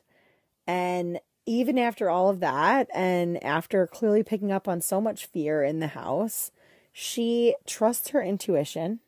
And 0.68 1.20
even 1.48 1.80
after 1.80 2.10
all 2.10 2.30
of 2.30 2.42
that, 2.42 2.90
and 2.94 3.44
after 3.44 3.88
clearly 3.88 4.22
picking 4.22 4.52
up 4.52 4.68
on 4.68 4.82
so 4.82 5.02
much 5.02 5.26
fear 5.26 5.64
in 5.64 5.80
the 5.80 5.88
house, 5.88 6.52
she 6.92 7.56
trusts 7.66 8.10
her 8.10 8.22
intuition 8.22 9.00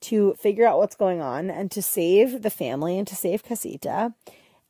to 0.00 0.34
figure 0.34 0.66
out 0.66 0.78
what's 0.78 0.96
going 0.96 1.22
on 1.22 1.50
and 1.50 1.70
to 1.70 1.80
save 1.80 2.42
the 2.42 2.50
family 2.50 2.98
and 2.98 3.06
to 3.06 3.16
save 3.16 3.42
Casita. 3.42 4.12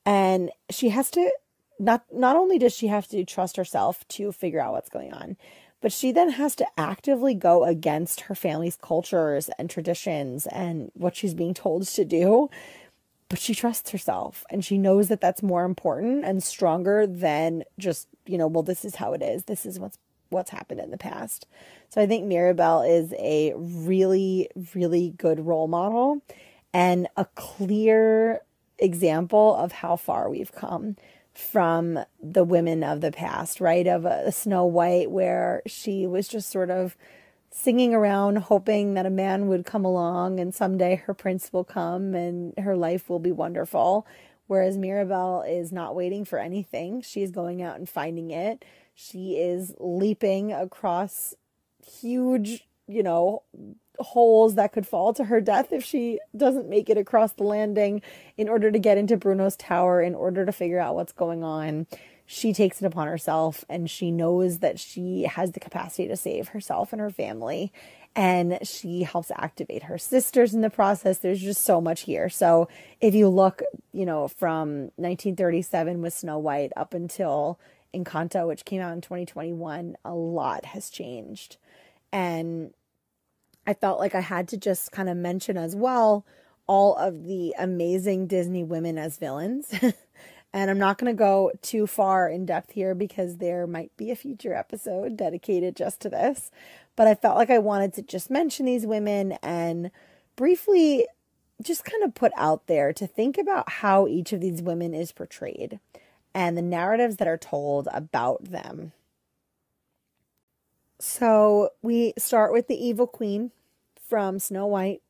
And 0.06 0.50
she 0.70 0.90
has 0.90 1.10
to 1.12 1.30
not 1.78 2.04
not 2.12 2.36
only 2.36 2.58
does 2.58 2.74
she 2.74 2.88
have 2.88 3.06
to 3.08 3.24
trust 3.24 3.56
herself 3.56 4.06
to 4.08 4.32
figure 4.32 4.60
out 4.60 4.72
what's 4.72 4.88
going 4.88 5.12
on, 5.12 5.36
but 5.80 5.92
she 5.92 6.12
then 6.12 6.30
has 6.30 6.56
to 6.56 6.66
actively 6.76 7.34
go 7.34 7.64
against 7.64 8.22
her 8.22 8.34
family's 8.34 8.76
cultures 8.76 9.48
and 9.58 9.70
traditions 9.70 10.46
and 10.46 10.90
what 10.94 11.14
she's 11.16 11.34
being 11.34 11.54
told 11.54 11.86
to 11.86 12.04
do 12.04 12.50
but 13.28 13.38
she 13.38 13.54
trusts 13.54 13.90
herself 13.90 14.44
and 14.50 14.64
she 14.64 14.78
knows 14.78 15.08
that 15.08 15.20
that's 15.20 15.42
more 15.42 15.64
important 15.64 16.24
and 16.24 16.42
stronger 16.42 17.06
than 17.06 17.64
just 17.78 18.08
you 18.26 18.38
know 18.38 18.46
well 18.46 18.62
this 18.62 18.84
is 18.84 18.96
how 18.96 19.12
it 19.12 19.22
is. 19.22 19.44
This 19.44 19.66
is 19.66 19.78
what's 19.78 19.98
what's 20.30 20.50
happened 20.50 20.80
in 20.80 20.90
the 20.90 20.98
past. 20.98 21.46
So 21.88 22.00
i 22.00 22.06
think 22.06 22.26
Mirabel 22.26 22.82
is 22.82 23.12
a 23.18 23.54
really 23.56 24.48
really 24.74 25.10
good 25.16 25.46
role 25.46 25.68
model 25.68 26.22
and 26.72 27.08
a 27.16 27.24
clear 27.34 28.42
example 28.78 29.54
of 29.56 29.72
how 29.72 29.96
far 29.96 30.30
we've 30.30 30.52
come 30.52 30.96
from 31.34 31.98
the 32.22 32.44
women 32.44 32.82
of 32.82 33.00
the 33.00 33.12
past 33.12 33.60
right? 33.60 33.86
Of 33.86 34.04
a 34.04 34.32
snow 34.32 34.64
white 34.64 35.10
where 35.10 35.62
she 35.66 36.06
was 36.06 36.28
just 36.28 36.50
sort 36.50 36.70
of 36.70 36.96
singing 37.50 37.94
around 37.94 38.36
hoping 38.36 38.94
that 38.94 39.06
a 39.06 39.10
man 39.10 39.48
would 39.48 39.64
come 39.64 39.84
along 39.84 40.38
and 40.38 40.54
someday 40.54 40.96
her 40.96 41.14
prince 41.14 41.52
will 41.52 41.64
come 41.64 42.14
and 42.14 42.54
her 42.58 42.76
life 42.76 43.08
will 43.08 43.18
be 43.18 43.32
wonderful. 43.32 44.06
Whereas 44.46 44.78
Mirabel 44.78 45.42
is 45.42 45.72
not 45.72 45.94
waiting 45.94 46.24
for 46.24 46.38
anything. 46.38 47.02
She's 47.02 47.30
going 47.30 47.62
out 47.62 47.76
and 47.76 47.88
finding 47.88 48.30
it. 48.30 48.64
She 48.94 49.36
is 49.36 49.74
leaping 49.78 50.52
across 50.52 51.34
huge, 51.86 52.66
you 52.86 53.02
know, 53.02 53.42
holes 53.98 54.54
that 54.54 54.72
could 54.72 54.86
fall 54.86 55.12
to 55.14 55.24
her 55.24 55.40
death 55.40 55.72
if 55.72 55.84
she 55.84 56.20
doesn't 56.36 56.68
make 56.68 56.88
it 56.88 56.96
across 56.96 57.32
the 57.32 57.44
landing 57.44 58.00
in 58.36 58.48
order 58.48 58.70
to 58.70 58.78
get 58.78 58.96
into 58.96 59.16
Bruno's 59.16 59.56
tower, 59.56 60.00
in 60.00 60.14
order 60.14 60.46
to 60.46 60.52
figure 60.52 60.78
out 60.78 60.94
what's 60.94 61.12
going 61.12 61.42
on 61.42 61.86
she 62.30 62.52
takes 62.52 62.82
it 62.82 62.84
upon 62.84 63.08
herself 63.08 63.64
and 63.70 63.88
she 63.88 64.10
knows 64.10 64.58
that 64.58 64.78
she 64.78 65.22
has 65.22 65.52
the 65.52 65.60
capacity 65.60 66.06
to 66.06 66.14
save 66.14 66.48
herself 66.48 66.92
and 66.92 67.00
her 67.00 67.08
family. 67.08 67.72
And 68.14 68.58
she 68.68 69.04
helps 69.04 69.30
activate 69.34 69.84
her 69.84 69.96
sisters 69.96 70.52
in 70.52 70.60
the 70.60 70.68
process. 70.68 71.18
There's 71.18 71.40
just 71.40 71.64
so 71.64 71.80
much 71.80 72.02
here. 72.02 72.28
So 72.28 72.68
if 73.00 73.14
you 73.14 73.30
look 73.30 73.62
you 73.94 74.04
know 74.04 74.28
from 74.28 74.90
1937 74.96 76.02
with 76.02 76.12
snow 76.12 76.36
white 76.36 76.70
up 76.76 76.92
until 76.92 77.58
encanto 77.94 78.46
which 78.46 78.66
came 78.66 78.82
out 78.82 78.92
in 78.92 79.00
2021 79.00 79.96
a 80.04 80.14
lot 80.14 80.66
has 80.66 80.90
changed. 80.90 81.56
And 82.12 82.74
i 83.66 83.72
felt 83.72 83.98
like 83.98 84.14
i 84.14 84.20
had 84.20 84.48
to 84.48 84.58
just 84.58 84.92
kind 84.92 85.08
of 85.08 85.16
mention 85.16 85.56
as 85.56 85.74
well 85.74 86.26
all 86.66 86.94
of 86.96 87.24
the 87.24 87.54
amazing 87.58 88.26
disney 88.26 88.64
women 88.64 88.98
as 88.98 89.16
villains 89.18 89.74
And 90.52 90.70
I'm 90.70 90.78
not 90.78 90.98
going 90.98 91.12
to 91.12 91.18
go 91.18 91.52
too 91.60 91.86
far 91.86 92.28
in 92.28 92.46
depth 92.46 92.72
here 92.72 92.94
because 92.94 93.36
there 93.36 93.66
might 93.66 93.94
be 93.96 94.10
a 94.10 94.16
future 94.16 94.54
episode 94.54 95.16
dedicated 95.16 95.76
just 95.76 96.00
to 96.00 96.08
this. 96.08 96.50
But 96.96 97.06
I 97.06 97.14
felt 97.14 97.36
like 97.36 97.50
I 97.50 97.58
wanted 97.58 97.92
to 97.94 98.02
just 98.02 98.30
mention 98.30 98.66
these 98.66 98.86
women 98.86 99.32
and 99.42 99.90
briefly 100.36 101.06
just 101.62 101.84
kind 101.84 102.02
of 102.02 102.14
put 102.14 102.32
out 102.36 102.66
there 102.66 102.92
to 102.92 103.06
think 103.06 103.36
about 103.36 103.68
how 103.68 104.06
each 104.06 104.32
of 104.32 104.40
these 104.40 104.62
women 104.62 104.94
is 104.94 105.12
portrayed 105.12 105.80
and 106.34 106.56
the 106.56 106.62
narratives 106.62 107.16
that 107.16 107.28
are 107.28 107.38
told 107.38 107.88
about 107.92 108.44
them. 108.44 108.92
So 111.00 111.70
we 111.82 112.14
start 112.16 112.52
with 112.52 112.68
the 112.68 112.76
evil 112.76 113.06
queen 113.06 113.50
from 114.08 114.38
Snow 114.38 114.66
White. 114.66 115.02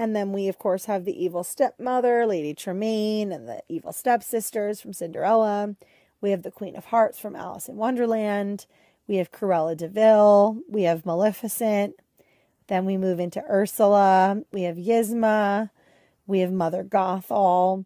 And 0.00 0.16
then 0.16 0.32
we, 0.32 0.48
of 0.48 0.58
course, 0.58 0.86
have 0.86 1.04
the 1.04 1.22
evil 1.22 1.44
stepmother, 1.44 2.24
Lady 2.24 2.54
Tremaine, 2.54 3.32
and 3.32 3.46
the 3.46 3.62
evil 3.68 3.92
stepsisters 3.92 4.80
from 4.80 4.94
Cinderella. 4.94 5.76
We 6.22 6.30
have 6.30 6.42
the 6.42 6.50
Queen 6.50 6.74
of 6.74 6.86
Hearts 6.86 7.18
from 7.18 7.36
Alice 7.36 7.68
in 7.68 7.76
Wonderland. 7.76 8.64
We 9.06 9.16
have 9.16 9.30
Cruella 9.30 9.76
de 9.76 9.88
Vil. 9.88 10.62
We 10.70 10.84
have 10.84 11.04
Maleficent. 11.04 11.96
Then 12.68 12.86
we 12.86 12.96
move 12.96 13.20
into 13.20 13.44
Ursula. 13.46 14.40
We 14.50 14.62
have 14.62 14.78
Yzma. 14.78 15.68
We 16.26 16.38
have 16.38 16.50
Mother 16.50 16.82
Gothel. 16.82 17.84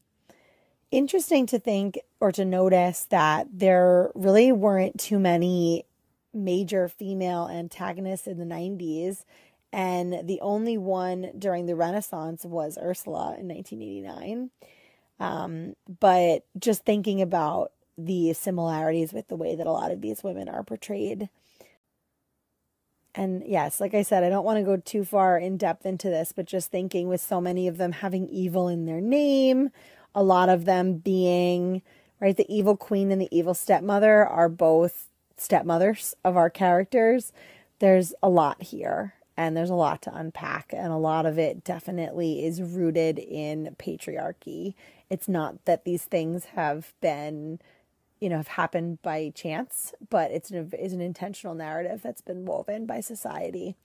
Interesting 0.93 1.47
to 1.47 1.59
think 1.59 1.99
or 2.21 2.31
to 2.31 2.45
notice 2.45 3.07
that 3.07 3.49
there 3.53 4.13
really 4.15 4.53
weren't 4.53 5.01
too 5.01 5.19
many 5.19 5.85
major 6.33 6.87
female 6.89 7.49
antagonists 7.49 8.29
in 8.29 8.39
the 8.39 8.45
90s 8.45 9.25
and 9.75 10.29
the 10.29 10.41
only 10.41 10.79
one 10.79 11.33
during 11.37 11.67
the 11.67 11.75
Renaissance 11.75 12.45
was 12.45 12.79
Ursula 12.81 13.35
in 13.37 13.49
1989. 13.49 14.51
Um, 15.19 15.75
but 15.99 16.45
just 16.57 16.85
thinking 16.85 17.21
about 17.21 17.73
the 17.99 18.33
similarities 18.35 19.13
with 19.13 19.27
the 19.27 19.35
way 19.35 19.57
that 19.57 19.67
a 19.67 19.73
lot 19.73 19.91
of 19.91 20.01
these 20.01 20.23
women 20.23 20.49
are 20.49 20.63
portrayed. 20.63 21.29
And 23.17 23.43
yes, 23.45 23.81
like 23.81 23.95
I 23.95 24.03
said, 24.03 24.23
I 24.23 24.29
don't 24.29 24.45
want 24.45 24.59
to 24.59 24.65
go 24.65 24.77
too 24.77 25.05
far 25.05 25.39
in 25.39 25.57
depth 25.57 25.85
into 25.85 26.09
this, 26.09 26.31
but 26.31 26.47
just 26.47 26.71
thinking 26.71 27.09
with 27.09 27.21
so 27.21 27.41
many 27.41 27.67
of 27.67 27.77
them 27.77 27.91
having 27.91 28.29
evil 28.29 28.69
in 28.69 28.87
their 28.87 29.01
name, 29.01 29.71
a 30.15 30.23
lot 30.23 30.49
of 30.49 30.67
them 30.67 30.99
being, 30.99 31.83
right, 32.21 32.37
the 32.37 32.47
evil 32.49 32.77
queen 32.77 33.11
and 33.11 33.21
the 33.21 33.37
evil 33.37 33.55
stepmother 33.55 34.25
are 34.25 34.49
both 34.49 35.09
stepmothers 35.37 36.15
of 36.25 36.37
our 36.37 36.49
characters. 36.49 37.33
There's 37.81 38.15
a 38.23 38.29
lot 38.29 38.63
here 38.63 39.15
and 39.37 39.57
there's 39.57 39.71
a 39.71 39.75
lot 39.75 40.03
to 40.03 40.15
unpack 40.15 40.73
and 40.73 40.93
a 40.93 40.97
lot 40.97 41.27
of 41.27 41.39
it 41.39 41.65
definitely 41.65 42.45
is 42.45 42.63
rooted 42.63 43.19
in 43.19 43.75
patriarchy. 43.79 44.75
It's 45.11 45.29
not 45.29 45.65
that 45.65 45.85
these 45.85 46.05
things 46.05 46.47
have 46.47 46.93
been 47.01 47.61
you 48.21 48.29
know 48.31 48.37
have 48.37 48.49
happened 48.49 49.03
by 49.03 49.33
chance 49.35 49.93
but 50.09 50.31
it's 50.31 50.51
an, 50.51 50.71
is 50.79 50.93
an 50.93 51.01
intentional 51.01 51.55
narrative 51.55 52.01
that's 52.03 52.23
been 52.23 52.45
woven 52.45 52.87
by 52.87 53.01
society. 53.01 53.77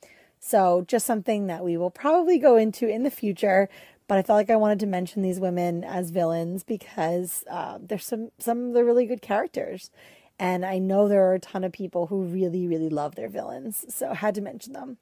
So 0.42 0.86
just 0.88 1.06
something 1.06 1.48
that 1.48 1.66
we 1.66 1.76
will 1.76 1.92
probably 1.92 2.38
go 2.38 2.56
into 2.56 2.88
in 2.88 3.04
the 3.04 3.12
future 3.12 3.68
but 4.10 4.18
I 4.18 4.24
felt 4.24 4.38
like 4.38 4.50
I 4.50 4.56
wanted 4.56 4.80
to 4.80 4.88
mention 4.88 5.22
these 5.22 5.40
women 5.40 5.84
as 5.84 6.10
villains 6.10 6.64
because 6.64 7.44
uh, 7.50 7.78
there's 7.80 8.04
some 8.04 8.32
some 8.40 8.70
of 8.70 8.74
the 8.74 8.84
really 8.84 9.06
good 9.06 9.22
characters, 9.22 9.92
and 10.40 10.66
I 10.66 10.80
know 10.80 11.08
there 11.08 11.30
are 11.30 11.36
a 11.36 11.40
ton 11.40 11.64
of 11.64 11.72
people 11.72 12.08
who 12.08 12.24
really 12.24 12.68
really 12.68 12.90
love 12.90 13.14
their 13.14 13.30
villains, 13.30 13.86
so 13.88 14.10
I 14.10 14.16
had 14.16 14.34
to 14.36 14.42
mention 14.42 14.74
them. 14.74 14.98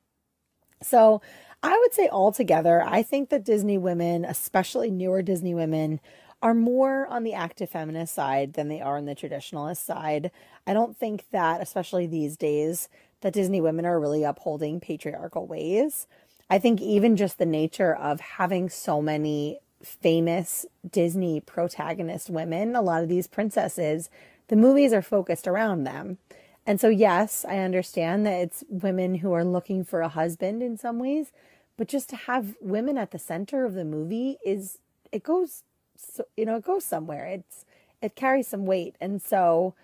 So 0.81 1.21
I 1.63 1.77
would 1.81 1.93
say 1.93 2.07
altogether, 2.09 2.83
I 2.83 3.01
think 3.01 3.29
that 3.29 3.43
Disney 3.43 3.77
women, 3.77 4.25
especially 4.25 4.91
newer 4.91 5.21
Disney 5.21 5.53
women, 5.53 5.99
are 6.41 6.53
more 6.53 7.07
on 7.07 7.23
the 7.23 7.33
active 7.33 7.69
feminist 7.69 8.13
side 8.13 8.53
than 8.53 8.67
they 8.67 8.79
are 8.79 8.97
on 8.97 9.05
the 9.05 9.15
traditionalist 9.15 9.83
side. 9.83 10.29
I 10.67 10.73
don't 10.73 10.95
think 10.95 11.25
that, 11.31 11.61
especially 11.61 12.05
these 12.05 12.37
days, 12.37 12.89
that 13.21 13.33
Disney 13.33 13.59
women 13.59 13.85
are 13.85 13.99
really 13.99 14.23
upholding 14.23 14.79
patriarchal 14.79 15.47
ways. 15.47 16.05
I 16.49 16.59
think 16.59 16.79
even 16.79 17.17
just 17.17 17.39
the 17.39 17.45
nature 17.45 17.93
of 17.95 18.19
having 18.19 18.69
so 18.69 19.01
many 19.01 19.59
famous 19.83 20.65
Disney 20.89 21.39
protagonist 21.39 22.29
women, 22.29 22.75
a 22.75 22.81
lot 22.81 23.03
of 23.03 23.09
these 23.09 23.27
princesses, 23.27 24.09
the 24.47 24.55
movies 24.55 24.93
are 24.93 25.01
focused 25.01 25.47
around 25.47 25.83
them. 25.83 26.19
And 26.67 26.81
so, 26.81 26.89
yes, 26.89 27.45
I 27.49 27.59
understand 27.59 28.27
that 28.27 28.39
it's 28.41 28.65
women 28.69 29.17
who 29.17 29.33
are 29.33 29.45
looking 29.45 29.85
for 29.85 30.01
a 30.01 30.09
husband 30.09 30.63
in 30.63 30.77
some 30.77 30.99
ways, 30.99 31.31
but 31.77 31.89
just 31.89 32.09
to 32.11 32.17
have 32.17 32.55
women 32.61 32.97
at 32.99 33.11
the 33.11 33.19
center 33.19 33.65
of 33.65 33.75
the 33.75 33.85
movie 33.85 34.37
is, 34.45 34.79
it 35.11 35.23
goes, 35.23 35.63
so, 35.97 36.25
you 36.37 36.45
know, 36.45 36.57
it 36.57 36.65
goes 36.65 36.85
somewhere. 36.85 37.27
It's, 37.27 37.65
it 38.03 38.15
carries 38.15 38.49
some 38.49 38.67
weight. 38.67 38.97
And 39.01 39.21
so, 39.21 39.75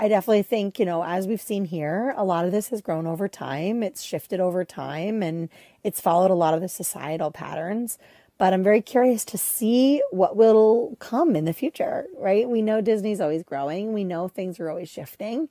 I 0.00 0.08
definitely 0.08 0.44
think, 0.44 0.78
you 0.78 0.86
know, 0.86 1.04
as 1.04 1.26
we've 1.28 1.42
seen 1.42 1.66
here, 1.66 2.14
a 2.16 2.24
lot 2.24 2.44
of 2.46 2.52
this 2.52 2.68
has 2.70 2.80
grown 2.82 3.06
over 3.06 3.28
time. 3.28 3.82
It's 3.82 4.02
shifted 4.02 4.40
over 4.40 4.64
time 4.64 5.22
and 5.24 5.48
it's 5.84 6.00
followed 6.00 6.30
a 6.30 6.34
lot 6.36 6.54
of 6.54 6.60
the 6.60 6.68
societal 6.68 7.32
patterns. 7.32 7.98
But 8.38 8.54
I'm 8.54 8.62
very 8.62 8.82
curious 8.82 9.24
to 9.26 9.38
see 9.38 10.02
what 10.12 10.36
will 10.36 10.96
come 11.00 11.36
in 11.36 11.46
the 11.46 11.52
future, 11.54 12.06
right? 12.16 12.48
We 12.48 12.62
know 12.62 12.80
Disney's 12.80 13.20
always 13.20 13.42
growing, 13.42 13.92
we 13.92 14.04
know 14.04 14.28
things 14.28 14.60
are 14.60 14.70
always 14.70 14.88
shifting. 14.88 15.48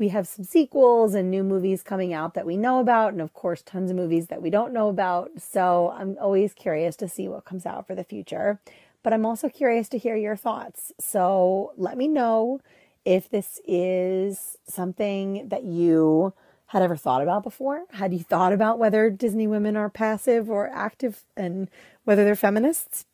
We 0.00 0.08
have 0.08 0.26
some 0.26 0.46
sequels 0.46 1.12
and 1.12 1.30
new 1.30 1.44
movies 1.44 1.82
coming 1.82 2.14
out 2.14 2.32
that 2.32 2.46
we 2.46 2.56
know 2.56 2.80
about, 2.80 3.12
and 3.12 3.20
of 3.20 3.34
course, 3.34 3.60
tons 3.60 3.90
of 3.90 3.98
movies 3.98 4.28
that 4.28 4.40
we 4.40 4.48
don't 4.48 4.72
know 4.72 4.88
about. 4.88 5.30
So 5.38 5.94
I'm 5.94 6.16
always 6.18 6.54
curious 6.54 6.96
to 6.96 7.08
see 7.08 7.28
what 7.28 7.44
comes 7.44 7.66
out 7.66 7.86
for 7.86 7.94
the 7.94 8.02
future. 8.02 8.60
But 9.02 9.12
I'm 9.12 9.26
also 9.26 9.50
curious 9.50 9.90
to 9.90 9.98
hear 9.98 10.16
your 10.16 10.36
thoughts. 10.36 10.90
So 10.98 11.74
let 11.76 11.98
me 11.98 12.08
know 12.08 12.62
if 13.04 13.28
this 13.28 13.60
is 13.66 14.56
something 14.66 15.50
that 15.50 15.64
you 15.64 16.32
had 16.68 16.80
ever 16.80 16.96
thought 16.96 17.20
about 17.20 17.42
before. 17.42 17.84
Had 17.90 18.14
you 18.14 18.20
thought 18.20 18.54
about 18.54 18.78
whether 18.78 19.10
Disney 19.10 19.46
women 19.46 19.76
are 19.76 19.90
passive 19.90 20.48
or 20.48 20.68
active 20.68 21.24
and 21.36 21.68
whether 22.04 22.24
they're 22.24 22.34
feminists? 22.34 23.04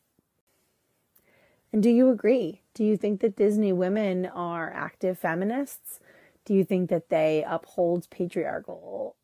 And 1.73 1.83
do 1.83 1.91
you 1.91 2.11
agree? 2.11 2.61
Do 2.75 2.85
you 2.85 2.97
think 2.97 3.23
that 3.23 3.35
Disney 3.35 3.73
women 3.73 4.25
are 4.25 4.73
active 4.73 5.19
feminists? 5.19 5.99
Do 6.47 6.55
you 6.55 6.65
think 6.65 6.89
that 6.89 7.11
they 7.11 7.45
uphold 7.47 8.09
patriarchal 8.09 9.15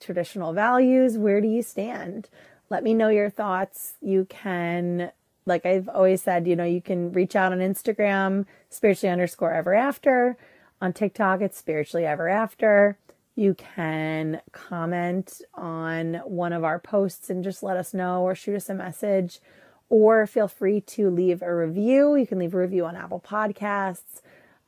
traditional 0.00 0.52
values? 0.52 1.16
Where 1.16 1.40
do 1.40 1.46
you 1.46 1.62
stand? 1.62 2.28
Let 2.68 2.82
me 2.82 2.94
know 2.94 3.08
your 3.08 3.30
thoughts. 3.30 3.94
You 4.00 4.26
can 4.28 5.12
like 5.46 5.66
I've 5.66 5.88
always 5.88 6.22
said, 6.22 6.46
you 6.46 6.56
know, 6.56 6.64
you 6.64 6.80
can 6.80 7.12
reach 7.12 7.34
out 7.34 7.52
on 7.52 7.58
Instagram, 7.58 8.46
spiritually 8.70 9.12
underscore 9.12 9.52
ever 9.52 9.74
after. 9.74 10.36
On 10.80 10.92
TikTok, 10.92 11.40
it's 11.40 11.58
spiritually 11.58 12.06
ever 12.06 12.28
after. 12.28 12.98
You 13.34 13.54
can 13.54 14.40
comment 14.52 15.40
on 15.54 16.16
one 16.24 16.52
of 16.52 16.64
our 16.64 16.78
posts 16.78 17.30
and 17.30 17.42
just 17.42 17.62
let 17.62 17.76
us 17.76 17.94
know 17.94 18.22
or 18.22 18.34
shoot 18.34 18.56
us 18.56 18.68
a 18.68 18.74
message. 18.74 19.40
Or 19.88 20.26
feel 20.26 20.48
free 20.48 20.80
to 20.80 21.10
leave 21.10 21.42
a 21.42 21.54
review. 21.54 22.16
You 22.16 22.26
can 22.26 22.38
leave 22.38 22.54
a 22.54 22.58
review 22.58 22.86
on 22.86 22.96
Apple 22.96 23.20
Podcasts, 23.20 24.22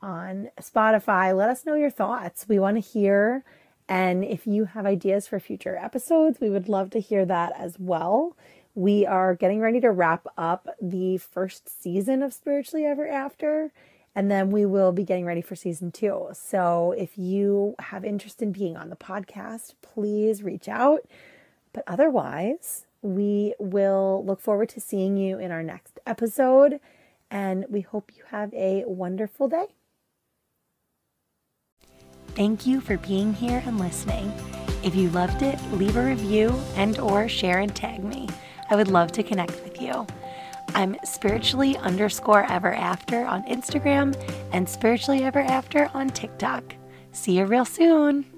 on 0.05 0.49
Spotify. 0.61 1.35
Let 1.35 1.49
us 1.49 1.65
know 1.65 1.75
your 1.75 1.89
thoughts. 1.89 2.45
We 2.47 2.59
want 2.59 2.77
to 2.77 2.81
hear. 2.81 3.43
And 3.89 4.23
if 4.23 4.47
you 4.47 4.65
have 4.65 4.85
ideas 4.85 5.27
for 5.27 5.39
future 5.39 5.75
episodes, 5.75 6.39
we 6.39 6.49
would 6.49 6.69
love 6.69 6.89
to 6.91 6.99
hear 6.99 7.25
that 7.25 7.53
as 7.57 7.77
well 7.79 8.35
we 8.75 9.05
are 9.05 9.33
getting 9.33 9.61
ready 9.61 9.79
to 9.79 9.89
wrap 9.89 10.27
up 10.37 10.67
the 10.81 11.17
first 11.17 11.81
season 11.81 12.21
of 12.21 12.33
Spiritually 12.33 12.85
Ever 12.85 13.07
After, 13.07 13.71
and 14.13 14.29
then 14.29 14.51
we 14.51 14.65
will 14.65 14.91
be 14.91 15.05
getting 15.05 15.25
ready 15.25 15.41
for 15.41 15.55
season 15.55 15.91
two. 15.91 16.27
So 16.33 16.93
if 16.97 17.17
you 17.17 17.75
have 17.79 18.03
interest 18.03 18.41
in 18.41 18.51
being 18.51 18.75
on 18.75 18.89
the 18.89 18.97
podcast, 18.97 19.75
please 19.81 20.43
reach 20.43 20.67
out. 20.67 21.05
But 21.71 21.85
otherwise, 21.87 22.85
we 23.01 23.53
will 23.59 24.23
look 24.25 24.41
forward 24.41 24.69
to 24.69 24.81
seeing 24.81 25.15
you 25.15 25.39
in 25.39 25.51
our 25.51 25.63
next 25.63 25.99
episode, 26.05 26.81
and 27.31 27.65
we 27.69 27.79
hope 27.79 28.11
you 28.15 28.23
have 28.29 28.53
a 28.53 28.83
wonderful 28.85 29.47
day. 29.47 29.74
Thank 32.35 32.67
you 32.67 32.81
for 32.81 32.97
being 32.97 33.33
here 33.33 33.63
and 33.65 33.79
listening. 33.79 34.29
If 34.83 34.93
you 34.93 35.09
loved 35.11 35.41
it, 35.41 35.57
leave 35.71 35.95
a 35.95 36.05
review 36.05 36.53
and 36.75 36.99
or 36.99 37.29
share 37.29 37.59
and 37.59 37.73
tag 37.73 38.03
me. 38.03 38.27
I 38.69 38.75
would 38.75 38.89
love 38.89 39.13
to 39.13 39.23
connect 39.23 39.63
with 39.63 39.81
you. 39.81 40.05
I'm 40.73 40.97
spiritually 41.05 41.77
underscore 41.77 42.43
ever 42.51 42.73
after 42.73 43.25
on 43.25 43.43
Instagram 43.45 44.13
and 44.51 44.67
spiritually 44.67 45.23
ever 45.23 45.39
after 45.39 45.89
on 45.93 46.09
TikTok. 46.09 46.75
See 47.13 47.37
you 47.37 47.45
real 47.45 47.63
soon. 47.63 48.34